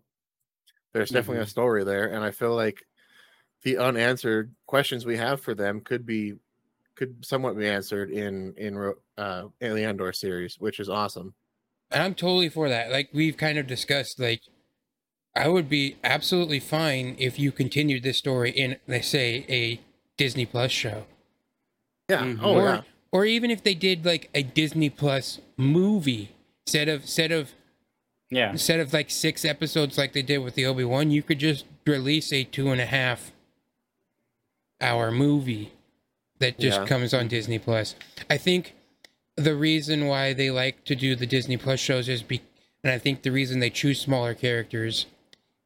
[0.93, 2.85] there's definitely a story there, and I feel like
[3.63, 6.35] the unanswered questions we have for them could be
[6.95, 11.35] could somewhat be answered in in uh Andor series, which is awesome.
[11.91, 12.91] And I'm totally for that.
[12.91, 14.43] Like we've kind of discussed, like
[15.35, 19.81] I would be absolutely fine if you continued this story in, let's say, a
[20.17, 21.07] Disney Plus show,
[22.09, 22.25] Yeah.
[22.25, 22.39] Mhm.
[22.43, 22.83] Oh or yeah.
[23.13, 26.31] Or even if they did like a Disney Plus movie
[26.67, 27.53] instead of instead of
[28.31, 28.51] Yeah.
[28.53, 31.65] instead of like six episodes like they did with the Obi Wan, you could just
[31.87, 33.33] release a two and a half
[34.81, 35.73] hour movie
[36.39, 36.87] that just Yeah.
[36.87, 37.95] comes on Disney Plus.
[38.29, 38.75] I think
[39.37, 42.41] the reason why they like to do the Disney Plus shows is be,
[42.85, 45.07] and I think the reason they choose smaller characters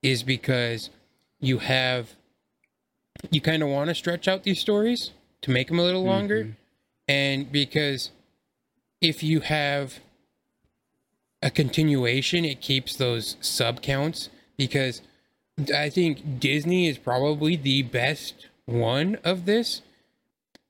[0.03, 0.91] is because
[1.41, 2.15] you have
[3.31, 6.45] you kind of want to stretch out these stories to make them a little longer
[6.45, 6.57] Mhm.
[7.09, 8.11] And because
[9.01, 10.01] if you have
[11.43, 15.03] a continuation it keeps those sub counts because
[15.75, 19.83] I think Disney is probably the best one of this.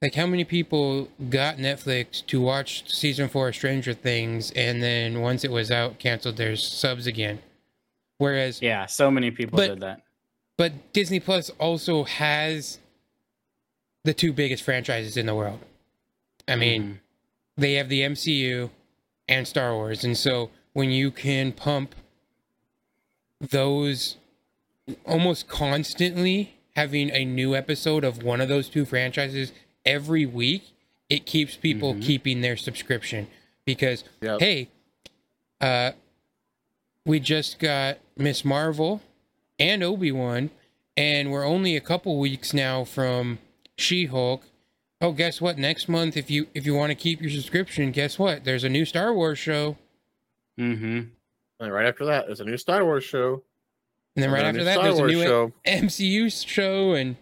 [0.02, 5.22] Like, how many people got Netflix to watch season four of Stranger Things and then
[5.22, 7.38] once it was out, canceled their subs again?
[8.18, 10.02] Whereas, Yeah, so many people But- did that.
[10.58, 12.78] but Disney Plus also has
[14.02, 15.60] the two biggest franchises in the world.
[16.48, 16.98] I mean, Mhm.
[17.56, 18.70] they have the MCU
[19.28, 20.04] and Star Wars.
[20.04, 21.94] And so when you can pump
[23.40, 24.16] those
[25.06, 29.52] almost constantly having a new episode of one of those two franchises
[29.84, 30.64] every week,
[31.08, 32.02] it keeps people Mhm.
[32.02, 33.26] keeping their subscription
[33.64, 34.40] because Yep.
[34.40, 34.68] hey,
[35.60, 35.92] uh
[37.06, 39.02] we just got Miss Marvel
[39.58, 40.50] and Obi-Wan
[40.96, 43.38] and we're only a couple weeks now from
[43.76, 44.42] She-Hulk
[45.00, 48.18] oh guess what next month if you if you want to keep your subscription guess
[48.18, 49.76] what there's a new star wars show
[50.58, 51.08] Mm Mhm.
[51.60, 53.42] And right after that, there's a new Star Wars show.
[54.14, 55.52] and then right a after that Star there's a Wars new show.
[55.66, 57.16] mcu show and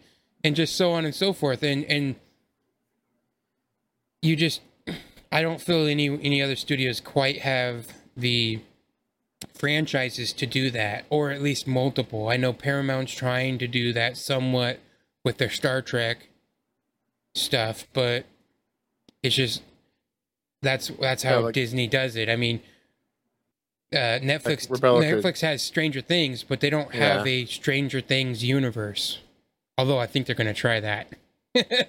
[0.45, 2.17] and just so on and so forth and and
[4.21, 4.61] you just
[5.31, 8.61] i don't feel any any other studios quite have the
[9.55, 14.17] franchises to do that or at least multiple i know paramount's trying to do that
[14.17, 14.79] somewhat
[15.25, 16.29] with their star trek
[17.35, 18.25] stuff but
[19.23, 19.63] it's just
[20.63, 22.61] that's that's how Yeah, like- disney does it i mean
[23.95, 28.43] uh, Netflix Rebecca could- Netflix has Stranger Things, but they don't have a Stranger Things
[28.43, 29.19] universe.
[29.77, 31.13] Although I think they're going to try that.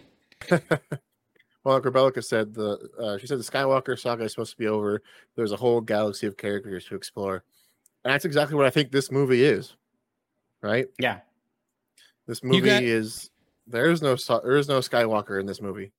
[1.64, 4.68] Well, like Rebecca said, the uh, she said the Skywalker saga is supposed to be
[4.68, 5.02] over.
[5.38, 7.44] There's a whole galaxy of characters to explore,
[8.04, 9.74] and that's exactly what I think this movie is.
[10.62, 10.88] Right?
[11.00, 11.20] Yeah.
[12.28, 13.30] This movie got- is
[13.68, 15.92] there is no there is no Skywalker in this movie,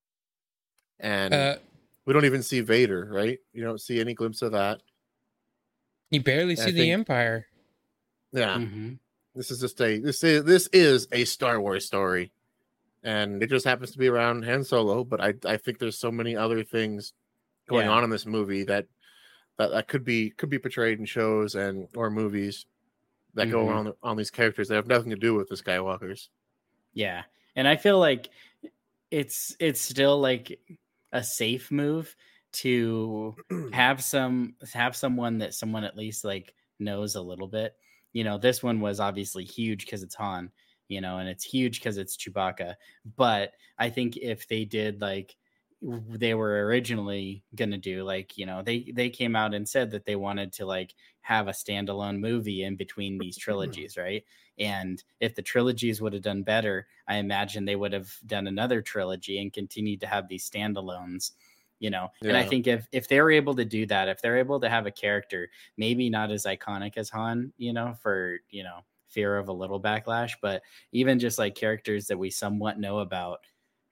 [1.00, 1.56] and Uh,
[2.04, 3.08] we don't even see Vader.
[3.10, 3.38] Right?
[3.52, 4.80] You don't see any glimpse of that.
[6.10, 7.46] you barely I see the Empire.
[8.32, 8.98] Yeah, Mhm.
[9.34, 12.32] this is just a this is this is a Star Wars story,
[13.02, 15.02] and it just happens to be around Han Solo.
[15.04, 17.12] But I I think there's so many other things
[17.66, 17.92] going Yeah.
[17.92, 18.86] on in this movie that
[19.56, 22.66] that that could be could be portrayed in shows and or movies
[23.34, 23.74] that go Mhm.
[23.74, 26.28] on on these characters that have nothing to do with the Skywalkers.
[26.92, 27.24] Yeah.
[27.56, 28.30] And I feel like
[29.10, 30.58] it's it's still like
[31.12, 32.14] a safe move
[32.52, 33.34] to
[33.72, 37.74] have some have someone that someone at least like knows a little bit.
[38.12, 40.50] You know, this one was obviously huge because it's Han,
[40.88, 42.74] you know, and it's huge because it's Chewbacca.
[43.16, 45.36] But I think if they did like
[45.82, 50.06] they were originally gonna do, like, you know, they they came out and said that
[50.06, 54.24] they wanted to like have a standalone movie in between these trilogies, right?
[54.58, 58.82] And if the trilogies would have done better, I imagine they would have done another
[58.82, 61.32] trilogy and continued to have these standalones
[61.80, 62.08] you know?
[62.22, 64.86] And i think if if they're able to do that if they're able to have
[64.86, 69.48] a character maybe not as iconic as han you know for you know fear of
[69.48, 70.62] a little backlash but
[70.92, 73.40] even just like characters that we somewhat know about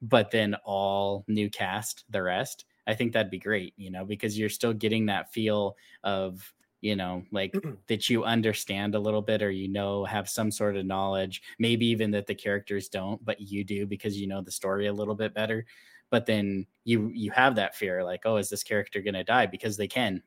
[0.01, 4.39] but then all new cast the rest i think that'd be great you know because
[4.39, 7.55] you're still getting that feel of you know like
[7.87, 11.87] that you understand a little bit or you know have some sort of knowledge maybe
[11.87, 15.15] even that the characters don't but you do because you know the story a little
[15.15, 15.65] bit better.
[16.11, 19.47] But then you you have that fear like oh is this character going to die?
[19.47, 20.23] Because they can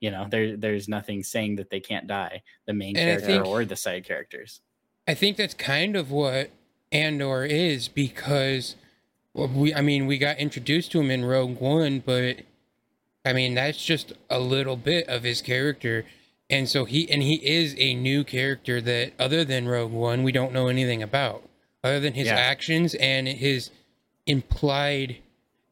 [0.00, 3.46] you know there there's nothing saying that they can't die the main And character think-
[3.46, 4.60] or the side characters.
[5.08, 6.50] I think that's kind of what
[6.92, 8.76] Andor is because
[9.32, 12.38] well, we I mean we got introduced to him in Rogue One, but
[13.24, 16.04] I mean that's just a little bit of his character.
[16.50, 20.32] And so he and he is a new character that other than Rogue One we
[20.32, 21.48] don't know anything about.
[21.82, 22.34] Other than his Yeah.
[22.36, 23.70] actions and his
[24.26, 25.16] implied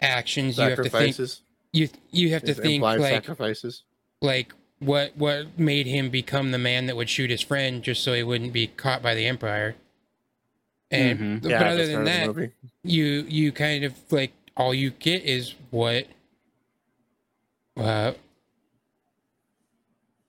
[0.01, 1.43] actions you have to think Sacrifices,
[1.73, 3.83] you you have to think like sacrifices.
[4.21, 8.13] like what what made him become the man that would shoot his friend just so
[8.15, 9.77] he wouldn't be caught by the empire
[10.91, 11.43] and Mhm.
[11.43, 12.53] but other than part of the that
[12.83, 16.07] you you kind of like all you get is what
[17.77, 18.13] uh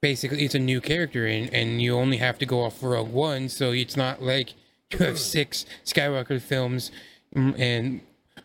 [0.00, 3.48] basically it's a new character and and you only have to go off rogue one
[3.48, 4.54] so it's not like
[4.90, 6.90] you have six skywalker films
[7.34, 8.00] and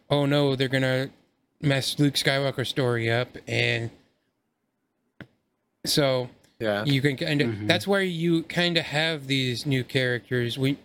[0.10, 1.10] oh no they're gonna
[1.62, 3.90] mess luke skywalker story up and
[5.86, 7.68] so yeah, you can kind of Mhm.
[7.68, 10.78] that's where you kind of have these new characters when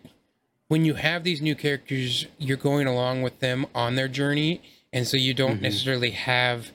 [0.69, 4.61] when you have these new characters you're going along with them on their journey
[4.93, 5.63] and so you don't Mhm.
[5.63, 6.71] necessarily have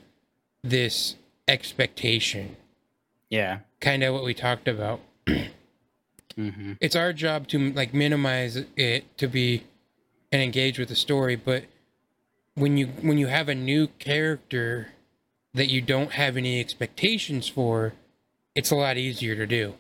[0.64, 1.16] this
[1.50, 2.56] expectation.
[3.30, 3.60] Yeah.
[3.82, 5.02] Kind of what we talked about.
[6.36, 9.64] Hmm it's our job to like minimize it to be
[10.32, 11.66] and engage with the story but
[12.56, 14.90] when you when you have a new character
[15.54, 17.94] that you don't have any expectations for
[18.56, 19.76] it's a lot easier to do.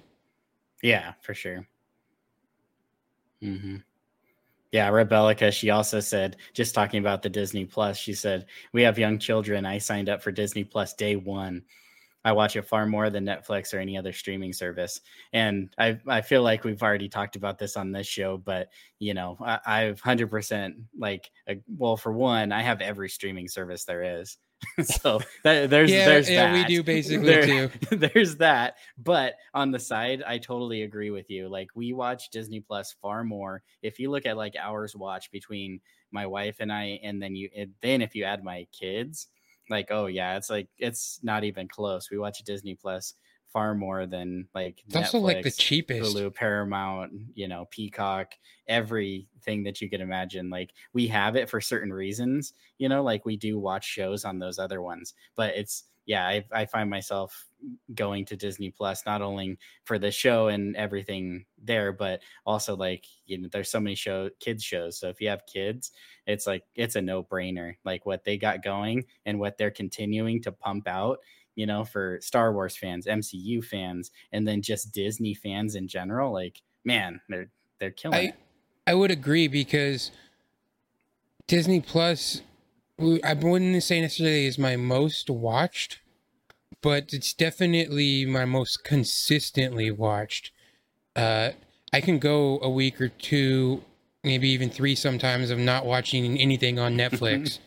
[0.81, 1.67] Yeah for sure.
[3.41, 3.77] Mm-hmm.
[4.71, 8.99] Yeah, Rebellica, she also said, just talking about the Disney Plus, she said, We have
[8.99, 9.65] young children.
[9.65, 11.63] I signed up for Disney Plus day one.
[12.25, 15.01] I watch it far more than Netflix or any other streaming service.
[15.33, 18.69] And I I feel like we've already talked about this on this show, but
[18.99, 21.31] you know, I, I've hundred percent like
[21.77, 24.37] well, for one, I have every streaming service there is.
[24.83, 26.53] so that, there's yeah, there's yeah, that.
[26.53, 27.95] we do basically There- too.
[27.95, 28.77] there's that.
[28.97, 31.47] But on the side, I totally agree with you.
[31.49, 33.61] Like we watch Disney Plus far more.
[33.81, 35.79] If you look at like hours watch between
[36.11, 39.27] my wife and I, and then you and then if you add my kids,
[39.69, 42.09] like oh yeah, it's like it's not even close.
[42.11, 43.13] We watch Disney Plus
[43.51, 46.15] far more than like It's also like the cheapest.
[46.15, 48.33] Hulu, Paramount, you know, Peacock,
[48.67, 50.49] everything that you could imagine.
[50.49, 54.39] Like we have it for certain reasons, you know, like we do watch shows on
[54.39, 57.45] those other ones, but it's yeah, I, I find myself
[57.93, 63.05] going to Disney Plus not only for the show and everything there, but also like
[63.27, 64.97] you know, there's so many show kids shows.
[64.99, 65.91] So if you have kids,
[66.25, 67.75] it's like it's a no brainer.
[67.85, 71.19] Like what they got going and what they're continuing to pump out
[71.55, 76.31] you know, for Star Wars fans, MCU fans, and then just Disney fans in general.
[76.31, 77.49] Like, man, they're
[77.79, 78.35] they're killing I it.
[78.87, 80.11] I would agree because
[81.47, 82.41] Disney Plus,
[82.99, 85.99] I wouldn't say necessarily is my most watched,
[86.81, 90.51] but it's definitely my most consistently watched.
[91.15, 91.51] Uh,
[91.91, 93.83] I can go a week or two,
[94.23, 97.59] maybe even three sometimes of not watching anything on Netflix,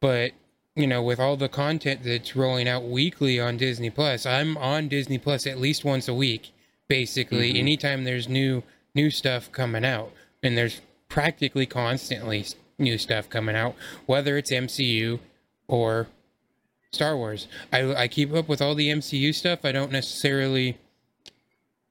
[0.00, 0.32] but
[0.74, 4.88] you know, with all the content that's rolling out weekly on Disney Plus, I'm on
[4.88, 6.50] Disney Plus at least once a week.
[6.88, 7.58] Basically, Mhm.
[7.58, 8.62] anytime there's new
[8.94, 10.12] new stuff coming out,
[10.42, 12.44] and there's practically constantly
[12.78, 13.74] new stuff coming out,
[14.04, 15.18] whether it's MCU
[15.66, 16.08] or
[16.90, 17.48] Star Wars.
[17.72, 19.60] I I keep up with all the MCU stuff.
[19.64, 20.76] I don't necessarily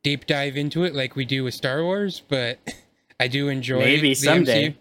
[0.04, 2.60] deep dive into it like we do with Star Wars, but
[3.20, 4.70] I do enjoy Maybe someday.
[4.70, 4.76] MCU.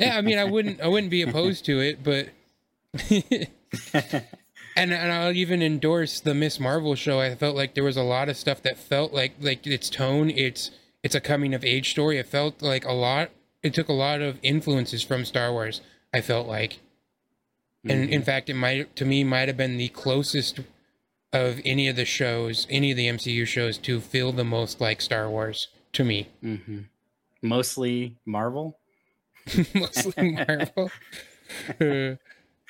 [0.00, 2.28] Yeah, I mean, I wouldn't I wouldn't be opposed to it, but
[4.76, 7.20] and and I'll even endorse the Miss Marvel show.
[7.20, 10.30] I felt like there was a lot of stuff that felt like like its tone,
[10.30, 10.70] it's
[11.02, 12.18] it's a coming of age story.
[12.18, 13.30] It felt like a lot.
[13.62, 15.80] It took a lot of influences from Star Wars.
[16.12, 16.80] I felt like,
[17.84, 20.60] and in fact, it might to me might have been the closest
[21.32, 25.00] of any of the shows, any of the MCU shows, to feel the most like
[25.00, 26.28] Star Wars to me.
[26.42, 26.80] Mm-hmm.
[27.42, 28.78] Mostly Marvel.
[29.74, 30.90] Mostly Marvel.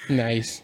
[0.09, 0.62] Uh, nice.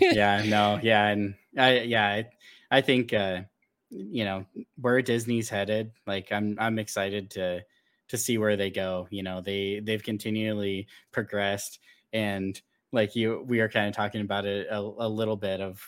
[0.00, 2.28] yeah, no, yeah, and I yeah, I,
[2.70, 3.42] I think uh
[3.90, 4.46] you know
[4.80, 5.92] where Disney's headed.
[6.06, 7.64] Like I'm I'm excited to
[8.08, 9.08] to see where they go.
[9.10, 11.78] You know, they they've continually progressed
[12.12, 12.60] and
[12.92, 15.80] like you we are kind of talking about it a, a little bit of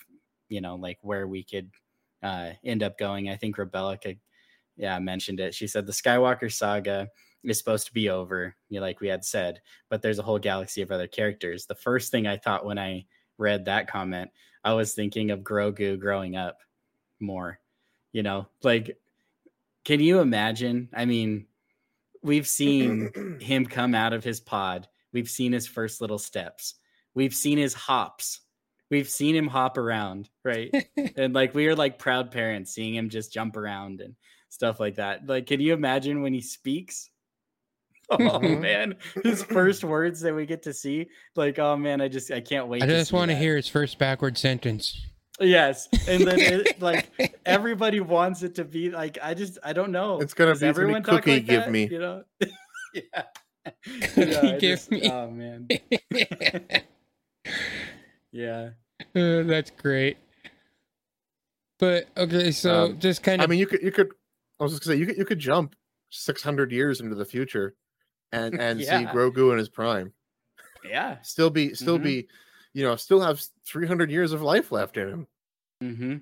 [0.49, 1.71] you know like where we could
[2.23, 3.29] uh end up going.
[3.29, 4.15] I think Rebecca
[4.77, 5.55] yeah mentioned it.
[5.55, 7.09] She said the Skywalker saga
[7.45, 10.83] is supposed to be over, you like we had said, but there's a whole galaxy
[10.83, 11.67] of other characters.
[11.67, 13.07] The first thing I thought when I
[13.39, 14.31] read that comment,
[14.63, 16.59] I was thinking of Grogu growing up
[17.21, 17.59] more.
[18.13, 18.99] You know, like,
[19.85, 20.89] can you imagine?
[20.95, 21.47] I mean,
[22.23, 26.75] we've seen him come out of his pod, we've seen his first little steps,
[27.15, 28.41] we've seen his hops,
[28.91, 30.73] we've seen him hop around, right?
[31.17, 34.15] and like, we are like proud parents seeing him just jump around and
[34.49, 35.27] stuff like that.
[35.27, 37.11] Like, can you imagine when he speaks?
[38.11, 38.61] Oh Mhm.
[38.61, 41.07] man, his first words that we get to see,
[41.37, 42.83] like, oh man, I just I can't wait.
[42.83, 45.01] I just see want to hear his first backward sentence.
[45.41, 47.11] Yes, and then it, like
[47.47, 50.21] everybody wants it to be like I just I don't know.
[50.21, 51.71] It's gonna Does be- it's gonna everyone talk cookie like give that?
[51.73, 51.89] me.
[51.91, 52.25] You know?
[52.95, 53.23] yeah.
[54.15, 55.11] Cookie I give me.
[55.11, 55.69] Oh man.
[58.33, 58.71] Yeah.
[59.15, 60.19] Uh, that's great.
[61.79, 63.49] But okay, so Um, just kind of.
[63.49, 64.11] I mean, you could you could.
[64.61, 65.75] I was just gonna say you could you could jump
[66.11, 67.75] six hundred years into the future,
[68.35, 70.13] and and see Grogu in his prime.
[70.85, 71.19] Yeah.
[71.23, 72.03] Still be still Mhm.
[72.05, 72.29] be,
[72.75, 75.27] you know, still have three hundred years of life left in him.
[75.83, 76.17] Mm-hmm.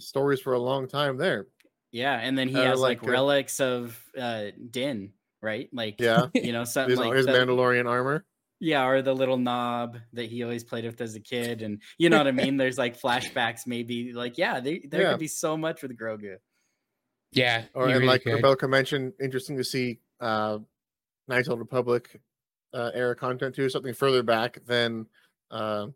[0.00, 1.46] Stories for a long time there.
[1.90, 5.68] Yeah, and then he Uh, has like, like, uh, relics of uh Din, right?
[5.72, 8.24] Like Yeah, you know something his, like his the- Mandalorian armor.
[8.60, 12.10] Yeah, or the little knob that he always played with as a kid, and you
[12.10, 12.56] know what I mean.
[12.56, 15.10] There's like flashbacks, maybe like yeah, they, there Yeah.
[15.12, 16.38] could be so much with Grogu.
[17.30, 18.34] yeah, Or and really like could.
[18.34, 20.58] Rebecca mentioned, interesting to see uh
[21.28, 22.20] Knights of the Republic
[22.74, 25.06] uh era content too, something further back than
[25.50, 25.86] uh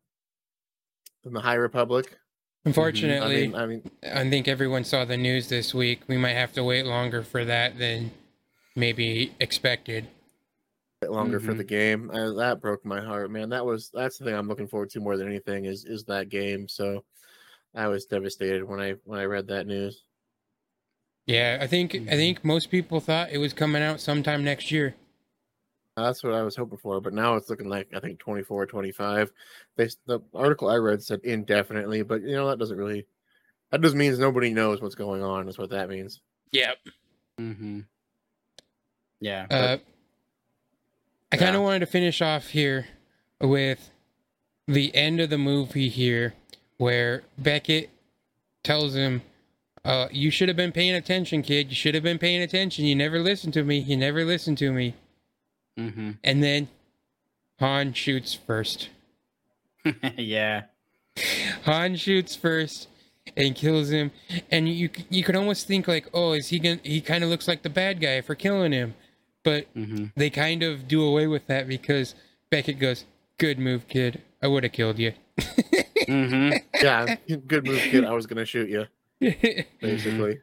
[1.25, 2.19] than the High Republic.
[2.65, 6.03] I Unfortunately, mean, I mean, I think everyone saw the news this week.
[6.07, 8.13] We might have to wait longer for that than
[8.77, 10.07] maybe expected.
[11.09, 11.57] longer for Mhm.
[11.59, 12.11] the game.
[12.13, 13.49] Uh, that broke my heart, man.
[13.49, 16.29] That was that's the thing I'm looking forward to more than anything is is that
[16.29, 16.69] game.
[16.69, 17.05] So
[17.75, 20.05] I was devastated when I when I read that news.
[21.27, 24.95] Yeah, I think I think most people thought it was coming out sometime next year.
[25.97, 29.32] That's what I was hoping for, but now it's looking like I think 24, 25.
[29.77, 33.06] They the article I read said indefinitely, but you know that doesn't really
[33.70, 35.48] that just means nobody knows what's going on.
[35.48, 36.20] Is what that means.
[36.52, 36.77] Yep.
[37.40, 37.81] Mm-hmm.
[39.20, 39.47] Yeah.
[39.51, 39.77] Uh,
[41.31, 41.59] I kind Yeah.
[41.59, 42.86] of wanted to finish off here
[43.40, 43.90] with
[44.66, 46.35] the end of the movie here,
[46.78, 47.90] where Beckett
[48.64, 49.23] tells him,
[49.85, 51.69] uh, "You should have been paying attention, kid.
[51.69, 52.85] You should have been paying attention.
[52.86, 53.78] You never listened to me.
[53.78, 54.94] You never listened to me."
[55.78, 56.11] Mm-hmm.
[56.24, 56.69] And then
[57.61, 58.89] Han shoots first.
[60.16, 60.62] yeah.
[61.65, 62.89] Han shoots first
[63.36, 64.11] and kills him,
[64.51, 66.81] and you you could almost think like, oh, is he gonna?
[66.82, 68.94] He kind of looks like the bad guy for killing him,
[69.44, 70.07] but Mm-hmm.
[70.16, 72.15] they kind of do away with that because
[72.51, 73.05] Beckett goes,
[73.39, 74.23] "Good move, kid.
[74.43, 75.12] I would have killed you."
[76.03, 76.57] Mm-hmm.
[76.82, 77.15] Yeah,
[77.47, 78.05] good move, kid.
[78.05, 78.86] I was gonna shoot you,
[79.81, 80.40] basically.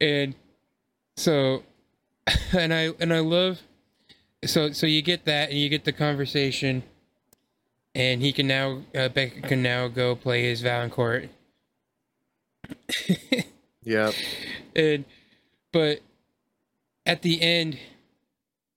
[0.00, 0.34] and
[1.16, 1.64] so,
[2.52, 3.60] and I and I love,
[4.44, 6.82] so so you get that and you get the conversation,
[7.94, 11.28] and he can now uh, Beckett can now go play his valachord.
[13.82, 14.12] Yeah,
[14.76, 15.06] and
[15.72, 16.00] but
[17.06, 17.78] at the end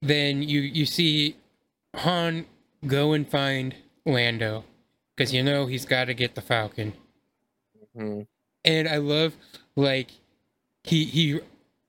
[0.01, 1.35] then you you see
[1.93, 2.45] han
[2.87, 3.75] go and find
[4.05, 4.63] lando
[5.15, 6.93] because you know he's got to get the falcon.
[7.97, 8.25] Mhm.
[8.63, 9.35] and i love
[9.75, 10.11] like
[10.83, 11.41] he he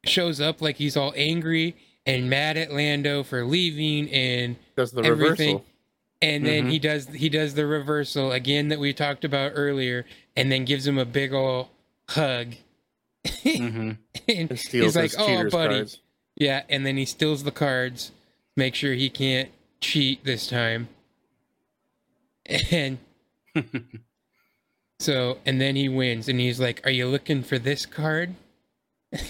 [0.05, 1.77] shows up like he's all angry
[2.07, 5.57] and mad at lando for leaving and does the Everything.
[5.57, 5.65] reversal.
[6.23, 6.71] and then Mhm.
[6.71, 10.05] he does he does the reversal again that we talked about earlier
[10.37, 11.69] and then gives him a big old
[12.09, 12.55] hug
[13.25, 13.93] Mm-hmm.
[14.29, 16.01] and And steals he's like oh buddy cards.
[16.37, 18.11] Yeah, and then he steals the cards,
[18.57, 19.51] make sure he can't
[19.81, 20.89] cheat this time.
[22.71, 22.99] And
[24.99, 28.35] so, and then he wins, and he's like, Are you looking for this card?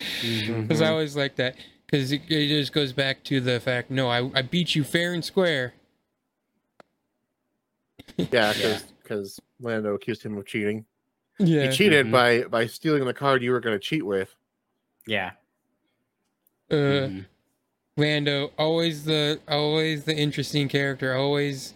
[0.00, 0.62] Mm-hmm.
[0.62, 1.56] Because I always like that.
[1.86, 5.14] Because it, it just goes back to the fact no, I, I beat you fair
[5.14, 5.74] and square.
[8.16, 8.78] Yeah, Yeah.
[9.02, 10.84] because Lando accused him of cheating.
[11.38, 11.70] Yeah.
[11.70, 12.10] He cheated Mhm.
[12.12, 14.34] by by stealing the card you were going to cheat with.
[15.06, 15.32] Yeah.
[16.70, 17.26] Uh, Mhm.
[17.96, 21.74] Lando, always the always the interesting character, always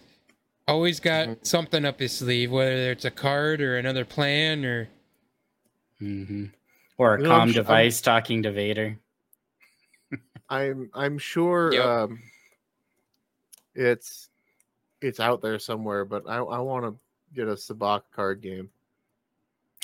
[0.67, 1.45] always got Mhm.
[1.45, 4.89] something up his sleeve, whether it's a card or another plan or
[6.01, 6.45] Mm-hmm.
[6.97, 8.97] Or a You know, I'm comm sh- I'm- device talking to Vader.
[10.49, 11.85] I'm I'm sure Yep.
[11.85, 12.19] um,
[13.75, 14.29] it's
[15.01, 16.95] it's out there somewhere, but I I want to
[17.35, 18.69] get a Sabacc card game.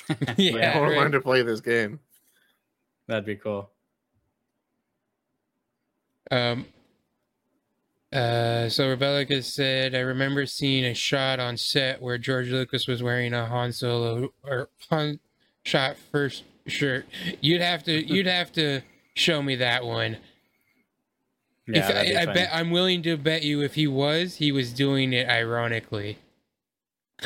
[0.36, 0.98] yeah, Like, I want to right.
[0.98, 1.98] learn to play this game.
[3.08, 3.70] That'd be cool.
[6.30, 6.66] Um,
[8.12, 13.02] uh, so Rebellica said, I remember seeing a shot on set where George Lucas was
[13.02, 15.18] wearing a Han Solo or Han
[15.64, 17.06] shot first shirt.
[17.40, 18.82] You'd have to, you'd have to
[19.14, 20.18] show me that one.
[21.66, 24.50] Yeah, if, be I, I bet, I'm willing to bet you if he was, he
[24.52, 26.18] was doing it ironically.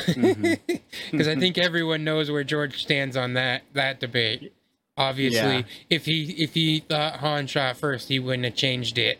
[0.05, 4.53] Because I think everyone knows where George stands on that that debate.
[4.97, 5.61] Obviously, Yeah.
[5.89, 9.19] if he if he thought Han shot first, he wouldn't have changed it.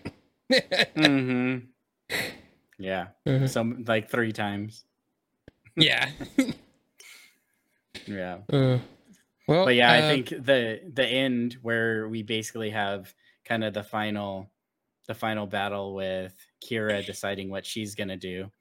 [0.96, 1.58] hmm
[2.78, 3.08] Yeah.
[3.26, 3.48] Mhm.
[3.50, 4.84] Some like three times.
[5.78, 6.10] yeah.
[8.06, 8.40] Yeah.
[8.52, 8.80] Uh,
[9.48, 13.14] well, But yeah, I uh, think the the end where we basically have
[13.46, 14.52] kind of the final
[15.08, 18.52] the final battle with Qi'ra deciding what she's gonna do.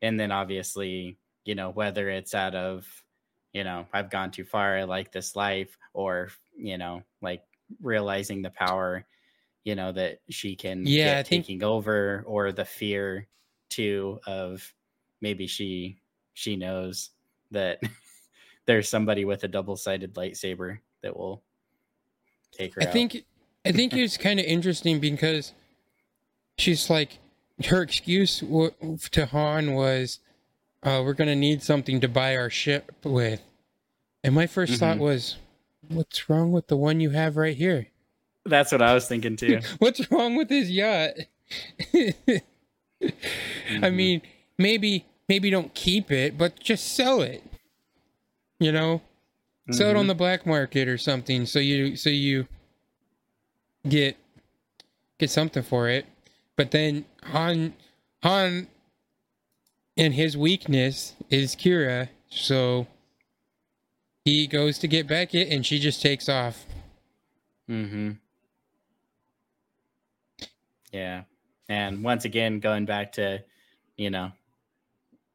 [0.00, 3.04] And then obviously, you know, whether it's out of,
[3.52, 7.44] you know, I've gone too far, I like this life, or, you know, like
[7.80, 9.06] realizing the power,
[9.64, 13.28] you know, that she can Yeah, get think- taking over, or the fear
[13.70, 14.74] too of
[15.20, 16.00] maybe she
[16.34, 17.10] she knows
[17.52, 17.80] that
[18.66, 21.42] there's somebody with a double-sided lightsaber that will
[22.52, 22.92] take her I out.
[22.92, 23.24] think
[23.64, 25.52] I think it's kind of interesting because
[26.58, 27.18] she's like
[27.66, 28.72] her excuse w-
[29.12, 30.18] to Han was,
[30.82, 33.40] uh, "We're gonna need something to buy our ship with,"
[34.24, 35.00] and my 1st thought Mhm.
[35.00, 35.36] was,
[35.88, 37.88] "What's wrong with the one you have right here?
[38.44, 39.60] that's what I was thinking too.
[39.78, 41.12] What's wrong with his yacht?"
[41.92, 42.42] I
[43.70, 43.94] Mhm.
[43.94, 44.22] mean,
[44.58, 47.42] maybe maybe don't keep it, but just sell it.
[48.62, 49.02] You know,
[49.70, 50.08] sell it on Mhm.
[50.08, 52.46] the black market or something so you so you
[53.88, 54.16] get
[55.18, 56.06] get something for it
[56.56, 57.74] but then han
[58.22, 58.66] han
[59.96, 62.86] and his weakness is Qi'ra so
[64.24, 66.66] he goes to get beckett and she just takes off
[67.70, 68.10] Mm-hmm.
[70.92, 71.22] Yeah.
[71.68, 73.42] And once again, going back to,
[73.96, 74.32] you know,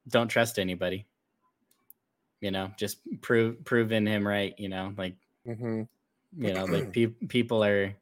[0.09, 1.05] don't trust anybody.
[2.41, 4.53] You know, just prove proving him right.
[4.57, 5.15] You know, like
[5.45, 5.83] hmm
[6.37, 7.95] you know, like pe- people are,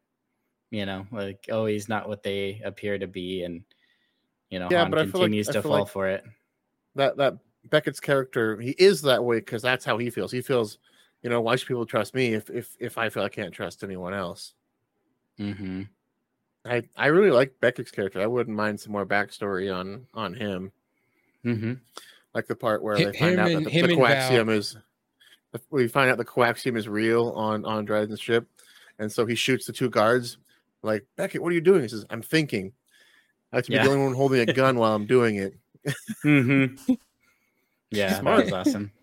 [0.72, 3.64] you know, like always not what they appear to be, and
[4.49, 6.07] you know, Yeah, Han but I feel like- continues I to feel fall like- for
[6.07, 6.24] it.
[6.95, 7.38] That that
[7.70, 10.32] Beckett's character, he is that way because that's how he feels.
[10.32, 10.78] He feels,
[11.24, 13.84] you know, why should people trust me if if if I feel I can't trust
[13.84, 14.53] anyone else?
[15.40, 15.84] Mm-hmm.
[16.66, 18.22] I I really like Beckett's character.
[18.22, 20.72] I wouldn't mind some more backstory on on him.
[21.44, 21.74] hmm
[22.36, 24.78] like the part where Hi- they find out and- that the, him the coaxium is
[25.72, 28.45] we find out the coaxium is real on on Dryden's ship
[28.99, 30.38] and so he shoots the two guards
[30.84, 32.74] like Beckett what are you doing he says I'm thinking
[33.53, 33.86] I have to be Yeah.
[33.86, 35.53] the only one holding a gun while I'm doing it
[36.24, 36.94] mm-hmm.
[37.91, 38.45] Yeah, Smart.
[38.48, 38.91] that was awesome.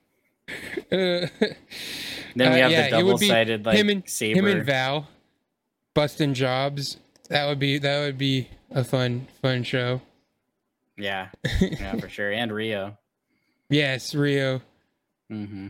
[0.92, 1.26] Uh,
[2.34, 4.38] Then we Uh, have yeah, the it would be double-sided like him and saber.
[4.40, 5.08] him and Val
[5.94, 6.98] busting jobs.
[7.30, 10.02] That would be that would be a fun fun show.
[10.98, 11.28] yeah,
[11.60, 12.32] yeah, for sure.
[12.32, 12.98] And Rio.
[13.72, 14.60] Yes, Rio.
[15.30, 15.68] hmm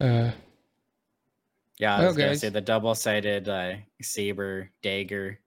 [0.00, 0.32] Uh,
[1.78, 2.40] Yeah, I Well, was gonna guys.
[2.40, 5.38] say the double-sided uh, saber dagger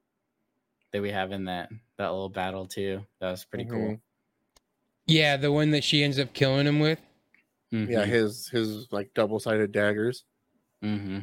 [0.92, 1.68] that we have in that
[1.98, 3.04] that little battle too.
[3.20, 3.90] That was pretty cool.
[3.96, 4.00] Mhm.
[5.06, 6.98] yeah, the one that she ends up killing him with.
[7.72, 10.24] yeah his his like double-sided daggers
[10.82, 11.20] hmm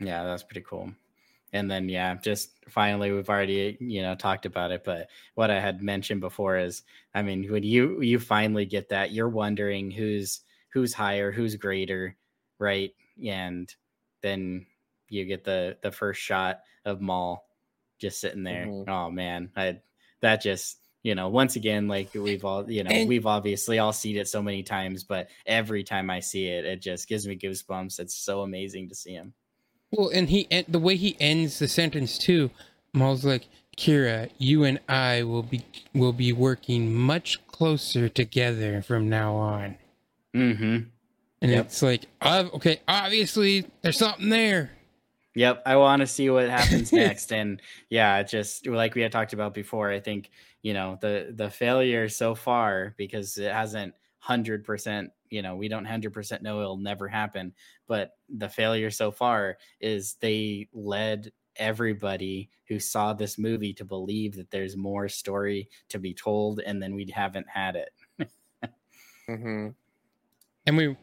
[0.00, 0.92] Yeah, that's pretty cool.
[1.52, 5.60] And then yeah, just finally we've already, you know, talked about it, but what I
[5.60, 6.82] had mentioned before is
[7.14, 10.40] I mean, when you you finally get that, you're wondering who's
[10.72, 12.16] who's higher, who's greater,
[12.58, 12.94] right?
[13.24, 13.72] And
[14.22, 14.66] then
[15.08, 17.46] you get the the first shot of Maul
[17.98, 18.66] just sitting there.
[18.66, 18.88] Mhm.
[18.88, 19.80] Oh man, I
[20.20, 23.92] that just you know, once again, like we've all, you know, And- we've obviously all
[23.92, 27.38] seen it so many times, but every time I see it, it just gives me
[27.38, 27.98] goosebumps.
[27.98, 29.32] It's so amazing to see him.
[29.90, 32.50] Well, and he and the way he ends the sentence too,
[32.92, 35.64] Maul's like, "Qi'ra, you and I will be
[35.94, 39.76] will be working much closer together from now on."
[40.34, 40.78] Mm-hmm.
[41.42, 41.64] And Yep.
[41.66, 44.72] it's like, okay, obviously there's something there.
[45.34, 49.32] Yep, I want to see what happens next, and yeah, just like we had talked
[49.32, 49.90] about before.
[49.90, 50.30] I think
[50.62, 55.12] you know the the failure so far because it hasn't hundred percent.
[55.30, 57.54] You know, we don't hundred percent know it'll never happen,
[57.86, 64.36] but the failure so far is they led everybody who saw this movie to believe
[64.36, 67.90] that there's more story to be told, and then we haven't had it.
[69.28, 69.70] hmm
[70.66, 70.96] And we,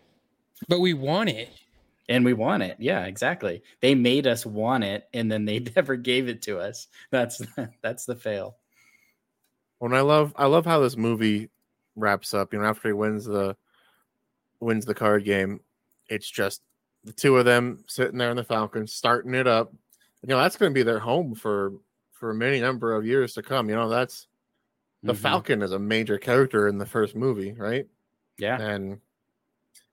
[0.68, 1.49] but we want it.
[2.10, 5.95] and we want it yeah exactly they made us want it and then they never
[5.95, 7.41] gave it to us that's
[7.82, 8.58] that's the fail
[9.80, 11.49] When I love I love how this movie
[11.95, 12.54] wraps up.
[12.54, 13.56] You know, after he wins the
[14.60, 15.60] wins the card game,
[16.10, 16.62] it's just
[17.04, 19.72] the two of them sitting there in the Falcon, starting it up.
[20.22, 21.74] You know, that's going to be their home for
[22.12, 23.70] for many number of years to come.
[23.70, 24.28] You know, that's
[25.04, 25.18] the Mhm.
[25.18, 27.88] Falcon is a major character in the first movie, right?
[28.40, 29.00] yeah And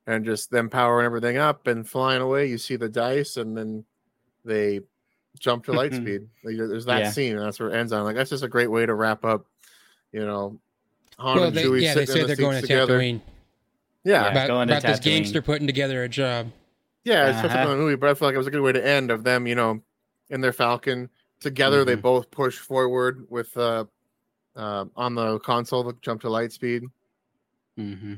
[0.07, 2.47] and just them powering everything up and flying away.
[2.47, 3.85] You see the dice, and then
[4.45, 4.81] they
[5.39, 6.29] jump to light speed.
[6.43, 7.11] Like, There's that Yeah.
[7.11, 8.05] scene, and that's where it ends on.
[8.05, 9.47] Like that's just a great way to wrap up.
[10.13, 10.61] You know,
[11.19, 12.99] Han well, and they, Chewie yeah, they sitting in say the they're going to together.
[12.99, 13.21] Tatooine.
[14.05, 14.23] Yeah, Yeah.
[14.25, 16.53] yeah, About, to about this gangster putting together a job.
[17.05, 17.67] Yeah, it's such a Uh-huh.
[17.69, 17.97] fun movie.
[17.97, 19.47] But I feel like it was a good way to end of them.
[19.47, 19.83] You know,
[20.31, 21.11] in their Falcon
[21.41, 21.85] together.
[21.85, 22.03] They Mhm.
[22.03, 23.85] both push forward with uh,
[24.57, 26.85] uh, on the console, the jump to light speed,
[27.77, 28.15] hmm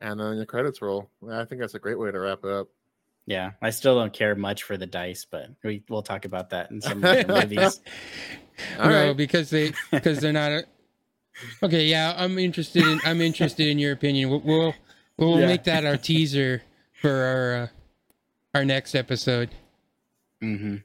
[0.00, 1.10] and then the credits roll.
[1.30, 2.68] I think that's a great way to wrap it up.
[3.26, 6.70] yeah i still don't care much for the dice but we, we'll talk about that
[6.72, 7.80] in some of movies
[8.80, 9.16] All no, right.
[9.16, 10.50] because they because they're not.
[10.52, 10.64] A,
[11.62, 14.30] okay, yeah, I'm interested in I'm interested in your opinion.
[14.30, 14.74] We'll we'll,
[15.18, 15.46] we'll Yeah.
[15.46, 16.62] make that our teaser
[17.00, 17.68] for our uh,
[18.54, 19.50] our next episode.
[20.40, 20.76] hmm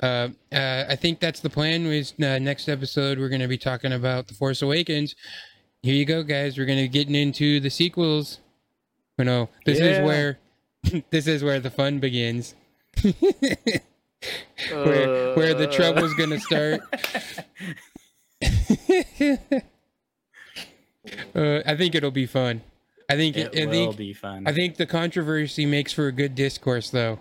[0.00, 1.86] Uh, uh, I think that's the plan.
[1.86, 5.14] Was uh, next episode we're going to be talking about the Force Awakens.
[5.82, 6.58] Here you go, guys.
[6.58, 8.38] We're going to be getting into the sequels.
[9.18, 10.38] You know, this is where
[11.10, 12.54] this is where the fun begins.
[13.02, 13.14] where
[15.34, 16.80] where the trouble's going to start.
[21.34, 22.62] uh, I think it'll be fun.
[23.10, 26.12] I think it I will think be fun I think the controversy makes for a
[26.12, 27.18] good discourse, though.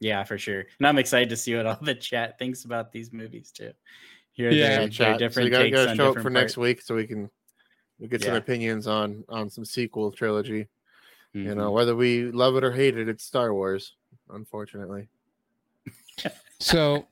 [0.00, 3.14] yeah for sure and i'm excited to see what all the chat thinks about these
[3.14, 3.72] movies too
[4.32, 4.60] hear Yeah.
[4.60, 5.14] their, Yeah, their chat.
[5.14, 7.30] So different you gotta, takes gotta show up different for next week so we can
[7.98, 10.66] we get some opinions on on some sequel trilogy.
[11.32, 11.56] You Mhm.
[11.56, 13.94] know, whether we love it or hate it, it's Star Wars.
[14.30, 15.08] Unfortunately,
[16.60, 17.06] So,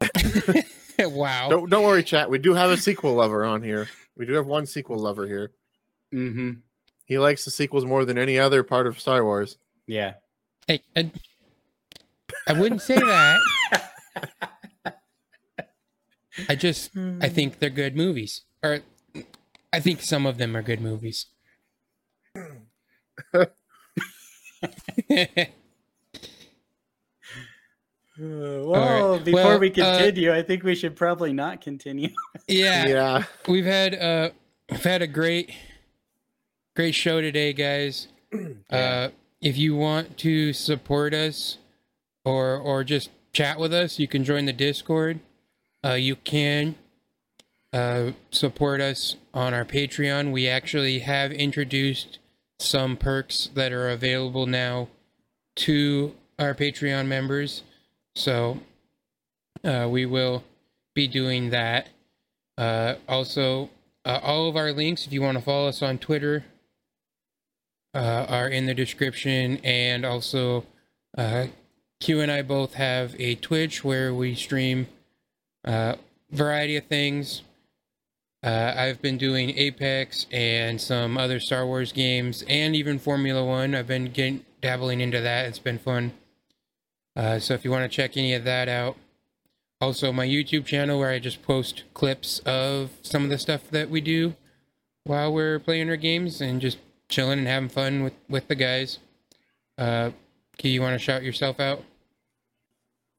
[1.00, 1.48] wow.
[1.50, 2.30] don't don't worry, chat.
[2.30, 3.86] We do have a sequel lover on here.
[4.20, 5.50] We do have one sequel lover here.
[6.12, 6.60] Mhm.
[7.06, 9.56] He likes the sequels more than any other part of Star Wars.
[9.86, 10.16] yeah
[10.66, 11.10] Hey, I,
[12.46, 13.40] I wouldn't say that.
[16.50, 16.90] I just
[17.22, 18.80] I think they're good movies, or
[19.72, 21.24] I think some of them are good movies.
[28.20, 29.24] Uh, well, right.
[29.24, 32.10] before Well, we uh, continue, I think we should probably not continue.
[32.48, 33.24] yeah, Yeah.
[33.48, 34.30] we've had uh
[34.70, 35.52] we've had a great
[36.76, 38.08] great show today, guys.
[38.70, 39.08] Uh,
[39.40, 41.58] if you want to support us
[42.24, 45.18] or or just chat with us, you can join the Discord.
[45.84, 46.76] Uh, you can
[47.72, 50.30] uh, support us on our Patreon.
[50.30, 52.18] We actually have introduced
[52.60, 54.88] some perks that are available now
[55.56, 57.62] to our Patreon members.
[58.14, 58.58] So
[59.64, 60.44] uh, we will
[60.94, 61.88] be doing that.
[62.58, 63.70] Uh, also,
[64.04, 66.44] uh, all of our links, if you want to follow us on Twitter,
[67.94, 69.58] uh, are in the description.
[69.64, 70.66] And also,
[71.16, 71.46] uh,
[72.00, 74.88] Q and I both have a Twitch where we stream
[75.64, 75.96] uh,
[76.30, 77.42] variety of things.
[78.42, 83.74] I've been doing Apex and some other Star Wars games, and even Formula One.
[83.74, 85.44] I've been getting dabbling into that.
[85.44, 86.12] It's been fun.
[87.16, 88.96] Uh, so if you want to check any of that out,
[89.80, 93.90] also my YouTube channel where I just post clips of some of the stuff that
[93.90, 94.34] we do
[95.04, 96.78] while we're playing our games and just
[97.08, 98.98] chilling and having fun with with the guys.
[99.78, 100.10] Uh,
[100.58, 101.82] Key, you want to shout yourself out?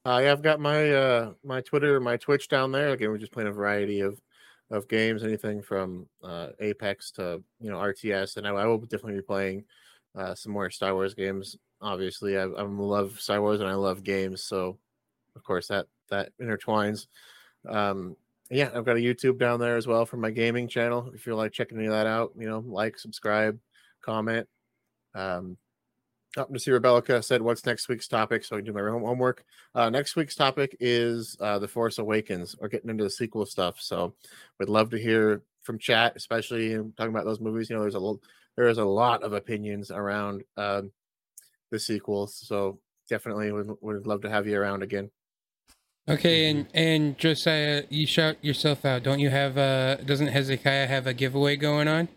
[0.06, 2.90] Uh, yeah, I've got my uh my Twitter, my Twitch down there.
[2.90, 4.22] Again, we're just playing a variety of
[4.70, 9.16] of games, anything from uh Apex to you know RTS, and I, I will definitely
[9.16, 9.66] be playing
[10.16, 11.58] uh some more Star Wars games.
[11.82, 14.78] Obviously, I, I love Star Wars and I love games, so
[15.36, 17.08] of course that that intertwines.
[17.68, 18.16] Um,
[18.50, 21.10] yeah, I've got a YouTube down there as well for my gaming channel.
[21.16, 23.58] If you like checking any of that out, you know, like, subscribe,
[24.02, 24.48] comment.
[25.16, 25.58] Um,
[26.38, 29.44] up to see Rebellica said, "What's next week's topic?" So I can do my homework.
[29.76, 32.56] Uh, next week's topic is uh, the Force Awakens.
[32.60, 34.14] We're getting into the sequel stuff, so
[34.60, 37.70] we'd love to hear from chat, especially talking about those movies.
[37.70, 38.22] You know, there's a little,
[38.56, 40.92] there is a lot of opinions around um,
[41.72, 42.80] the sequels, so
[43.10, 45.10] definitely would, would love to have you around again.
[46.10, 49.04] Okay, and and Josiah, you shout yourself out.
[49.04, 52.08] Don't you have uh doesn't Hezekiah have a giveaway going on?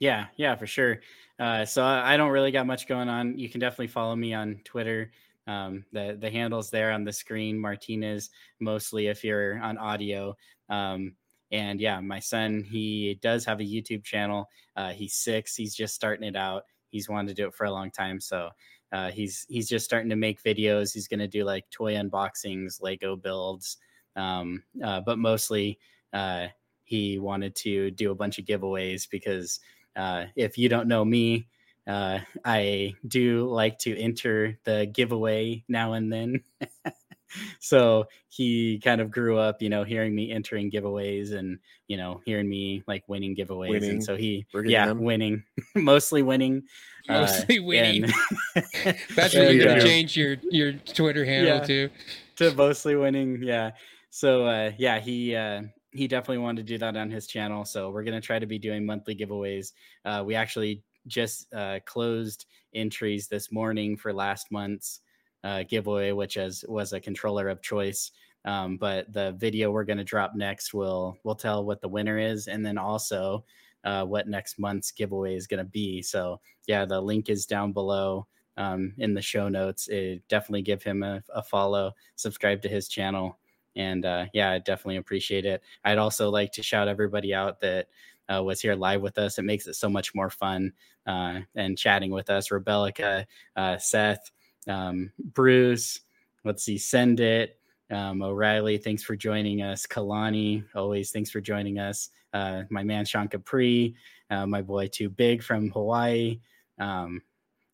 [0.00, 1.00] Yeah, yeah, for sure.
[1.38, 3.38] Uh, so I I don't really got much going on.
[3.38, 5.12] You can definitely follow me on Twitter.
[5.46, 8.30] Um, the the handles there on the screen, Martinez,
[8.60, 10.36] mostly if you're on audio.
[10.68, 11.14] Um,
[11.52, 14.48] and yeah, my son, he does have a YouTube channel.
[14.74, 15.54] Uh, he's six.
[15.54, 16.64] He's just starting it out.
[16.88, 18.20] He's wanted to do it for a long time.
[18.20, 18.50] So
[18.94, 20.94] uh, he's he's just starting to make videos.
[20.94, 23.76] He's going to do like toy unboxings, Lego builds,
[24.14, 25.80] um, uh, but mostly
[26.12, 26.46] uh,
[26.84, 29.58] he wanted to do a bunch of giveaways because
[29.96, 31.48] uh, if you don't know me,
[31.88, 36.42] uh, I do like to enter the giveaway now and then.
[37.60, 42.20] so he kind of grew up, you know, hearing me entering giveaways and, you know,
[42.24, 43.70] hearing me like winning giveaways.
[43.70, 45.02] Winning, and so he, yeah, them.
[45.02, 45.42] winning,
[45.74, 46.62] mostly winning.
[47.08, 48.04] uh, Mostly winning.
[48.04, 48.12] and-
[49.16, 51.64] That's There what you you're gonna change your your Twitter handle Yeah.
[51.64, 51.90] to.
[52.36, 53.70] to mostly winning yeah
[54.10, 57.90] so uh yeah he uh he definitely wanted to do that on his channel so
[57.90, 59.72] we're going to try to be doing monthly giveaways
[60.04, 65.00] uh we actually just uh closed entries this morning for last month's
[65.44, 68.10] uh giveaway which is was a controller of choice
[68.44, 72.18] um but the video we're going to drop next will will tell what the winner
[72.18, 73.44] is and then also
[73.84, 77.72] uh what next month's giveaway is going to be so yeah the link is down
[77.72, 78.26] below
[78.56, 79.88] um, in the show notes.
[79.88, 83.38] It, definitely give him a, a follow, subscribe to his channel,
[83.76, 85.62] and uh, yeah, I definitely appreciate it.
[85.84, 87.88] I'd also like to shout everybody out that
[88.32, 89.38] uh, was here live with us.
[89.38, 90.72] It makes it so much more fun
[91.06, 92.50] uh, and chatting with us.
[92.50, 93.26] Rebellica,
[93.56, 94.30] uh, Seth,
[94.68, 96.00] um, Bruce.
[96.44, 97.58] Let's see, send it.
[97.90, 99.86] Um, O'Reilly, thanks for joining us.
[99.86, 102.10] Kaloni, always thanks for joining us.
[102.32, 103.94] Uh, my man Sean Capri,
[104.30, 106.40] uh, my boy Too Big from Hawaii.
[106.78, 107.22] Um,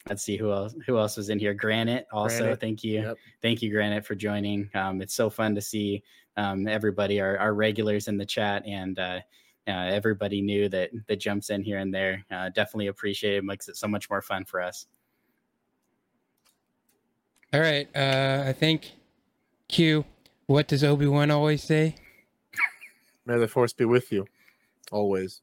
[0.08, 3.16] let's see who else who else was in here granite also Granite, thank you yep.
[3.42, 6.02] thank you granite for joining um, it's so fun to see
[6.36, 9.20] um, everybody our, our regulars in the chat and uh,
[9.68, 13.68] uh, everybody new that that jumps in here and there uh, definitely appreciate it makes
[13.68, 14.86] it so much more fun for us
[17.52, 18.92] All right, uh, I think
[19.68, 20.04] Q.
[20.46, 21.96] What does Obi Wan always say?
[23.26, 24.26] May the force be with you,
[24.92, 25.40] always.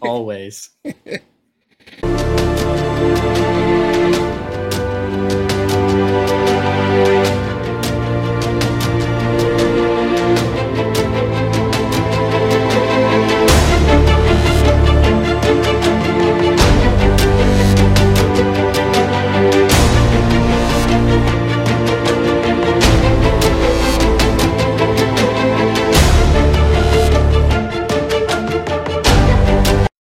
[0.00, 0.70] always